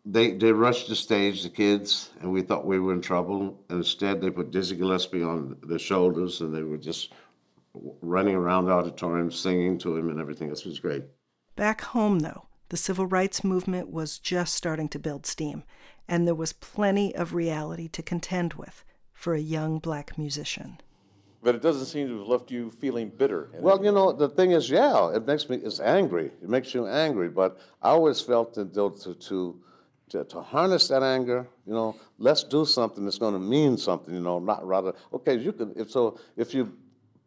they, 0.06 0.32
they 0.32 0.52
rushed 0.52 0.88
the 0.88 0.96
stage, 0.96 1.44
the 1.44 1.50
kids, 1.50 2.10
and 2.22 2.32
we 2.32 2.42
thought 2.42 2.66
we 2.66 2.80
were 2.80 2.94
in 2.94 3.02
trouble. 3.02 3.60
And 3.70 3.80
instead, 3.80 4.22
they 4.22 4.30
put 4.30 4.52
Dizzy 4.52 4.76
Gillespie 4.76 5.22
on 5.22 5.58
their 5.64 5.80
shoulders, 5.80 6.42
and 6.42 6.54
they 6.54 6.64
were 6.64 6.78
just 6.78 7.14
running 8.02 8.36
around 8.36 8.66
the 8.66 8.72
auditorium 8.72 9.32
singing 9.32 9.78
to 9.80 9.96
him 9.96 10.10
and 10.10 10.20
everything. 10.20 10.50
This 10.50 10.66
was 10.66 10.80
great. 10.80 11.04
Back 11.56 11.82
home, 11.82 12.20
though, 12.20 12.46
the 12.70 12.78
civil 12.78 13.06
rights 13.06 13.44
movement 13.44 13.90
was 13.90 14.18
just 14.18 14.56
starting 14.56 14.90
to 14.90 15.00
build 15.00 15.26
steam, 15.26 15.64
and 16.08 16.26
there 16.26 16.36
was 16.36 16.54
plenty 16.54 17.16
of 17.16 17.34
reality 17.34 17.88
to 17.90 18.02
contend 18.02 18.54
with 18.54 18.84
for 19.14 19.34
a 19.34 19.40
young 19.40 19.80
black 19.80 20.18
musician. 20.18 20.80
But 21.48 21.56
it 21.56 21.62
doesn't 21.62 21.86
seem 21.86 22.10
to 22.10 22.20
have 22.20 22.28
left 22.28 22.52
you 22.52 22.70
feeling 22.70 23.08
bitter. 23.08 23.50
Well, 23.54 23.82
you 23.82 23.94
know, 23.94 24.12
the 24.12 24.28
thing 24.28 24.52
is, 24.52 24.70
yeah, 24.70 25.16
it 25.16 25.26
makes 25.26 25.48
me, 25.48 25.56
it's 25.56 25.80
angry. 25.80 26.26
It 26.44 26.50
makes 26.50 26.74
you 26.74 26.88
angry. 26.88 27.30
But 27.30 27.58
I 27.82 27.92
always 27.92 28.20
felt 28.20 28.54
that 28.56 28.74
to, 28.74 29.16
to, 29.16 29.56
to, 30.10 30.24
to 30.26 30.42
harness 30.42 30.90
that 30.90 31.04
anger, 31.04 31.48
you 31.66 31.74
know, 31.74 31.96
let's 32.18 32.44
do 32.44 32.66
something 32.66 33.06
that's 33.06 33.18
going 33.18 33.34
to 33.34 33.40
mean 33.40 33.78
something, 33.78 34.14
you 34.14 34.20
know, 34.20 34.40
not 34.40 34.68
rather, 34.68 34.92
okay, 35.14 35.36
you 35.38 35.54
can, 35.54 35.72
if 35.78 35.90
so, 35.90 36.20
if 36.36 36.54
you 36.54 36.74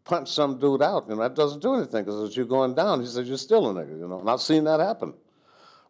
punch 0.05 0.31
some 0.31 0.59
dude 0.59 0.83
out, 0.83 1.07
you 1.09 1.15
know, 1.15 1.23
that 1.23 1.35
doesn't 1.35 1.63
do 1.63 1.77
anything 1.77 2.05
because 2.05 2.29
as 2.29 2.37
you're 2.37 2.45
going 2.45 2.75
down, 2.75 3.01
he 3.01 3.07
says, 3.07 3.27
you're 3.27 3.39
still 3.39 3.71
a 3.71 3.73
nigga, 3.73 3.99
you 3.99 4.07
know, 4.07 4.21
and 4.21 4.29
I've 4.29 4.43
seen 4.43 4.65
that 4.65 4.81
happen. 4.81 5.15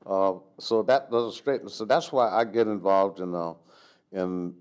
Uh, 0.06 0.34
so 0.60 0.84
that 0.84 1.10
doesn't 1.10 1.32
straighten. 1.32 1.68
So 1.68 1.84
that's 1.84 2.12
why 2.12 2.28
I 2.28 2.44
get 2.44 2.68
involved 2.68 3.18
in, 3.18 3.34
uh, 3.34 3.54
in 4.12 4.54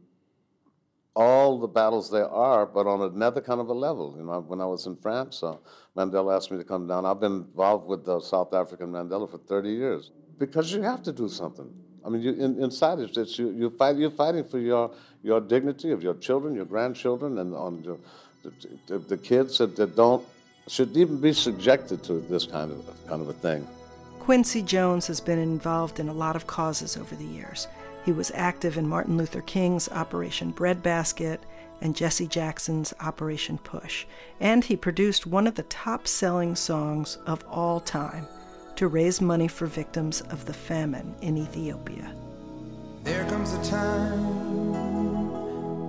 all 1.16 1.60
the 1.60 1.68
battles 1.68 2.10
there 2.10 2.30
are, 2.30 2.66
but 2.66 2.88
on 2.88 3.02
another 3.02 3.42
kind 3.42 3.60
of 3.60 3.70
a 3.70 3.74
level. 3.74 4.16
You 4.18 4.24
know, 4.24 4.40
when 4.42 4.62
I 4.62 4.66
was 4.66 4.86
in 4.86 4.96
France, 4.96 5.44
uh, 5.44 5.58
Mandela 5.98 6.36
asked 6.36 6.52
me 6.52 6.58
to 6.58 6.64
come 6.64 6.88
down. 6.88 7.06
I've 7.06 7.20
been 7.20 7.48
involved 7.48 7.88
with 7.88 8.06
the 8.06 8.20
South 8.20 8.54
African 8.54 8.92
Mandela 8.92 9.30
for 9.30 9.38
30 9.38 9.70
years 9.70 10.12
because 10.38 10.72
you 10.72 10.82
have 10.82 11.04
to 11.04 11.12
do 11.12 11.28
something. 11.28 11.70
I 12.06 12.10
mean, 12.10 12.22
you, 12.22 12.34
in, 12.34 12.64
inside 12.64 13.00
it, 13.00 13.18
it's 13.18 13.38
you, 13.38 13.50
you 13.52 13.70
fight, 13.70 13.98
you're 13.98 14.12
fighting 14.12 14.46
for 14.46 14.60
your, 14.60 14.92
your 15.22 15.42
dignity 15.42 15.92
of 15.92 16.02
your 16.02 16.14
children, 16.16 16.56
your 16.56 16.66
grandchildren, 16.66 17.40
and 17.40 17.54
on 17.54 17.84
your, 17.84 17.98
the, 18.44 18.52
the, 18.88 19.00
the 19.00 19.18
kids 19.18 19.58
that, 19.58 19.76
that 19.76 19.96
don't 19.96 20.26
should 20.68 20.96
even 20.96 21.20
be 21.20 21.34
subjected 21.34 22.04
to 22.04 22.20
this 22.20 22.46
kind 22.46 22.72
of 22.72 23.08
kind 23.08 23.22
of 23.22 23.30
a 23.30 23.34
thing. 23.34 23.68
Quincy 24.20 24.62
Jones 24.62 25.08
has 25.08 25.20
been 25.20 25.40
involved 25.40 26.00
in 26.00 26.08
a 26.08 26.14
lot 26.14 26.36
of 26.36 26.46
causes 26.46 26.96
over 26.96 27.16
the 27.16 27.26
years. 27.26 27.68
He 28.10 28.14
was 28.14 28.32
active 28.34 28.76
in 28.76 28.88
Martin 28.88 29.18
Luther 29.18 29.42
King's 29.44 29.88
Operation 29.90 30.50
Breadbasket 30.50 31.44
and 31.80 31.96
Jesse 31.96 32.26
Jackson's 32.26 32.92
Operation 33.00 33.60
Push, 33.60 34.08
and 34.40 34.66
he 34.66 34.76
produced 34.76 35.28
one 35.28 35.46
of 35.46 35.54
the 35.54 35.62
top 35.62 36.08
selling 36.08 36.56
songs 36.56 37.20
of 37.28 37.46
all 37.48 37.80
time 37.80 38.26
to 38.78 38.88
raise 38.88 39.22
money 39.22 39.48
for 39.48 39.68
victims 39.68 40.22
of 40.22 40.46
the 40.46 40.54
famine 40.54 41.14
in 41.22 41.38
Ethiopia. 41.38 42.12
There 43.04 43.26
comes 43.26 43.54
a 43.54 43.64
time 43.70 44.32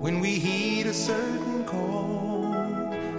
when 0.03 0.21
we 0.21 0.33
heed 0.33 0.85
a 0.89 0.93
certain 0.93 1.65
call, 1.65 2.43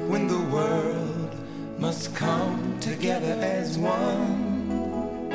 when 0.10 0.28
the 0.28 0.42
world 0.56 1.36
must 1.80 2.16
come 2.16 2.80
together 2.80 3.36
as 3.42 3.80
one. 3.80 5.32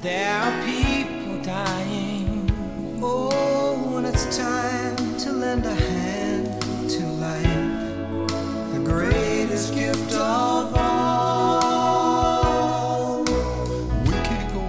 There 0.00 0.34
are 0.34 0.64
people 0.64 1.42
dying 1.44 2.25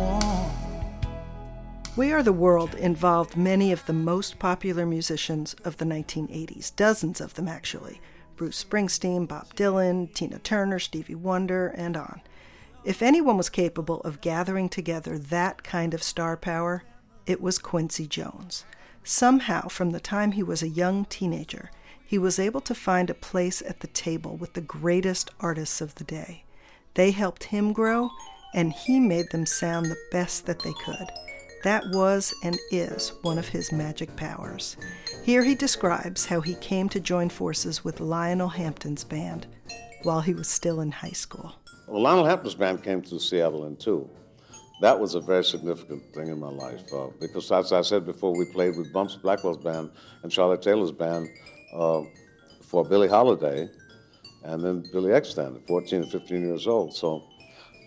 On. 0.03 0.47
We 1.95 2.11
Are 2.11 2.21
the 2.21 2.33
World 2.33 2.75
involved 2.75 3.37
many 3.37 3.71
of 3.71 3.85
the 3.85 3.93
most 3.93 4.39
popular 4.39 4.85
musicians 4.85 5.55
of 5.63 5.77
the 5.77 5.85
1980s, 5.85 6.75
dozens 6.75 7.21
of 7.21 7.35
them 7.35 7.47
actually. 7.47 8.01
Bruce 8.35 8.63
Springsteen, 8.63 9.27
Bob 9.27 9.55
Dylan, 9.55 10.13
Tina 10.13 10.39
Turner, 10.39 10.79
Stevie 10.79 11.15
Wonder, 11.15 11.69
and 11.69 11.95
on. 11.95 12.21
If 12.83 13.01
anyone 13.01 13.37
was 13.37 13.49
capable 13.49 14.01
of 14.01 14.21
gathering 14.21 14.69
together 14.69 15.17
that 15.17 15.63
kind 15.63 15.93
of 15.93 16.03
star 16.03 16.37
power, 16.37 16.83
it 17.27 17.41
was 17.41 17.59
Quincy 17.59 18.07
Jones. 18.07 18.65
Somehow, 19.03 19.67
from 19.67 19.91
the 19.91 19.99
time 19.99 20.31
he 20.31 20.43
was 20.43 20.63
a 20.63 20.69
young 20.69 21.05
teenager, 21.05 21.69
he 22.03 22.17
was 22.17 22.39
able 22.39 22.61
to 22.61 22.73
find 22.73 23.09
a 23.09 23.13
place 23.13 23.61
at 23.61 23.81
the 23.81 23.87
table 23.87 24.37
with 24.37 24.53
the 24.53 24.61
greatest 24.61 25.29
artists 25.39 25.81
of 25.81 25.95
the 25.95 26.05
day. 26.05 26.43
They 26.93 27.11
helped 27.11 27.45
him 27.45 27.73
grow, 27.73 28.09
and 28.53 28.71
he 28.71 28.99
made 28.99 29.29
them 29.31 29.45
sound 29.45 29.85
the 29.85 29.97
best 30.11 30.45
that 30.45 30.59
they 30.59 30.73
could. 30.85 31.11
That 31.63 31.83
was 31.91 32.33
and 32.43 32.57
is 32.71 33.11
one 33.23 33.37
of 33.37 33.49
his 33.49 33.71
magic 33.71 34.15
powers. 34.15 34.77
Here 35.23 35.43
he 35.43 35.53
describes 35.53 36.25
how 36.25 36.39
he 36.39 36.55
came 36.55 36.87
to 36.89 36.99
join 36.99 37.29
forces 37.29 37.83
with 37.83 37.99
Lionel 37.99 38.49
Hampton's 38.49 39.03
band 39.03 39.47
while 40.03 40.21
he 40.21 40.33
was 40.33 40.47
still 40.47 40.79
in 40.79 40.91
high 40.91 41.09
school. 41.09 41.55
Well, 41.87 42.01
Lionel 42.01 42.25
Hampton's 42.25 42.55
band 42.55 42.83
came 42.83 43.01
to 43.03 43.19
Seattle 43.19 43.65
in 43.65 43.75
two 43.75 44.09
that 44.81 44.99
was 44.99 45.15
a 45.15 45.21
very 45.21 45.43
significant 45.43 46.03
thing 46.13 46.27
in 46.27 46.39
my 46.39 46.49
life 46.49 46.81
uh, 46.93 47.07
because, 47.19 47.51
as 47.51 47.71
I 47.73 47.81
said 47.81 48.05
before, 48.05 48.37
we 48.37 48.45
played 48.45 48.77
with 48.77 48.93
Bumps 48.93 49.15
Blackwell's 49.15 49.57
band 49.57 49.91
and 50.23 50.31
Charlotte 50.31 50.61
Taylor's 50.61 50.91
band 50.91 51.29
uh, 51.73 52.01
for 52.61 52.85
Billie 52.85 53.07
Holiday, 53.07 53.69
and 54.43 54.63
then 54.63 54.83
Billy 54.91 55.11
Eckstine, 55.11 55.65
14 55.67 56.03
and 56.03 56.11
15 56.11 56.41
years 56.41 56.67
old. 56.67 56.93
So 56.93 57.27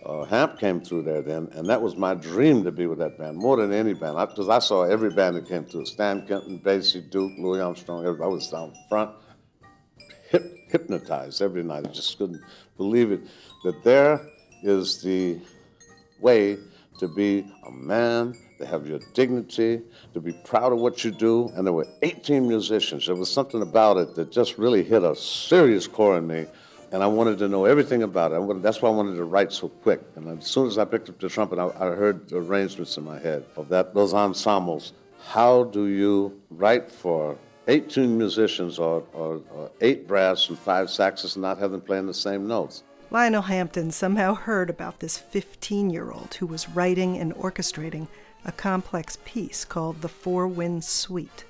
uh, 0.05 0.25
Hamp 0.25 0.59
came 0.59 0.81
through 0.81 1.03
there 1.03 1.21
then, 1.21 1.47
and 1.53 1.67
that 1.69 1.81
was 1.81 1.95
my 1.95 2.13
dream 2.13 2.63
to 2.65 2.71
be 2.71 2.87
with 2.87 2.99
that 2.99 3.17
band 3.17 3.37
more 3.37 3.55
than 3.55 3.71
any 3.71 3.93
band 3.93 4.17
because 4.29 4.49
I, 4.49 4.57
I, 4.57 4.59
saw 4.59 4.83
every 4.83 5.11
band 5.11 5.37
that 5.37 5.47
came 5.47 5.63
through: 5.63 5.85
Stan 5.85 6.27
Kenton, 6.27 6.59
Basie, 6.59 7.09
Duke, 7.09 7.31
Louis 7.37 7.61
Armstrong. 7.61 8.05
I 8.05 8.27
was 8.27 8.49
down 8.49 8.73
front, 8.89 9.11
hip, 10.29 10.43
hypnotized 10.69 11.41
every 11.41 11.63
night. 11.63 11.87
I 11.87 11.91
just 11.91 12.17
couldn't 12.17 12.41
believe 12.75 13.11
it 13.11 13.21
that 13.63 13.81
there 13.83 14.19
is 14.63 15.01
the 15.01 15.39
way 16.19 16.57
to 17.01 17.07
be 17.07 17.43
a 17.65 17.71
man, 17.71 18.35
to 18.59 18.65
have 18.65 18.87
your 18.87 18.99
dignity, 19.15 19.81
to 20.13 20.21
be 20.21 20.33
proud 20.45 20.71
of 20.71 20.77
what 20.77 21.03
you 21.03 21.09
do. 21.09 21.51
And 21.55 21.65
there 21.65 21.73
were 21.73 21.87
18 22.03 22.47
musicians. 22.47 23.07
There 23.07 23.15
was 23.15 23.31
something 23.33 23.63
about 23.63 23.97
it 23.97 24.13
that 24.13 24.31
just 24.31 24.59
really 24.59 24.83
hit 24.83 25.03
a 25.03 25.15
serious 25.15 25.87
core 25.87 26.19
in 26.19 26.27
me. 26.27 26.45
And 26.91 27.01
I 27.01 27.07
wanted 27.07 27.39
to 27.39 27.47
know 27.47 27.65
everything 27.65 28.03
about 28.03 28.33
it. 28.33 28.61
That's 28.61 28.83
why 28.83 28.89
I 28.89 28.91
wanted 28.91 29.15
to 29.15 29.23
write 29.23 29.51
so 29.51 29.69
quick. 29.69 30.01
And 30.15 30.39
as 30.39 30.45
soon 30.45 30.67
as 30.67 30.77
I 30.77 30.85
picked 30.85 31.09
up 31.09 31.19
the 31.19 31.27
trumpet, 31.27 31.57
I, 31.57 31.69
I 31.69 31.95
heard 31.95 32.29
the 32.29 32.37
arrangements 32.37 32.95
in 32.97 33.03
my 33.03 33.17
head 33.17 33.45
of 33.55 33.67
that 33.69 33.95
those 33.95 34.13
ensembles. 34.13 34.93
How 35.25 35.63
do 35.63 35.87
you 35.87 36.39
write 36.51 36.91
for 36.91 37.35
18 37.67 38.15
musicians 38.15 38.77
or, 38.77 39.03
or, 39.13 39.41
or 39.51 39.71
eight 39.81 40.07
brass 40.07 40.49
and 40.49 40.59
five 40.59 40.87
saxes 40.87 41.35
and 41.35 41.41
not 41.41 41.57
have 41.57 41.71
them 41.71 41.81
playing 41.81 42.05
the 42.05 42.13
same 42.13 42.47
notes? 42.47 42.83
Lionel 43.13 43.41
Hampton 43.41 43.91
somehow 43.91 44.33
heard 44.35 44.69
about 44.69 44.99
this 44.99 45.17
15 45.17 45.89
year 45.89 46.11
old 46.11 46.35
who 46.35 46.47
was 46.47 46.69
writing 46.69 47.17
and 47.17 47.35
orchestrating 47.35 48.07
a 48.45 48.53
complex 48.53 49.17
piece 49.25 49.65
called 49.65 50.01
The 50.01 50.07
Four 50.07 50.47
Winds 50.47 50.87
Suite, 50.87 51.43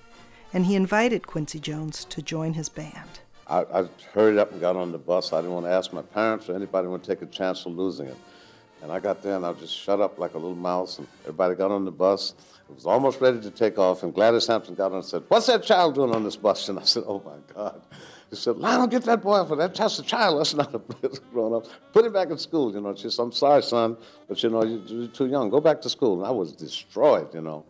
and 0.52 0.66
he 0.66 0.74
invited 0.76 1.28
Quincy 1.28 1.60
Jones 1.60 2.04
to 2.06 2.24
join 2.24 2.56
his 2.56 2.68
band. 2.68 3.20
I, 3.46 3.60
I 3.72 3.86
hurried 4.12 4.40
up 4.40 4.52
and 4.52 4.60
got 4.60 4.76
on 4.76 4.92
the 4.92 4.98
bus. 4.98 5.34
I 5.34 5.38
didn't 5.38 5.54
want 5.54 5.68
to 5.68 5.72
ask 5.72 5.94
my 5.94 6.02
parents 6.02 6.50
or 6.50 6.56
anybody 6.56 6.88
to 6.88 6.98
take 6.98 7.22
a 7.22 7.28
chance 7.28 7.64
of 7.68 7.74
losing 7.74 8.08
it. 8.08 8.18
And 8.82 8.92
I 8.92 9.00
got 9.00 9.22
there 9.22 9.36
and 9.36 9.46
I 9.46 9.54
just 9.54 9.76
shut 9.76 10.02
up 10.02 10.18
like 10.18 10.34
a 10.34 10.40
little 10.40 10.56
mouse, 10.56 10.98
and 10.98 11.08
everybody 11.22 11.54
got 11.54 11.70
on 11.70 11.86
the 11.86 11.92
bus. 11.92 12.34
It 12.68 12.74
was 12.74 12.88
almost 12.88 13.22
ready 13.22 13.40
to 13.40 13.52
take 13.52 13.78
off, 13.78 14.02
and 14.02 14.12
Gladys 14.12 14.48
Hampton 14.48 14.74
got 14.74 14.88
on 14.88 14.96
and 14.96 15.06
said, 15.06 15.26
What's 15.28 15.46
that 15.46 15.62
child 15.62 15.94
doing 15.94 16.16
on 16.16 16.24
this 16.24 16.38
bus? 16.38 16.70
And 16.70 16.80
I 16.80 16.84
said, 16.84 17.04
Oh 17.06 17.22
my 17.24 17.54
God. 17.54 17.84
She 18.32 18.38
said, 18.38 18.58
Lionel, 18.58 18.88
get 18.88 19.04
that 19.04 19.22
boy 19.22 19.34
off 19.40 19.52
of 19.52 19.58
that. 19.58 19.76
That's 19.76 20.00
a 20.00 20.04
child. 20.04 20.40
That's 20.40 20.54
not 20.54 20.74
a 20.74 20.80
grown 21.34 21.54
up. 21.54 21.66
Put 21.92 22.06
him 22.06 22.14
back 22.14 22.30
in 22.30 22.38
school. 22.38 22.74
You 22.74 22.80
know, 22.80 22.96
she 22.96 23.10
said, 23.10 23.22
I'm 23.24 23.32
sorry, 23.34 23.62
son, 23.62 23.98
but 24.28 24.42
you 24.42 24.50
know, 24.50 24.64
you- 24.64 24.82
you're 24.88 25.08
too 25.10 25.28
young. 25.28 25.50
Go 25.50 25.60
back 25.60 25.82
to 25.82 25.90
school. 25.90 26.20
And 26.20 26.26
I 26.26 26.32
was 26.32 26.54
destroyed, 26.54 27.34
you 27.34 27.42
know. 27.42 27.66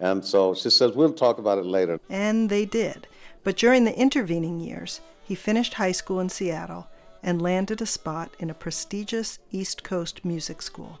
And 0.00 0.24
so 0.24 0.54
she 0.54 0.70
says, 0.70 0.92
we'll 0.92 1.12
talk 1.12 1.38
about 1.38 1.58
it 1.58 1.66
later. 1.66 2.00
And 2.08 2.48
they 2.48 2.64
did. 2.64 3.06
But 3.44 3.56
during 3.56 3.84
the 3.84 3.96
intervening 3.98 4.58
years, 4.60 5.00
he 5.22 5.34
finished 5.34 5.74
high 5.74 5.92
school 5.92 6.18
in 6.20 6.28
Seattle 6.30 6.88
and 7.22 7.42
landed 7.42 7.82
a 7.82 7.86
spot 7.86 8.30
in 8.38 8.48
a 8.48 8.54
prestigious 8.54 9.38
East 9.52 9.82
Coast 9.84 10.24
music 10.24 10.62
school, 10.62 10.98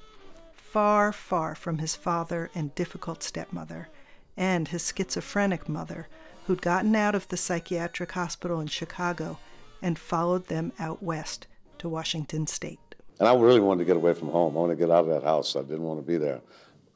far, 0.52 1.12
far 1.12 1.54
from 1.54 1.78
his 1.78 1.94
father 1.94 2.50
and 2.54 2.74
difficult 2.74 3.22
stepmother, 3.22 3.88
and 4.36 4.68
his 4.68 4.92
schizophrenic 4.94 5.68
mother, 5.68 6.08
who'd 6.46 6.62
gotten 6.62 6.94
out 6.94 7.14
of 7.14 7.28
the 7.28 7.36
psychiatric 7.36 8.12
hospital 8.12 8.60
in 8.60 8.68
Chicago 8.68 9.38
and 9.82 9.98
followed 9.98 10.46
them 10.46 10.72
out 10.78 11.02
west 11.02 11.46
to 11.78 11.88
Washington 11.88 12.46
State. 12.46 12.78
And 13.18 13.28
I 13.28 13.34
really 13.34 13.60
wanted 13.60 13.80
to 13.80 13.84
get 13.84 13.96
away 13.96 14.14
from 14.14 14.28
home. 14.28 14.56
I 14.56 14.60
wanted 14.60 14.74
to 14.74 14.78
get 14.78 14.90
out 14.90 15.00
of 15.00 15.08
that 15.08 15.22
house. 15.22 15.56
I 15.56 15.62
didn't 15.62 15.82
want 15.82 16.00
to 16.00 16.06
be 16.06 16.18
there. 16.18 16.40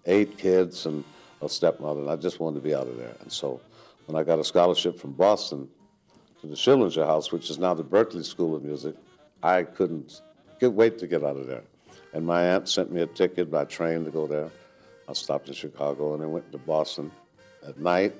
Eight 0.06 0.38
kids 0.38 0.86
and 0.86 1.04
a 1.42 1.48
stepmother, 1.48 2.00
and 2.00 2.10
I 2.10 2.16
just 2.16 2.40
wanted 2.40 2.56
to 2.56 2.60
be 2.62 2.74
out 2.74 2.86
of 2.86 2.96
there. 2.96 3.14
And 3.20 3.32
so 3.32 3.60
when 4.06 4.20
I 4.20 4.24
got 4.24 4.38
a 4.38 4.44
scholarship 4.44 4.98
from 4.98 5.12
Boston 5.12 5.68
to 6.40 6.46
the 6.46 6.54
Schillinger 6.54 7.06
House, 7.06 7.32
which 7.32 7.50
is 7.50 7.58
now 7.58 7.74
the 7.74 7.84
Berklee 7.84 8.24
School 8.24 8.54
of 8.54 8.62
Music, 8.62 8.94
I 9.42 9.62
couldn't 9.62 10.20
get, 10.60 10.72
wait 10.72 10.98
to 10.98 11.06
get 11.06 11.24
out 11.24 11.36
of 11.36 11.46
there. 11.46 11.62
And 12.12 12.26
my 12.26 12.42
aunt 12.44 12.68
sent 12.68 12.92
me 12.92 13.02
a 13.02 13.06
ticket 13.06 13.50
by 13.50 13.64
train 13.64 14.04
to 14.04 14.10
go 14.10 14.26
there. 14.26 14.50
I 15.08 15.12
stopped 15.12 15.48
in 15.48 15.54
Chicago 15.54 16.14
and 16.14 16.22
then 16.22 16.30
went 16.30 16.50
to 16.52 16.58
Boston 16.58 17.10
at 17.66 17.78
night. 17.78 18.14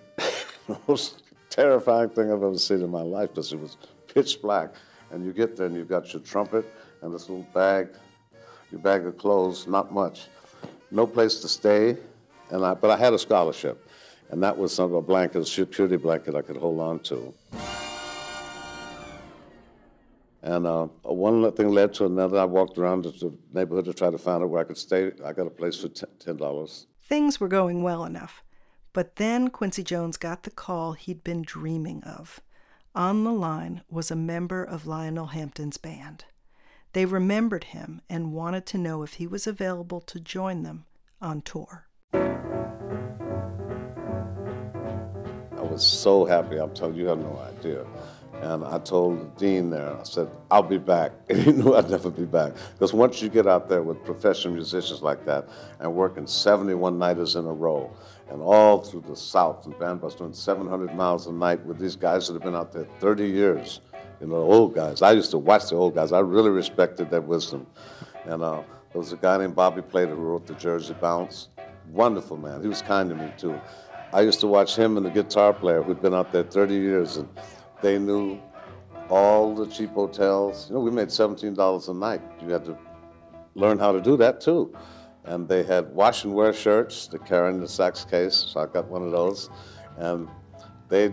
most 0.88 1.22
terrifying 1.48 2.10
thing 2.10 2.32
I've 2.32 2.42
ever 2.42 2.58
seen 2.58 2.82
in 2.82 2.90
my 2.90 3.02
life 3.02 3.30
because 3.30 3.52
it 3.52 3.60
was 3.60 3.76
pitch 4.12 4.40
black. 4.40 4.74
And 5.10 5.24
you 5.24 5.32
get 5.32 5.56
there 5.56 5.66
and 5.66 5.74
you've 5.74 5.88
got 5.88 6.12
your 6.12 6.22
trumpet 6.22 6.64
and 7.02 7.12
this 7.12 7.28
little 7.28 7.46
bag, 7.52 7.88
your 8.70 8.80
bag 8.80 9.06
of 9.06 9.18
clothes, 9.18 9.66
not 9.66 9.92
much, 9.92 10.28
no 10.90 11.06
place 11.06 11.40
to 11.40 11.48
stay. 11.48 11.96
And 12.50 12.64
I, 12.64 12.74
but 12.74 12.90
I 12.90 12.96
had 12.96 13.12
a 13.12 13.18
scholarship, 13.18 13.88
and 14.30 14.42
that 14.42 14.56
was 14.56 14.74
some 14.74 14.86
of 14.86 14.94
a 14.94 15.02
blanket, 15.02 15.38
a 15.38 15.44
security 15.44 15.96
blanket 15.96 16.34
I 16.34 16.42
could 16.42 16.56
hold 16.56 16.80
on 16.80 16.98
to. 17.00 17.32
And 20.42 20.66
uh, 20.66 20.86
one 21.02 21.52
thing 21.52 21.68
led 21.68 21.94
to 21.94 22.06
another. 22.06 22.38
I 22.38 22.44
walked 22.44 22.78
around 22.78 23.04
the 23.04 23.32
neighborhood 23.52 23.84
to 23.84 23.92
try 23.92 24.10
to 24.10 24.18
find 24.18 24.42
out 24.42 24.48
where 24.48 24.60
I 24.60 24.64
could 24.64 24.78
stay. 24.78 25.12
I 25.24 25.32
got 25.32 25.46
a 25.46 25.50
place 25.50 25.76
for 25.76 25.88
ten 25.88 26.36
dollars. 26.36 26.86
Things 27.02 27.38
were 27.38 27.48
going 27.48 27.82
well 27.82 28.04
enough. 28.04 28.42
But 28.92 29.16
then 29.16 29.50
Quincy 29.50 29.84
Jones 29.84 30.16
got 30.16 30.42
the 30.42 30.50
call 30.50 30.94
he'd 30.94 31.22
been 31.22 31.42
dreaming 31.42 32.02
of. 32.02 32.40
On 32.94 33.22
the 33.22 33.32
line 33.32 33.82
was 33.88 34.10
a 34.10 34.16
member 34.16 34.64
of 34.64 34.86
Lionel 34.86 35.26
Hampton's 35.26 35.76
band. 35.76 36.24
They 36.92 37.04
remembered 37.04 37.64
him 37.64 38.02
and 38.10 38.32
wanted 38.32 38.66
to 38.66 38.78
know 38.78 39.04
if 39.04 39.14
he 39.14 39.28
was 39.28 39.46
available 39.46 40.00
to 40.00 40.18
join 40.18 40.64
them 40.64 40.86
on 41.20 41.42
tour. 41.42 41.86
I 42.12 42.18
was 45.62 45.86
so 45.86 46.24
happy. 46.24 46.56
I'm 46.56 46.74
telling 46.74 46.96
you, 46.96 47.02
you 47.02 47.08
have 47.08 47.18
no 47.18 47.38
idea. 47.38 47.86
And 48.42 48.64
I 48.64 48.78
told 48.78 49.20
the 49.20 49.38
dean 49.38 49.70
there, 49.70 49.98
I 49.98 50.02
said, 50.02 50.28
I'll 50.50 50.62
be 50.62 50.78
back. 50.78 51.12
And 51.28 51.38
he 51.42 51.52
knew 51.52 51.74
I'd 51.74 51.90
never 51.90 52.10
be 52.10 52.24
back. 52.24 52.54
Because 52.72 52.92
once 52.92 53.20
you 53.20 53.28
get 53.28 53.46
out 53.46 53.68
there 53.68 53.82
with 53.82 54.02
professional 54.04 54.54
musicians 54.54 55.02
like 55.02 55.24
that 55.26 55.48
and 55.78 55.94
working 55.94 56.26
71 56.26 56.98
nighters 56.98 57.36
in 57.36 57.44
a 57.44 57.52
row 57.52 57.90
and 58.30 58.40
all 58.40 58.78
through 58.78 59.04
the 59.06 59.16
South 59.16 59.66
and 59.66 59.74
bandbus 59.74 60.16
doing 60.16 60.32
700 60.32 60.94
miles 60.94 61.26
a 61.26 61.32
night 61.32 61.64
with 61.66 61.78
these 61.78 61.96
guys 61.96 62.26
that 62.28 62.34
have 62.34 62.42
been 62.42 62.54
out 62.54 62.72
there 62.72 62.86
30 63.00 63.26
years, 63.26 63.80
you 64.20 64.28
know, 64.28 64.36
old 64.36 64.74
guys. 64.74 65.02
I 65.02 65.12
used 65.12 65.32
to 65.32 65.38
watch 65.38 65.70
the 65.70 65.76
old 65.76 65.94
guys. 65.96 66.12
I 66.12 66.20
really 66.20 66.50
respected 66.50 67.10
their 67.10 67.20
wisdom. 67.20 67.66
And 68.24 68.42
uh, 68.42 68.62
there 68.92 69.00
was 69.00 69.12
a 69.12 69.16
guy 69.16 69.38
named 69.38 69.56
Bobby 69.56 69.82
Plater 69.82 70.14
who 70.14 70.22
wrote 70.22 70.46
the 70.46 70.54
Jersey 70.54 70.94
Bounce. 70.94 71.48
Wonderful 71.90 72.36
man. 72.36 72.62
He 72.62 72.68
was 72.68 72.82
kind 72.82 73.10
to 73.10 73.16
me 73.16 73.32
too. 73.36 73.60
I 74.12 74.20
used 74.22 74.40
to 74.40 74.46
watch 74.46 74.76
him 74.76 74.96
and 74.96 75.04
the 75.04 75.10
guitar 75.10 75.52
player 75.52 75.82
who'd 75.82 76.00
been 76.00 76.14
out 76.14 76.32
there 76.32 76.42
30 76.42 76.74
years, 76.74 77.16
and 77.16 77.28
they 77.82 77.98
knew 77.98 78.40
all 79.08 79.54
the 79.54 79.66
cheap 79.66 79.90
hotels. 79.90 80.68
You 80.68 80.74
know, 80.74 80.80
we 80.80 80.90
made 80.90 81.08
$17 81.08 81.88
a 81.88 81.94
night. 81.94 82.22
You 82.40 82.48
had 82.48 82.64
to 82.64 82.76
learn 83.54 83.78
how 83.78 83.92
to 83.92 84.00
do 84.00 84.16
that 84.16 84.40
too. 84.40 84.74
And 85.24 85.48
they 85.48 85.62
had 85.62 85.92
wash 85.92 86.24
and 86.24 86.34
wear 86.34 86.52
shirts 86.52 87.06
that 87.08 87.26
carry 87.26 87.52
in 87.52 87.60
the 87.60 87.68
sax 87.68 88.04
case, 88.04 88.34
so 88.34 88.60
I 88.60 88.66
got 88.66 88.86
one 88.88 89.02
of 89.02 89.12
those. 89.12 89.50
And 89.98 90.28
they, 90.88 91.08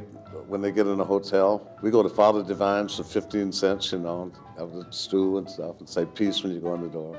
when 0.47 0.61
they 0.61 0.71
get 0.71 0.87
in 0.87 0.99
a 0.99 1.05
hotel, 1.05 1.69
we 1.81 1.91
go 1.91 2.01
to 2.01 2.09
Father 2.09 2.43
Divine's 2.43 2.95
for 2.95 3.03
15 3.03 3.51
cents, 3.51 3.91
you 3.91 3.99
know, 3.99 4.31
have 4.57 4.71
the 4.71 4.87
stew 4.91 5.37
and 5.37 5.49
stuff, 5.49 5.79
and 5.79 5.87
say 5.87 6.05
peace 6.05 6.41
when 6.43 6.53
you 6.53 6.59
go 6.59 6.73
in 6.73 6.81
the 6.81 6.89
door. 6.89 7.17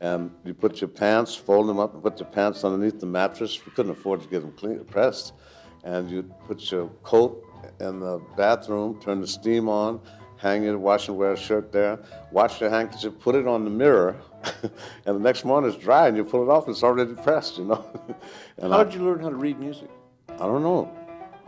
And 0.00 0.30
you 0.44 0.52
put 0.52 0.80
your 0.80 0.88
pants, 0.88 1.34
fold 1.34 1.68
them 1.68 1.78
up, 1.78 1.94
and 1.94 2.02
put 2.02 2.20
your 2.20 2.28
pants 2.28 2.64
underneath 2.64 3.00
the 3.00 3.06
mattress. 3.06 3.64
We 3.64 3.72
couldn't 3.72 3.92
afford 3.92 4.20
to 4.22 4.28
get 4.28 4.42
them 4.42 4.52
clean, 4.52 4.84
pressed. 4.84 5.32
And 5.84 6.10
you 6.10 6.22
put 6.46 6.70
your 6.70 6.88
coat 7.02 7.42
in 7.80 8.00
the 8.00 8.20
bathroom, 8.36 9.00
turn 9.00 9.20
the 9.20 9.26
steam 9.26 9.68
on, 9.68 10.00
hang 10.36 10.62
your 10.62 10.78
wash 10.78 11.08
and 11.08 11.16
wear 11.16 11.36
shirt 11.36 11.72
there, 11.72 11.98
wash 12.30 12.60
your 12.60 12.70
handkerchief, 12.70 13.18
put 13.18 13.34
it 13.34 13.46
on 13.46 13.64
the 13.64 13.70
mirror, 13.70 14.16
and 15.06 15.16
the 15.16 15.20
next 15.20 15.44
morning 15.44 15.70
it's 15.70 15.78
dry, 15.82 16.08
and 16.08 16.16
you 16.16 16.24
pull 16.24 16.42
it 16.42 16.48
off, 16.52 16.66
and 16.66 16.74
it's 16.74 16.82
already 16.82 17.14
pressed, 17.14 17.58
you 17.58 17.64
know. 17.64 17.84
and 18.58 18.72
How 18.72 18.80
I- 18.80 18.84
did 18.84 18.94
you 18.94 19.04
learn 19.04 19.20
how 19.20 19.30
to 19.30 19.36
read 19.36 19.58
music? 19.58 19.88
I 20.28 20.38
don't 20.38 20.62
know. 20.62 20.90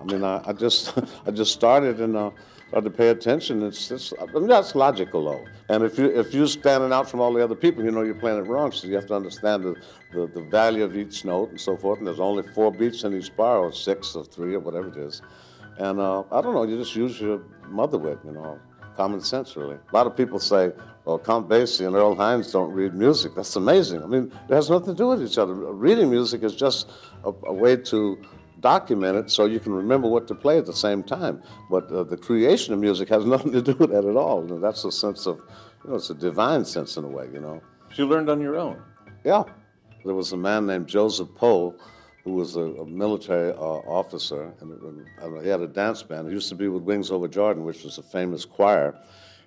I 0.01 0.05
mean, 0.05 0.23
I, 0.25 0.41
I 0.47 0.53
just 0.53 0.97
I 1.27 1.31
just 1.31 1.53
started 1.53 2.01
and 2.01 2.17
uh, 2.17 2.31
started 2.69 2.91
to 2.91 2.97
pay 2.97 3.09
attention. 3.09 3.63
It's, 3.63 3.91
it's 3.91 4.13
I 4.21 4.27
mean, 4.27 4.47
that's 4.47 4.75
logical 4.75 5.25
though. 5.25 5.45
And 5.69 5.83
if 5.85 5.99
you 5.99 6.07
if 6.07 6.33
you're 6.33 6.47
standing 6.47 6.93
out 6.93 7.11
from 7.11 7.21
all 7.21 7.33
the 7.33 7.43
other 7.43 7.55
people, 7.57 7.85
you 7.85 7.91
know 7.91 8.03
you're 8.03 8.15
playing 8.15 8.39
it 8.39 8.47
wrong. 8.49 8.73
So 8.73 8.87
you 8.87 8.95
have 8.95 9.07
to 9.07 9.15
understand 9.17 9.65
the, 9.65 9.75
the, 10.15 10.27
the 10.29 10.43
value 10.43 10.85
of 10.85 10.97
each 10.97 11.25
note 11.25 11.51
and 11.51 11.61
so 11.61 11.77
forth. 11.77 11.99
And 11.99 12.07
there's 12.07 12.21
only 12.21 12.43
four 12.55 12.71
beats 12.73 13.05
in 13.05 13.13
each 13.15 13.35
bar, 13.37 13.59
or 13.59 13.73
six, 13.73 14.15
or 14.15 14.25
three, 14.25 14.55
or 14.55 14.61
whatever 14.61 14.89
it 14.89 14.97
is. 14.97 15.21
And 15.79 16.01
uh, 16.01 16.23
I 16.33 16.41
don't 16.41 16.55
know. 16.55 16.63
You 16.65 16.77
just 16.79 16.95
use 16.97 17.21
your 17.21 17.43
mother 17.69 17.99
wit, 17.99 18.19
you 18.25 18.33
know, 18.33 18.59
common 18.99 19.21
sense 19.21 19.57
really. 19.57 19.77
A 19.77 19.95
lot 19.95 20.09
of 20.09 20.17
people 20.17 20.41
say, 20.41 20.73
well, 21.05 21.21
Count 21.21 21.49
Basie 21.49 21.87
and 21.87 21.95
Earl 21.95 22.17
Hines 22.17 22.51
don't 22.51 22.73
read 22.73 22.95
music. 22.95 23.33
That's 23.37 23.55
amazing. 23.55 24.03
I 24.03 24.07
mean, 24.07 24.33
it 24.49 24.53
has 24.53 24.69
nothing 24.69 24.95
to 24.95 24.95
do 24.95 25.07
with 25.07 25.23
each 25.23 25.39
other. 25.39 25.55
Reading 25.55 26.11
music 26.11 26.43
is 26.43 26.57
just 26.57 26.91
a, 27.25 27.33
a 27.47 27.53
way 27.53 27.77
to 27.77 28.19
document 28.59 29.17
it 29.17 29.31
so 29.31 29.45
you 29.45 29.61
can 29.61 29.73
remember 29.73 30.09
what 30.09 30.27
to 30.27 30.35
play 30.35 30.59
at 30.59 30.67
the 30.67 30.73
same 30.73 31.05
time. 31.05 31.41
But 31.71 31.91
uh, 31.93 32.03
the 32.03 32.17
creation 32.17 32.75
of 32.75 32.81
music 32.81 33.09
has 33.11 33.25
nothing 33.35 33.53
to 33.53 33.63
do 33.63 33.75
with 33.75 33.91
that 33.91 34.05
at 34.05 34.17
all. 34.17 34.43
That's 34.43 34.85
a 34.85 34.91
sense 34.91 35.27
of, 35.27 35.37
you 35.85 35.91
know, 35.91 35.97
it's 35.97 36.11
a 36.11 36.15
divine 36.15 36.65
sense 36.65 36.97
in 36.97 37.05
a 37.05 37.09
way, 37.09 37.29
you 37.33 37.39
know. 37.39 37.63
You 37.95 38.05
learned 38.07 38.29
on 38.29 38.41
your 38.41 38.57
own. 38.57 38.83
Yeah. 39.25 39.45
There 40.05 40.15
was 40.15 40.33
a 40.33 40.37
man 40.37 40.67
named 40.67 40.89
Joseph 40.89 41.29
Poe 41.37 41.77
who 42.29 42.35
was 42.35 42.57
a, 42.57 42.61
a 42.61 42.87
military 42.87 43.53
uh, 43.53 43.81
officer, 44.01 44.53
and, 44.61 44.71
and 45.23 45.43
he 45.43 45.49
had 45.49 45.63
a 45.63 45.67
dance 45.67 46.03
band. 46.03 46.29
He 46.29 46.35
used 46.35 46.51
to 46.51 46.55
be 46.55 46.69
with 46.69 46.83
Wings 46.83 47.11
Over 47.11 47.27
Jordan, 47.27 47.65
which 47.65 47.85
was 47.85 47.97
a 47.97 48.03
famous 48.03 48.45
choir. 48.45 48.95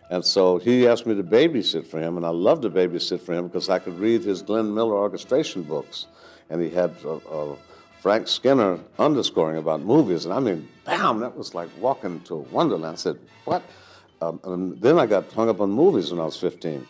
And 0.09 0.25
so 0.25 0.57
he 0.57 0.87
asked 0.87 1.05
me 1.05 1.13
to 1.15 1.23
babysit 1.23 1.85
for 1.85 1.99
him, 1.99 2.17
and 2.17 2.25
I 2.25 2.29
loved 2.29 2.63
to 2.63 2.71
babysit 2.71 3.21
for 3.21 3.33
him 3.33 3.47
because 3.47 3.69
I 3.69 3.77
could 3.77 3.99
read 3.99 4.23
his 4.23 4.41
Glenn 4.41 4.73
Miller 4.73 4.95
orchestration 4.95 5.61
books. 5.61 6.07
And 6.49 6.59
he 6.59 6.71
had 6.71 6.95
uh, 7.05 7.17
uh, 7.17 7.55
Frank 8.01 8.27
Skinner 8.27 8.79
underscoring 8.97 9.57
about 9.57 9.81
movies. 9.81 10.25
And 10.25 10.33
I 10.33 10.39
mean, 10.39 10.67
bam, 10.83 11.19
that 11.19 11.37
was 11.37 11.53
like 11.53 11.69
walking 11.79 12.19
to 12.21 12.37
Wonderland. 12.51 12.93
I 12.93 12.97
said, 12.97 13.19
what? 13.45 13.61
Um, 14.21 14.39
and 14.43 14.81
then 14.81 14.97
I 14.97 15.05
got 15.05 15.31
hung 15.31 15.49
up 15.49 15.61
on 15.61 15.71
movies 15.71 16.11
when 16.11 16.19
I 16.19 16.25
was 16.25 16.37
15. 16.37 16.87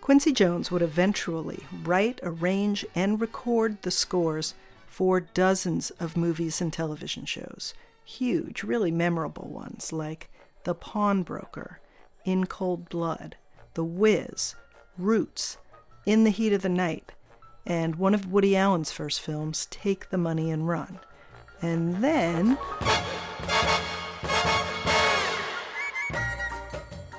Quincy 0.00 0.32
Jones 0.32 0.72
would 0.72 0.82
eventually 0.82 1.60
write, 1.84 2.18
arrange, 2.24 2.84
and 2.96 3.20
record 3.20 3.80
the 3.82 3.90
scores 3.92 4.54
for 4.92 5.20
dozens 5.20 5.88
of 5.92 6.18
movies 6.18 6.60
and 6.60 6.70
television 6.70 7.24
shows. 7.24 7.72
Huge, 8.04 8.62
really 8.62 8.90
memorable 8.90 9.48
ones 9.48 9.90
like 9.90 10.28
The 10.64 10.74
Pawnbroker, 10.74 11.80
In 12.26 12.44
Cold 12.44 12.90
Blood, 12.90 13.36
The 13.72 13.84
Wiz, 13.84 14.54
Roots, 14.98 15.56
In 16.04 16.24
the 16.24 16.30
Heat 16.30 16.52
of 16.52 16.60
the 16.60 16.68
Night, 16.68 17.12
and 17.64 17.96
one 17.96 18.14
of 18.14 18.30
Woody 18.30 18.54
Allen's 18.54 18.92
first 18.92 19.22
films, 19.22 19.66
Take 19.70 20.10
the 20.10 20.18
Money 20.18 20.50
and 20.50 20.68
Run. 20.68 21.00
And 21.62 22.04
then. 22.04 22.58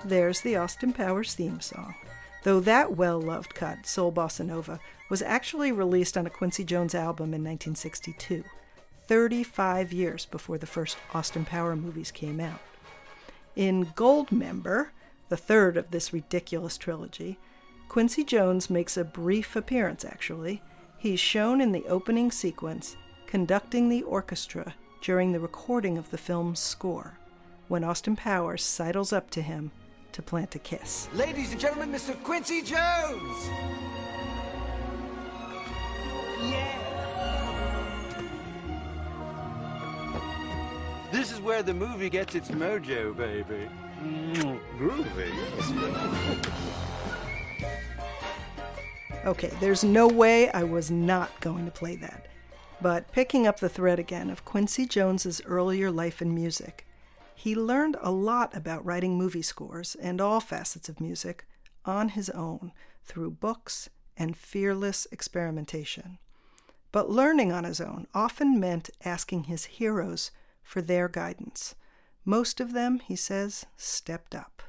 There's 0.05 0.41
the 0.41 0.57
Austin 0.57 0.93
Powers 0.93 1.33
theme 1.33 1.59
song. 1.59 1.95
Though 2.43 2.59
that 2.59 2.95
well 2.95 3.19
loved 3.19 3.55
cut, 3.55 3.87
Soul 3.87 4.11
Bossa 4.11 4.45
Nova, 4.45 4.79
was 5.13 5.21
actually 5.21 5.71
released 5.71 6.17
on 6.17 6.25
a 6.25 6.29
Quincy 6.31 6.63
Jones 6.63 6.95
album 6.95 7.35
in 7.35 7.43
1962, 7.43 8.43
35 9.05 9.93
years 9.93 10.25
before 10.25 10.57
the 10.57 10.65
first 10.65 10.97
Austin 11.13 11.45
Power 11.45 11.75
movies 11.75 12.09
came 12.09 12.39
out. 12.39 12.59
In 13.55 13.85
Goldmember, 13.85 14.87
the 15.29 15.37
third 15.37 15.77
of 15.77 15.91
this 15.91 16.13
ridiculous 16.13 16.79
trilogy, 16.79 17.37
Quincy 17.89 18.23
Jones 18.23 18.71
makes 18.71 18.97
a 18.97 19.03
brief 19.03 19.55
appearance, 19.55 20.03
actually. 20.03 20.63
He's 20.97 21.19
shown 21.19 21.61
in 21.61 21.73
the 21.73 21.85
opening 21.85 22.31
sequence 22.31 22.97
conducting 23.27 23.89
the 23.89 24.01
orchestra 24.01 24.73
during 25.03 25.31
the 25.31 25.39
recording 25.39 25.95
of 25.95 26.09
the 26.09 26.17
film's 26.17 26.59
score. 26.59 27.19
when 27.67 27.83
Austin 27.83 28.15
Powers 28.15 28.63
sidles 28.63 29.13
up 29.13 29.29
to 29.29 29.43
him 29.43 29.69
to 30.11 30.23
plant 30.23 30.55
a 30.55 30.59
kiss. 30.59 31.07
Ladies 31.13 31.51
and 31.51 31.61
gentlemen, 31.61 31.91
Mr. 31.91 32.15
Quincy 32.23 32.63
Jones! 32.63 33.49
This 41.23 41.31
is 41.31 41.39
where 41.39 41.63
the 41.63 41.73
movie 41.73 42.09
gets 42.09 42.35
its 42.35 42.49
mojo, 42.51 43.15
baby. 43.15 43.69
Groovy, 44.77 45.31
Okay, 49.25 49.53
there's 49.61 49.85
no 49.85 50.05
way 50.05 50.51
I 50.51 50.63
was 50.63 50.91
not 50.91 51.39
going 51.39 51.63
to 51.63 51.71
play 51.71 51.95
that. 51.95 52.25
But 52.81 53.09
picking 53.13 53.47
up 53.47 53.61
the 53.61 53.69
thread 53.69 53.99
again 53.99 54.29
of 54.29 54.43
Quincy 54.43 54.85
Jones's 54.85 55.41
earlier 55.45 55.89
life 55.89 56.21
in 56.21 56.35
music, 56.35 56.85
he 57.33 57.55
learned 57.55 57.95
a 58.01 58.11
lot 58.11 58.53
about 58.53 58.85
writing 58.85 59.17
movie 59.17 59.41
scores 59.41 59.95
and 59.95 60.19
all 60.19 60.41
facets 60.41 60.89
of 60.89 60.99
music 60.99 61.45
on 61.85 62.09
his 62.09 62.29
own 62.31 62.73
through 63.05 63.31
books 63.31 63.89
and 64.17 64.35
fearless 64.35 65.07
experimentation. 65.09 66.17
But 66.91 67.09
learning 67.09 67.53
on 67.53 67.63
his 67.63 67.79
own 67.79 68.07
often 68.13 68.59
meant 68.59 68.89
asking 69.05 69.45
his 69.45 69.63
heroes 69.63 70.29
for 70.63 70.81
their 70.81 71.07
guidance. 71.07 71.75
Most 72.25 72.59
of 72.59 72.73
them, 72.73 72.99
he 72.99 73.15
says, 73.15 73.65
stepped 73.77 74.33
up. 74.33 74.63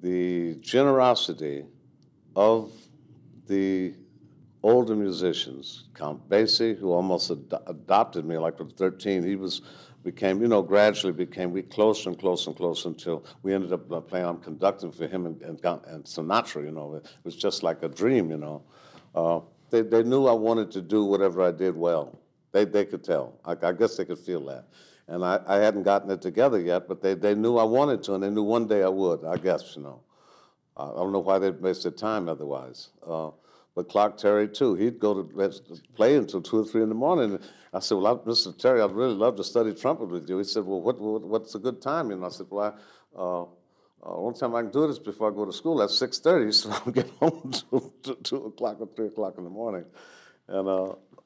The 0.00 0.54
generosity 0.56 1.64
of 2.36 2.72
the 3.46 3.94
older 4.62 4.96
musicians, 4.96 5.84
Count 5.94 6.28
Basie, 6.28 6.78
who 6.78 6.92
almost 6.92 7.30
ad- 7.30 7.60
adopted 7.66 8.24
me 8.24 8.38
like 8.38 8.60
at 8.60 8.72
13, 8.72 9.22
he 9.22 9.36
was 9.36 9.62
became, 10.04 10.40
you 10.42 10.48
know, 10.48 10.62
gradually 10.62 11.12
became 11.12 11.50
we 11.50 11.62
closer 11.62 12.10
and 12.10 12.18
closer 12.18 12.50
and 12.50 12.56
closer 12.56 12.88
until 12.88 13.24
we 13.42 13.54
ended 13.54 13.72
up 13.72 13.90
uh, 13.90 14.00
playing. 14.00 14.26
I'm 14.26 14.38
conducting 14.38 14.92
for 14.92 15.06
him 15.06 15.26
and, 15.26 15.40
and, 15.42 15.58
and 15.64 16.04
Sinatra. 16.04 16.62
You 16.62 16.70
know, 16.70 16.94
it 16.96 17.06
was 17.24 17.34
just 17.34 17.62
like 17.62 17.82
a 17.82 17.88
dream. 17.88 18.30
You 18.30 18.36
know, 18.36 18.62
uh, 19.14 19.40
they 19.70 19.82
they 19.82 20.02
knew 20.02 20.26
I 20.26 20.32
wanted 20.32 20.70
to 20.72 20.82
do 20.82 21.04
whatever 21.04 21.42
I 21.42 21.50
did 21.50 21.74
well. 21.74 22.20
They 22.52 22.64
they 22.64 22.84
could 22.84 23.02
tell. 23.02 23.40
I, 23.44 23.56
I 23.62 23.72
guess 23.72 23.96
they 23.96 24.04
could 24.04 24.18
feel 24.18 24.44
that. 24.46 24.66
And 25.06 25.24
I, 25.24 25.40
I 25.46 25.56
hadn't 25.56 25.82
gotten 25.82 26.10
it 26.10 26.22
together 26.22 26.58
yet, 26.58 26.88
but 26.88 27.02
they, 27.02 27.14
they 27.14 27.34
knew 27.34 27.58
I 27.58 27.64
wanted 27.64 28.02
to, 28.04 28.14
and 28.14 28.22
they 28.22 28.30
knew 28.30 28.42
one 28.42 28.66
day 28.66 28.82
I 28.82 28.88
would. 28.88 29.24
I 29.24 29.36
guess 29.36 29.76
you 29.76 29.82
know. 29.82 30.00
I 30.76 30.86
don't 30.88 31.12
know 31.12 31.20
why 31.20 31.38
they'd 31.38 31.60
waste 31.60 31.84
their 31.84 31.92
time 31.92 32.28
otherwise. 32.28 32.88
Uh, 33.06 33.30
but 33.74 33.88
Clark 33.88 34.16
Terry 34.16 34.48
too. 34.48 34.74
He'd 34.74 34.98
go 34.98 35.22
to 35.22 35.52
play 35.96 36.16
until 36.16 36.40
two 36.40 36.58
or 36.60 36.64
three 36.64 36.82
in 36.82 36.88
the 36.88 36.94
morning. 36.94 37.38
I 37.72 37.80
said, 37.80 37.96
"Well, 37.96 38.06
I, 38.06 38.28
Mr. 38.28 38.56
Terry, 38.56 38.80
I'd 38.80 38.92
really 38.92 39.14
love 39.14 39.36
to 39.36 39.44
study 39.44 39.74
trumpet 39.74 40.08
with 40.08 40.28
you." 40.28 40.38
He 40.38 40.44
said, 40.44 40.64
"Well, 40.64 40.80
what, 40.80 41.00
what 41.00 41.22
what's 41.22 41.54
a 41.54 41.58
good 41.58 41.82
time?" 41.82 42.10
And 42.10 42.24
I 42.24 42.28
said, 42.28 42.46
"Well, 42.50 42.76
I, 43.16 43.18
uh, 43.18 43.42
uh, 44.02 44.32
time 44.32 44.54
I 44.54 44.62
can 44.62 44.70
do 44.70 44.86
this 44.86 44.98
before 44.98 45.32
I 45.32 45.34
go 45.34 45.44
to 45.44 45.52
school 45.52 45.82
at 45.82 45.90
six 45.90 46.18
thirty, 46.20 46.52
so 46.60 46.70
I'll 46.70 46.92
get 46.92 47.08
home 47.20 47.52
to 48.04 48.14
two 48.22 48.46
o'clock 48.46 48.80
or 48.80 48.88
three 48.94 49.08
o'clock 49.08 49.34
in 49.38 49.44
the 49.44 49.50
morning." 49.50 49.84
And 50.46 50.68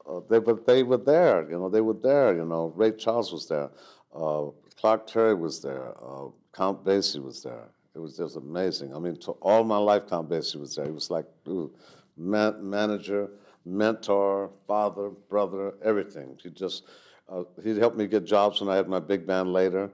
uh, 0.09 0.21
they 0.29 0.39
but 0.39 0.65
they 0.65 0.83
were 0.83 0.97
there, 0.97 1.49
you 1.49 1.57
know, 1.59 1.69
they 1.69 1.81
were 1.81 1.93
there. 1.93 2.35
You 2.35 2.45
know, 2.45 2.73
Ray 2.75 2.91
Charles 2.91 3.31
was 3.31 3.47
there, 3.47 3.69
uh, 4.15 4.45
Clark 4.79 5.07
Terry 5.07 5.35
was 5.35 5.61
there, 5.61 5.93
uh, 6.03 6.27
Count 6.53 6.83
Basie 6.83 7.23
was 7.23 7.43
there. 7.43 7.67
It 7.95 7.99
was 7.99 8.17
just 8.17 8.35
amazing. 8.37 8.95
I 8.95 8.99
mean, 8.99 9.17
to 9.17 9.31
all 9.33 9.63
my 9.63 9.77
life, 9.77 10.03
Count 10.09 10.29
Basie 10.29 10.59
was 10.59 10.75
there. 10.75 10.85
He 10.85 10.91
was 10.91 11.09
like. 11.11 11.25
Ooh, 11.47 11.71
man- 12.19 12.57
manager, 12.69 13.29
mentor, 13.65 14.51
father, 14.67 15.09
brother, 15.29 15.73
everything. 15.83 16.37
He 16.43 16.49
just 16.49 16.83
uh, 17.29 17.43
he 17.63 17.77
helped 17.77 17.97
me 17.97 18.07
get 18.07 18.25
jobs 18.25 18.59
when 18.59 18.69
I 18.69 18.75
had 18.75 18.87
my 18.87 18.99
big 18.99 19.25
band 19.25 19.53
later, 19.53 19.89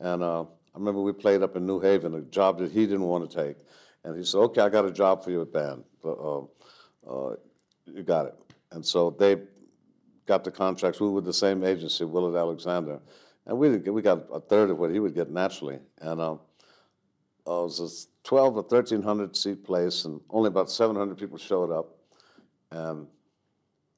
and 0.00 0.22
uh, 0.22 0.42
I 0.42 0.78
remember 0.78 1.02
we 1.02 1.12
played 1.12 1.42
up 1.42 1.56
in 1.56 1.66
New 1.66 1.80
Haven, 1.80 2.14
a 2.14 2.22
job 2.22 2.58
that 2.58 2.72
he 2.72 2.86
didn't 2.86 3.06
want 3.06 3.30
to 3.30 3.44
take, 3.44 3.56
and 4.04 4.16
he 4.16 4.24
said, 4.24 4.38
"Okay, 4.38 4.62
I 4.62 4.68
got 4.68 4.84
a 4.84 4.90
job 4.90 5.22
for 5.22 5.30
your 5.30 5.44
band. 5.44 5.84
Uh, 6.04 6.40
uh, 7.08 7.36
you 7.86 8.02
got 8.02 8.26
it." 8.26 8.34
And 8.72 8.84
so 8.84 9.10
they 9.10 9.36
got 10.30 10.44
the 10.44 10.50
contracts. 10.50 11.00
We 11.00 11.06
were 11.08 11.14
with 11.14 11.24
the 11.24 11.40
same 11.46 11.64
agency, 11.64 12.04
Willard 12.04 12.36
Alexander, 12.36 13.00
and 13.46 13.58
we 13.58 13.76
we 13.78 14.02
got 14.02 14.26
a 14.32 14.40
third 14.40 14.70
of 14.70 14.78
what 14.78 14.90
he 14.90 15.00
would 15.00 15.14
get 15.14 15.30
naturally, 15.30 15.78
and. 16.00 16.20
Uh, 16.20 16.36
uh, 17.46 17.60
it 17.60 17.64
was 17.64 17.80
a 17.80 18.28
12 18.28 18.56
or 18.56 18.62
1300 18.62 19.34
seat 19.34 19.64
place, 19.64 20.04
and 20.04 20.20
only 20.30 20.48
about 20.48 20.70
700 20.70 21.16
people 21.18 21.38
showed 21.38 21.72
up. 21.72 21.96
And 22.70 23.06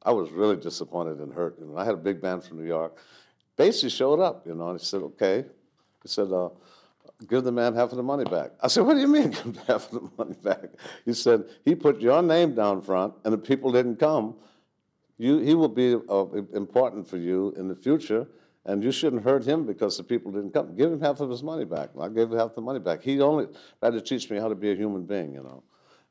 I 0.04 0.12
was 0.12 0.30
really 0.30 0.56
disappointed 0.56 1.18
and 1.18 1.34
hurt. 1.34 1.60
Know, 1.60 1.76
I 1.76 1.84
had 1.84 1.94
a 1.94 1.98
big 1.98 2.20
band 2.22 2.44
from 2.44 2.58
New 2.58 2.66
York. 2.66 2.96
Basie 3.58 3.90
showed 3.90 4.20
up, 4.20 4.46
you 4.46 4.54
know, 4.54 4.70
and 4.70 4.80
he 4.80 4.84
said, 4.84 5.02
okay. 5.02 5.44
He 6.02 6.08
said, 6.08 6.32
uh, 6.32 6.48
give 7.28 7.44
the 7.44 7.52
man 7.52 7.74
half 7.74 7.90
of 7.90 7.96
the 7.96 8.02
money 8.02 8.24
back. 8.24 8.52
I 8.60 8.68
said, 8.68 8.86
what 8.86 8.94
do 8.94 9.00
you 9.00 9.08
mean 9.08 9.30
give 9.44 9.56
half 9.66 9.92
of 9.92 10.02
the 10.02 10.10
money 10.16 10.36
back? 10.42 10.70
He 11.04 11.12
said, 11.12 11.44
he 11.64 11.74
put 11.74 12.00
your 12.00 12.22
name 12.22 12.54
down 12.54 12.80
front, 12.80 13.14
and 13.24 13.34
the 13.34 13.38
people 13.38 13.70
didn't 13.70 13.96
come. 13.96 14.36
You, 15.18 15.38
he 15.38 15.54
will 15.54 15.68
be 15.68 15.94
uh, 16.08 16.26
important 16.54 17.06
for 17.06 17.16
you 17.16 17.54
in 17.56 17.68
the 17.68 17.76
future, 17.76 18.26
and 18.64 18.82
you 18.82 18.92
shouldn't 18.92 19.22
hurt 19.22 19.44
him 19.44 19.66
because 19.66 19.96
the 19.96 20.04
people 20.04 20.32
didn't 20.32 20.52
come. 20.52 20.74
Give 20.76 20.92
him 20.92 21.00
half 21.00 21.20
of 21.20 21.30
his 21.30 21.42
money 21.42 21.64
back. 21.64 21.90
I 22.00 22.08
gave 22.08 22.30
him 22.30 22.38
half 22.38 22.54
the 22.54 22.60
money 22.60 22.78
back. 22.78 23.02
He 23.02 23.20
only 23.20 23.46
tried 23.80 23.92
to 23.92 24.00
teach 24.00 24.30
me 24.30 24.38
how 24.38 24.48
to 24.48 24.54
be 24.54 24.72
a 24.72 24.74
human 24.74 25.04
being, 25.04 25.34
you 25.34 25.42
know. 25.42 25.62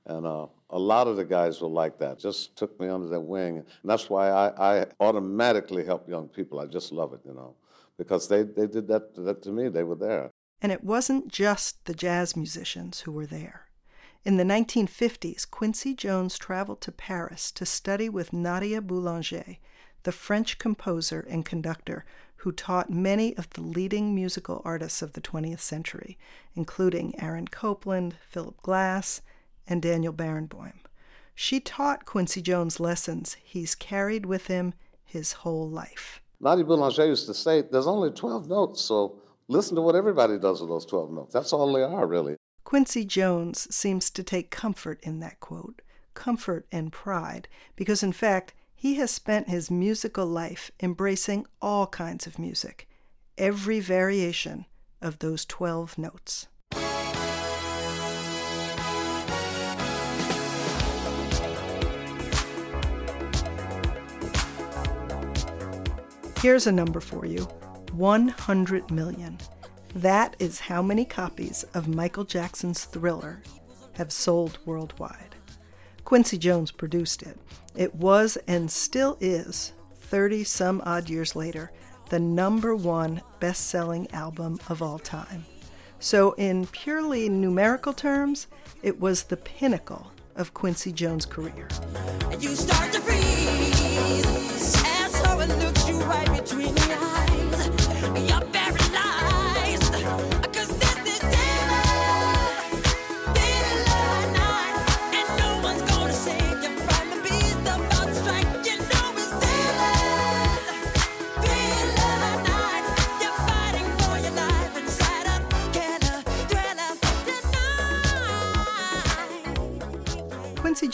And 0.05 0.25
uh, 0.25 0.47
a 0.69 0.79
lot 0.79 1.07
of 1.07 1.15
the 1.15 1.25
guys 1.25 1.61
were 1.61 1.67
like 1.67 1.99
that, 1.99 2.19
just 2.19 2.55
took 2.55 2.79
me 2.79 2.87
under 2.87 3.07
their 3.07 3.19
wing. 3.19 3.57
And 3.57 3.65
that's 3.83 4.09
why 4.09 4.29
I, 4.29 4.81
I 4.81 4.85
automatically 4.99 5.85
help 5.85 6.09
young 6.09 6.27
people. 6.27 6.59
I 6.59 6.65
just 6.65 6.91
love 6.91 7.13
it, 7.13 7.19
you 7.25 7.33
know, 7.33 7.55
because 7.97 8.27
they, 8.27 8.43
they 8.43 8.67
did 8.67 8.87
that, 8.87 9.13
that 9.15 9.43
to 9.43 9.51
me. 9.51 9.69
They 9.69 9.83
were 9.83 9.95
there. 9.95 10.31
And 10.61 10.71
it 10.71 10.83
wasn't 10.83 11.27
just 11.27 11.85
the 11.85 11.93
jazz 11.93 12.35
musicians 12.35 13.01
who 13.01 13.11
were 13.11 13.25
there. 13.25 13.67
In 14.23 14.37
the 14.37 14.43
1950s, 14.43 15.49
Quincy 15.49 15.95
Jones 15.95 16.37
traveled 16.37 16.79
to 16.81 16.91
Paris 16.91 17.51
to 17.53 17.65
study 17.65 18.07
with 18.07 18.31
Nadia 18.31 18.79
Boulanger, 18.79 19.57
the 20.03 20.11
French 20.11 20.59
composer 20.59 21.25
and 21.27 21.43
conductor 21.43 22.05
who 22.37 22.51
taught 22.51 22.91
many 22.91 23.35
of 23.35 23.49
the 23.51 23.61
leading 23.61 24.13
musical 24.13 24.61
artists 24.63 25.01
of 25.01 25.13
the 25.13 25.21
20th 25.21 25.59
century, 25.59 26.19
including 26.53 27.19
Aaron 27.19 27.47
Copland, 27.47 28.15
Philip 28.29 28.61
Glass, 28.61 29.23
and 29.67 29.81
Daniel 29.81 30.13
Barenboim. 30.13 30.73
She 31.33 31.59
taught 31.59 32.05
Quincy 32.05 32.43
Jones 32.43 32.79
lessons 32.79 33.37
he's 33.43 33.73
carried 33.73 34.27
with 34.27 34.45
him 34.45 34.75
his 35.03 35.33
whole 35.33 35.67
life. 35.67 36.21
Nadia 36.39 36.63
Boulanger 36.63 37.07
used 37.07 37.25
to 37.25 37.33
say, 37.33 37.63
There's 37.63 37.87
only 37.87 38.11
12 38.11 38.47
notes, 38.47 38.81
so 38.81 39.17
listen 39.47 39.75
to 39.77 39.81
what 39.81 39.95
everybody 39.95 40.37
does 40.37 40.61
with 40.61 40.69
those 40.69 40.85
12 40.85 41.11
notes. 41.11 41.33
That's 41.33 41.53
all 41.53 41.73
they 41.73 41.81
are, 41.81 42.05
really. 42.05 42.35
Quincy 42.71 43.03
Jones 43.03 43.67
seems 43.75 44.09
to 44.09 44.23
take 44.23 44.49
comfort 44.49 45.01
in 45.03 45.19
that 45.19 45.41
quote, 45.41 45.81
comfort 46.13 46.65
and 46.71 46.89
pride, 46.89 47.49
because 47.75 48.01
in 48.01 48.13
fact, 48.13 48.53
he 48.73 48.95
has 48.95 49.11
spent 49.11 49.49
his 49.49 49.69
musical 49.69 50.25
life 50.25 50.71
embracing 50.81 51.45
all 51.61 51.85
kinds 51.85 52.25
of 52.25 52.39
music, 52.39 52.87
every 53.37 53.81
variation 53.81 54.65
of 55.01 55.19
those 55.19 55.43
12 55.43 55.97
notes. 55.97 56.47
Here's 66.41 66.67
a 66.67 66.71
number 66.71 67.01
for 67.01 67.25
you 67.25 67.43
100 67.91 68.89
million. 68.91 69.37
That 69.95 70.35
is 70.39 70.61
how 70.61 70.81
many 70.81 71.03
copies 71.03 71.65
of 71.73 71.87
Michael 71.87 72.23
Jackson's 72.23 72.85
Thriller 72.85 73.41
have 73.93 74.11
sold 74.11 74.57
worldwide. 74.65 75.35
Quincy 76.05 76.37
Jones 76.37 76.71
produced 76.71 77.21
it. 77.21 77.37
It 77.75 77.93
was 77.95 78.37
and 78.47 78.71
still 78.71 79.17
is, 79.19 79.73
30 79.99 80.45
some 80.45 80.81
odd 80.85 81.09
years 81.09 81.35
later, 81.35 81.71
the 82.09 82.19
number 82.19 82.75
one 82.75 83.21
best 83.39 83.67
selling 83.67 84.09
album 84.11 84.59
of 84.69 84.81
all 84.81 84.99
time. 84.99 85.45
So, 85.99 86.31
in 86.33 86.67
purely 86.67 87.29
numerical 87.29 87.93
terms, 87.93 88.47
it 88.81 88.99
was 88.99 89.23
the 89.23 89.37
pinnacle 89.37 90.11
of 90.35 90.53
Quincy 90.53 90.91
Jones' 90.91 91.25
career. 91.25 91.67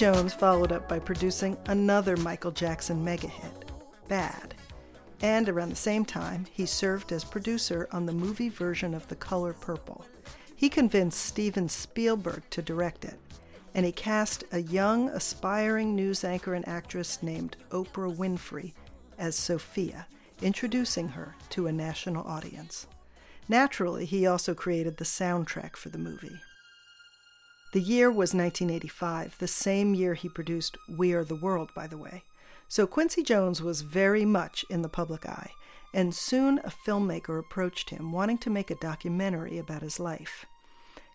Jones 0.08 0.34
followed 0.34 0.72
up 0.72 0.88
by 0.88 1.00
producing 1.00 1.58
another 1.66 2.16
Michael 2.16 2.52
Jackson 2.52 3.04
mega 3.04 3.28
hit, 3.28 3.70
Bad. 4.08 4.54
And 5.22 5.50
around 5.50 5.68
the 5.68 5.76
same 5.76 6.06
time, 6.06 6.46
he 6.50 6.66
served 6.66 7.12
as 7.12 7.26
producer 7.26 7.90
on 7.92 8.06
the 8.06 8.14
movie 8.14 8.48
version 8.48 8.94
of 8.94 9.06
The 9.10 9.18
Color 9.18 9.52
Purple. 9.52 10.06
He 10.56 10.70
convinced 10.70 11.26
Steven 11.26 11.68
Spielberg 11.68 12.44
to 12.52 12.62
direct 12.62 13.04
it, 13.04 13.20
and 13.76 13.86
he 13.86 13.92
cast 13.92 14.46
a 14.54 14.62
young, 14.62 15.10
aspiring 15.10 15.94
news 15.94 16.24
anchor 16.24 16.54
and 16.54 16.66
actress 16.66 17.22
named 17.22 17.58
Oprah 17.72 18.16
Winfrey 18.16 18.72
as 19.18 19.36
Sofia, 19.36 20.08
introducing 20.42 21.10
her 21.10 21.36
to 21.50 21.68
a 21.68 21.74
national 21.74 22.26
audience. 22.26 22.88
Naturally, 23.50 24.06
he 24.06 24.26
also 24.26 24.54
created 24.54 24.96
the 24.96 25.04
soundtrack 25.04 25.76
for 25.76 25.90
the 25.90 25.98
movie. 25.98 26.40
The 27.74 27.82
year 27.82 28.10
was 28.10 28.34
1985, 28.34 29.40
the 29.40 29.48
same 29.48 29.94
year 29.94 30.14
he 30.14 30.30
produced 30.30 30.78
We 30.88 31.12
Are 31.12 31.26
the 31.26 31.36
World, 31.36 31.70
by 31.76 31.86
the 31.86 31.98
way. 31.98 32.24
So 32.70 32.88
Quincy 32.88 33.24
Jones 33.24 33.62
was 33.62 33.82
very 33.82 34.24
much 34.24 34.64
in 34.70 34.84
the 34.84 34.90
public 34.90 35.26
eye, 35.26 35.52
and 35.94 36.16
soon 36.16 36.60
a 36.60 36.72
filmmaker 36.72 37.38
approached 37.38 37.90
him 37.90 38.14
wanting 38.14 38.38
to 38.40 38.50
make 38.50 38.72
a 38.72 38.76
documentary 38.76 39.58
about 39.58 39.82
his 39.82 40.00
life. 40.00 40.46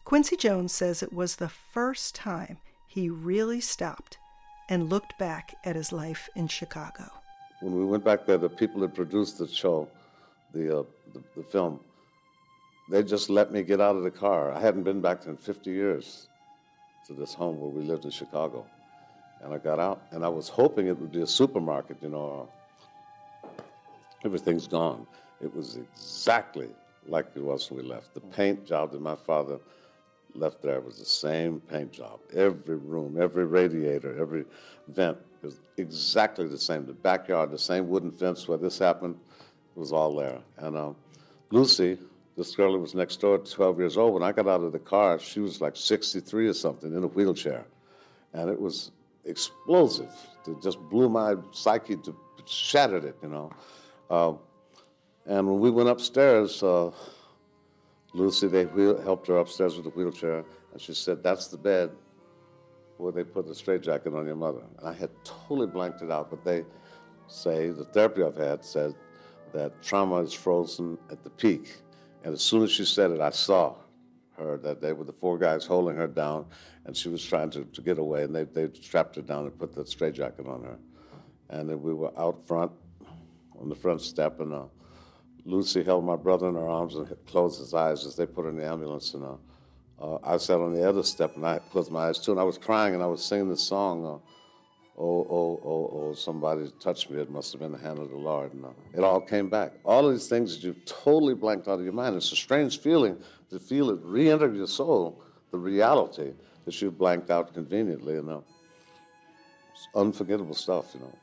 Quincy 0.05 0.37
Jones 0.37 0.75
says 0.75 1.03
it 1.03 1.13
was 1.13 1.37
the 1.37 1.49
first 1.49 2.15
time 2.15 2.59
he 2.87 3.09
really 3.09 3.61
stopped 3.61 4.19
and 4.69 4.91
looked 4.91 5.19
back 5.19 5.55
at 5.65 5.75
his 5.75 5.91
life 5.91 6.29
in 6.37 6.49
Chicago. 6.49 7.11
When 7.63 7.75
we 7.75 7.87
went 7.87 8.05
back 8.05 8.27
there, 8.27 8.37
the 8.37 8.51
people 8.51 8.83
that 8.83 8.95
produced 8.95 9.39
the 9.39 9.49
show, 9.49 9.89
the, 10.53 10.81
uh, 10.81 10.83
the, 11.15 11.23
the 11.35 11.43
film, 11.45 11.81
they 12.91 13.03
just 13.03 13.31
let 13.31 13.53
me 13.53 13.63
get 13.63 13.81
out 13.81 13.97
of 13.97 14.03
the 14.03 14.11
car. 14.11 14.53
I 14.53 14.61
hadn't 14.61 14.83
been 14.83 15.01
back 15.01 15.25
in 15.25 15.39
50 15.39 15.71
years 15.71 16.29
to 17.07 17.13
this 17.13 17.35
home 17.35 17.61
where 17.61 17.71
we 17.71 17.83
lived 17.83 18.05
in 18.05 18.11
Chicago. 18.11 18.67
And 19.43 19.53
I 19.53 19.59
got 19.59 19.81
out, 19.81 20.03
and 20.13 20.25
I 20.25 20.29
was 20.29 20.49
hoping 20.49 20.87
it 20.87 20.99
would 20.99 21.13
be 21.13 21.23
a 21.23 21.27
supermarket, 21.27 21.97
you 22.01 22.09
know. 22.09 22.49
Everything's 24.25 24.69
gone. 24.69 25.07
It 25.41 25.53
was 25.55 25.77
exactly 25.77 26.69
like 27.07 27.27
it 27.35 27.43
was 27.43 27.69
when 27.71 27.83
we 27.83 27.89
left. 27.89 28.15
The 28.15 28.21
paint 28.21 28.65
job 28.65 28.93
that 28.93 29.01
my 29.01 29.17
father 29.17 29.59
left 30.35 30.63
there 30.63 30.81
was 30.81 30.99
the 30.99 31.05
same 31.05 31.61
paint 31.61 31.93
job. 31.93 32.21
Every 32.35 32.77
room, 32.77 33.21
every 33.21 33.45
radiator, 33.45 34.17
every 34.21 34.45
vent 34.89 35.19
was 35.43 35.59
exactly 35.77 36.47
the 36.47 36.59
same. 36.59 36.87
The 36.87 36.93
backyard, 36.93 37.51
the 37.51 37.59
same 37.59 37.89
wooden 37.89 38.13
fence 38.13 38.47
where 38.47 38.59
this 38.59 38.79
happened, 38.79 39.17
was 39.75 39.93
all 39.93 40.15
there. 40.15 40.39
And 40.59 40.77
um, 40.77 40.97
Lucy, 41.51 41.99
this 42.37 42.55
girl 42.57 42.73
who 42.73 42.81
was 42.81 42.95
next 42.95 43.21
door, 43.21 43.39
12 43.39 43.79
years 43.79 43.97
old, 43.97 44.15
when 44.15 44.23
I 44.23 44.33
got 44.33 44.49
out 44.49 44.63
of 44.63 44.73
the 44.73 44.79
car, 44.79 45.19
she 45.19 45.41
was 45.41 45.61
like 45.61 45.77
63 45.77 46.49
or 46.49 46.55
something 46.55 46.95
in 46.95 47.05
a 47.05 47.07
wheelchair. 47.07 47.65
And 48.33 48.49
it 48.49 48.61
was 48.61 48.91
explosive. 49.25 50.13
It 50.47 50.63
just 50.63 50.81
blew 50.91 51.09
my 51.09 51.35
psyche 51.53 51.97
to 51.97 52.17
shattered 52.47 53.05
it, 53.05 53.17
you 53.23 53.29
know. 53.29 53.53
Uh, 54.11 54.35
and 55.27 55.47
when 55.47 55.61
we 55.61 55.71
went 55.71 55.89
upstairs, 55.89 56.63
uh, 56.63 56.91
Lucy, 58.13 58.49
they 58.49 58.67
wheel, 58.67 59.01
helped 59.03 59.29
her 59.29 59.37
upstairs 59.37 59.77
with 59.77 59.85
the 59.85 59.91
wheelchair, 59.91 60.45
and 60.73 60.81
she 60.81 60.93
said, 60.95 61.23
That's 61.23 61.49
the 61.49 61.57
bed 61.57 61.91
where 62.99 63.13
they 63.13 63.25
put 63.25 63.47
the 63.47 63.55
straitjacket 63.55 64.15
on 64.15 64.27
your 64.27 64.37
mother. 64.37 64.63
And 64.79 64.89
I 64.89 64.93
had 64.93 65.11
totally 65.25 65.67
blanked 65.67 66.03
it 66.03 66.11
out, 66.11 66.31
but 66.31 66.45
they 66.45 66.65
say, 67.27 67.71
the 67.71 67.85
therapy 67.87 68.23
I've 68.23 68.37
had 68.37 68.65
said 68.65 68.95
that 69.53 69.83
trauma 69.83 70.17
is 70.17 70.33
frozen 70.33 70.99
at 71.11 71.23
the 71.25 71.31
peak. 71.31 71.77
And 72.25 72.35
as 72.35 72.43
soon 72.43 72.63
as 72.63 72.71
she 72.71 72.85
said 72.85 73.11
it, 73.11 73.21
I 73.21 73.31
saw 73.31 73.75
her 74.39 74.57
that 74.59 74.81
they 74.81 74.93
were 74.93 75.05
the 75.05 75.13
four 75.13 75.39
guys 75.39 75.67
holding 75.67 75.97
her 75.97 76.07
down, 76.07 76.47
and 76.85 76.97
she 76.97 77.09
was 77.09 77.25
trying 77.25 77.51
to, 77.51 77.65
to 77.65 77.81
get 77.81 77.99
away, 77.99 78.23
and 78.23 78.35
they, 78.35 78.45
they 78.45 78.69
strapped 78.81 79.17
her 79.17 79.23
down 79.23 79.45
and 79.45 79.59
put 79.59 79.75
the 79.75 79.85
straitjacket 79.85 80.47
on 80.47 80.63
her. 80.65 80.79
And 81.51 81.69
then 81.69 81.83
we 81.83 81.93
were 81.93 82.13
out 82.19 82.47
front 82.47 82.73
on 83.59 83.69
the 83.69 83.75
front 83.75 84.01
step, 84.01 84.41
and 84.41 84.53
uh, 84.53 84.65
Lucy 85.45 85.83
held 85.83 86.05
my 86.05 86.17
brother 86.17 86.49
in 86.49 86.55
her 86.55 86.69
arms 86.69 86.95
and 86.95 87.09
closed 87.27 87.59
his 87.59 87.75
eyes 87.75 88.07
as 88.07 88.17
they 88.17 88.27
put 88.27 88.45
her 88.45 88.51
in 88.51 88.57
the 88.57 88.67
ambulance. 88.67 89.15
And 89.15 89.25
uh, 89.25 89.35
uh, 90.01 90.19
I 90.23 90.37
sat 90.37 90.61
on 90.61 90.73
the 90.73 90.89
other 90.89 91.03
step 91.03 91.37
and 91.37 91.45
I 91.45 91.59
closed 91.59 91.91
my 91.91 92.09
eyes 92.09 92.19
too. 92.19 92.33
And 92.33 92.41
I 92.41 92.45
was 92.45 92.59
crying 92.59 92.95
and 92.95 93.03
I 93.03 93.07
was 93.07 93.25
singing 93.25 93.49
this 93.49 93.63
song, 93.63 94.07
uh, 94.07 94.19
Oh, 94.99 95.27
oh, 95.31 95.61
oh, 95.65 95.91
oh, 95.93 96.15
somebody 96.15 96.71
touched 96.79 97.11
me. 97.11 97.21
It 97.21 97.31
must 97.31 97.53
have 97.53 97.61
been 97.61 97.73
the 97.73 97.79
hand 97.79 97.99
of 97.99 98.11
the 98.11 98.17
Lord. 98.17 98.53
Uh, 98.63 98.69
it 98.95 99.03
all 99.03 99.21
came 99.21 99.49
back. 99.49 99.73
All 99.85 100.07
of 100.07 100.13
these 100.13 100.29
things 100.29 100.55
that 100.55 100.65
you've 100.65 100.85
totally 100.85 101.35
blanked 101.35 101.67
out 101.67 101.79
of 101.79 101.85
your 101.85 101.95
mind. 101.95 102.15
It's 102.15 102.31
a 102.31 102.37
strange 102.37 102.81
feeling 102.81 103.19
to 103.51 103.59
feel 103.59 103.91
it 103.91 104.01
re 104.03 104.31
enter 104.31 104.53
your 104.53 104.67
soul, 104.67 105.23
the 105.51 105.59
reality 105.59 106.33
that 106.67 106.81
you've 106.81 106.99
blanked 106.99 107.31
out 107.31 107.55
conveniently. 107.55 108.15
You 108.15 108.23
know, 108.23 108.45
it's 109.73 109.89
unforgettable 109.95 110.55
stuff, 110.55 110.95
you 110.95 111.01
know. 111.01 111.19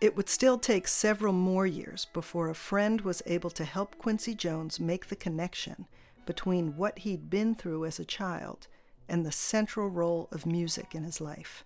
It 0.00 0.16
would 0.16 0.28
still 0.28 0.58
take 0.58 0.88
several 0.88 1.32
more 1.32 1.66
years 1.66 2.06
before 2.12 2.48
a 2.48 2.54
friend 2.54 3.02
was 3.02 3.22
able 3.26 3.50
to 3.50 3.64
help 3.64 3.98
Quincy 3.98 4.34
Jones 4.34 4.80
make 4.80 5.08
the 5.08 5.16
connection 5.16 5.86
between 6.26 6.76
what 6.76 7.00
he'd 7.00 7.30
been 7.30 7.54
through 7.54 7.84
as 7.84 7.98
a 7.98 8.04
child 8.04 8.68
and 9.08 9.24
the 9.24 9.32
central 9.32 9.88
role 9.88 10.28
of 10.32 10.46
music 10.46 10.94
in 10.94 11.04
his 11.04 11.20
life. 11.20 11.64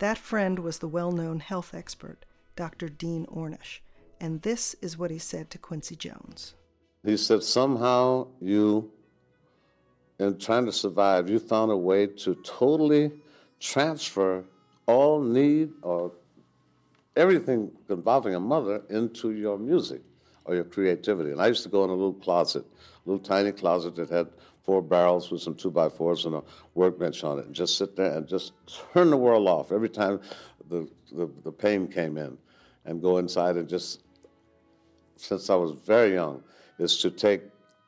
That 0.00 0.16
friend 0.16 0.60
was 0.60 0.78
the 0.78 0.88
well 0.88 1.12
known 1.12 1.40
health 1.40 1.74
expert, 1.74 2.24
Dr. 2.56 2.88
Dean 2.88 3.26
Ornish, 3.26 3.80
and 4.18 4.40
this 4.40 4.74
is 4.80 4.96
what 4.96 5.10
he 5.10 5.18
said 5.18 5.50
to 5.50 5.58
Quincy 5.58 5.94
Jones. 5.94 6.54
He 7.04 7.18
said, 7.18 7.42
Somehow 7.42 8.28
you, 8.40 8.90
in 10.18 10.38
trying 10.38 10.64
to 10.64 10.72
survive, 10.72 11.28
you 11.28 11.38
found 11.38 11.70
a 11.70 11.76
way 11.76 12.06
to 12.06 12.34
totally 12.36 13.12
transfer 13.60 14.42
all 14.86 15.20
need 15.20 15.70
or 15.82 16.12
everything 17.14 17.70
involving 17.90 18.34
a 18.34 18.40
mother 18.40 18.82
into 18.88 19.32
your 19.32 19.58
music 19.58 20.00
or 20.46 20.54
your 20.54 20.64
creativity. 20.64 21.30
And 21.30 21.42
I 21.42 21.48
used 21.48 21.62
to 21.64 21.68
go 21.68 21.84
in 21.84 21.90
a 21.90 21.94
little 21.94 22.14
closet, 22.14 22.64
a 22.64 23.08
little 23.10 23.22
tiny 23.22 23.52
closet 23.52 23.96
that 23.96 24.08
had 24.08 24.28
four 24.70 24.80
barrels 24.80 25.32
with 25.32 25.42
some 25.42 25.56
two 25.56 25.68
by 25.68 25.88
fours 25.88 26.26
and 26.26 26.36
a 26.36 26.42
workbench 26.76 27.24
on 27.24 27.40
it, 27.40 27.46
and 27.46 27.52
just 27.52 27.76
sit 27.76 27.96
there 27.96 28.16
and 28.16 28.28
just 28.28 28.52
turn 28.94 29.10
the 29.10 29.16
world 29.16 29.48
off 29.48 29.72
every 29.72 29.88
time 29.88 30.20
the, 30.68 30.88
the, 31.10 31.28
the 31.42 31.50
pain 31.50 31.88
came 31.88 32.16
in, 32.16 32.38
and 32.84 33.02
go 33.02 33.18
inside 33.18 33.56
and 33.56 33.68
just, 33.68 34.04
since 35.16 35.50
I 35.50 35.56
was 35.56 35.72
very 35.72 36.12
young, 36.12 36.44
is 36.78 36.98
to 36.98 37.10
take 37.10 37.42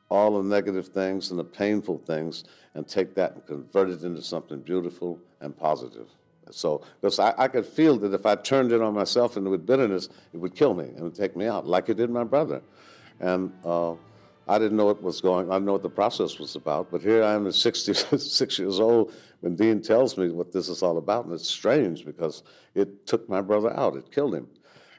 all 0.09 0.43
the 0.43 0.43
negative 0.43 0.89
things 0.89 1.31
and 1.31 1.39
the 1.39 1.45
painful 1.45 1.99
things 1.99 2.43
and 2.73 2.85
take 2.85 3.15
that 3.15 3.31
and 3.35 3.47
convert 3.47 3.89
it 3.89 4.03
into 4.03 4.21
something 4.21 4.59
beautiful 4.59 5.17
and 5.39 5.57
positive. 5.57 6.09
So, 6.51 6.83
because 6.99 7.17
I, 7.17 7.33
I, 7.37 7.47
could 7.47 7.65
feel 7.65 7.97
that 7.99 8.13
if 8.13 8.25
I 8.25 8.35
turned 8.35 8.73
it 8.73 8.81
on 8.81 8.93
myself 8.93 9.37
and 9.37 9.49
with 9.49 9.65
bitterness, 9.65 10.09
it 10.33 10.37
would 10.37 10.53
kill 10.53 10.73
me 10.73 10.83
and 10.83 10.99
would 10.99 11.15
take 11.15 11.37
me 11.37 11.45
out, 11.45 11.65
like 11.65 11.87
it 11.87 11.95
did 11.95 12.09
my 12.09 12.25
brother. 12.25 12.61
And 13.21 13.53
uh, 13.63 13.93
I 14.47 14.59
didn't 14.59 14.77
know 14.77 14.85
what 14.85 15.01
was 15.01 15.21
going. 15.21 15.49
I 15.49 15.55
didn't 15.55 15.65
know 15.65 15.73
what 15.73 15.83
the 15.83 15.89
process 15.89 16.37
was 16.37 16.55
about. 16.55 16.91
But 16.91 17.01
here 17.01 17.23
I 17.23 17.33
am 17.33 17.47
at 17.47 17.53
66 17.53 18.59
years 18.59 18.79
old 18.79 19.13
when 19.39 19.55
Dean 19.55 19.81
tells 19.81 20.17
me 20.17 20.29
what 20.29 20.51
this 20.51 20.69
is 20.69 20.83
all 20.83 20.97
about, 20.97 21.25
and 21.25 21.33
it's 21.33 21.49
strange 21.49 22.05
because 22.05 22.43
it 22.75 23.05
took 23.05 23.27
my 23.29 23.41
brother 23.41 23.75
out. 23.77 23.95
It 23.95 24.11
killed 24.11 24.35
him, 24.35 24.47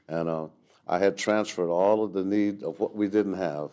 and 0.09 0.28
uh, 0.28 0.47
I 0.86 0.99
had 0.99 1.16
transferred 1.16 1.70
all 1.70 2.05
of 2.05 2.12
the 2.12 2.24
need 2.24 2.62
of 2.62 2.78
what 2.80 2.95
we 2.95 3.09
didn't 3.09 3.34
have, 3.34 3.70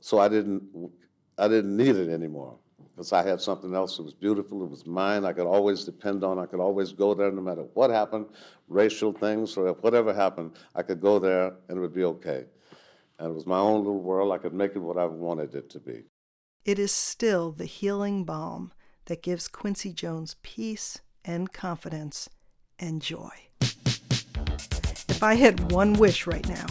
so 0.00 0.18
I 0.18 0.28
didn't. 0.28 0.90
I 1.38 1.48
didn't 1.48 1.74
need 1.74 1.96
it 1.96 2.10
anymore 2.10 2.58
because 2.94 3.14
I 3.14 3.26
had 3.26 3.40
something 3.40 3.74
else 3.74 3.96
that 3.96 4.02
was 4.02 4.12
beautiful. 4.12 4.62
It 4.62 4.68
was 4.68 4.84
mine. 4.84 5.24
I 5.24 5.32
could 5.32 5.46
always 5.46 5.84
depend 5.84 6.22
on. 6.22 6.38
I 6.38 6.44
could 6.44 6.60
always 6.60 6.92
go 6.92 7.14
there 7.14 7.32
no 7.32 7.40
matter 7.40 7.62
what 7.72 7.88
happened, 7.88 8.26
racial 8.68 9.10
things 9.10 9.56
or 9.56 9.72
whatever 9.72 10.12
happened. 10.12 10.52
I 10.74 10.82
could 10.82 11.00
go 11.00 11.18
there 11.18 11.54
and 11.68 11.78
it 11.78 11.80
would 11.80 11.94
be 11.94 12.04
okay. 12.04 12.44
And 13.20 13.32
it 13.32 13.34
was 13.34 13.46
my 13.46 13.58
own 13.58 13.84
little 13.84 14.00
world. 14.00 14.32
I 14.32 14.38
could 14.38 14.54
make 14.54 14.74
it 14.74 14.78
what 14.78 14.96
I 14.96 15.04
wanted 15.04 15.54
it 15.54 15.68
to 15.70 15.78
be. 15.78 16.04
It 16.64 16.78
is 16.78 16.90
still 16.90 17.52
the 17.52 17.66
healing 17.66 18.24
balm 18.24 18.72
that 19.04 19.22
gives 19.22 19.46
Quincy 19.46 19.92
Jones 19.92 20.36
peace 20.42 21.00
and 21.22 21.52
confidence 21.52 22.30
and 22.78 23.02
joy. 23.02 23.28
If 23.60 25.22
I 25.22 25.34
had 25.34 25.70
one 25.70 25.92
wish 25.92 26.26
right 26.26 26.48
now, 26.48 26.64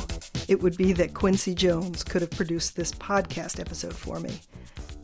it 0.47 0.60
would 0.60 0.76
be 0.76 0.91
that 0.93 1.14
Quincy 1.14 1.54
Jones 1.54 2.04
could 2.04 2.24
have 2.24 2.32
produced 2.32 2.76
this 2.76 2.93
podcast 2.93 3.60
episode 3.60 3.93
for 3.93 4.20
me. 4.20 4.39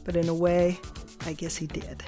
But 0.03 0.15
in 0.15 0.29
a 0.29 0.33
way, 0.33 0.79
I 1.27 1.33
guess 1.33 1.55
he 1.55 1.67
did. 1.67 2.03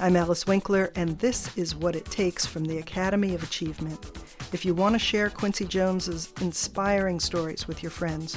I'm 0.00 0.16
Alice 0.16 0.48
Winkler, 0.48 0.90
and 0.96 1.16
this 1.20 1.56
is 1.56 1.76
What 1.76 1.94
It 1.94 2.06
Takes 2.06 2.44
from 2.44 2.64
the 2.64 2.78
Academy 2.78 3.36
of 3.36 3.44
Achievement. 3.44 4.20
If 4.52 4.64
you 4.64 4.74
want 4.74 4.96
to 4.96 4.98
share 4.98 5.30
Quincy 5.30 5.64
Jones's 5.64 6.32
inspiring 6.40 7.20
stories 7.20 7.68
with 7.68 7.80
your 7.80 7.90
friends, 7.90 8.36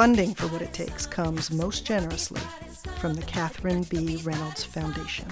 Funding 0.00 0.32
for 0.32 0.46
What 0.46 0.62
It 0.62 0.72
Takes 0.72 1.04
comes 1.04 1.50
most 1.50 1.84
generously 1.84 2.40
from 3.00 3.12
the 3.12 3.20
Catherine 3.20 3.82
B. 3.82 4.16
Reynolds 4.24 4.64
Foundation. 4.64 5.26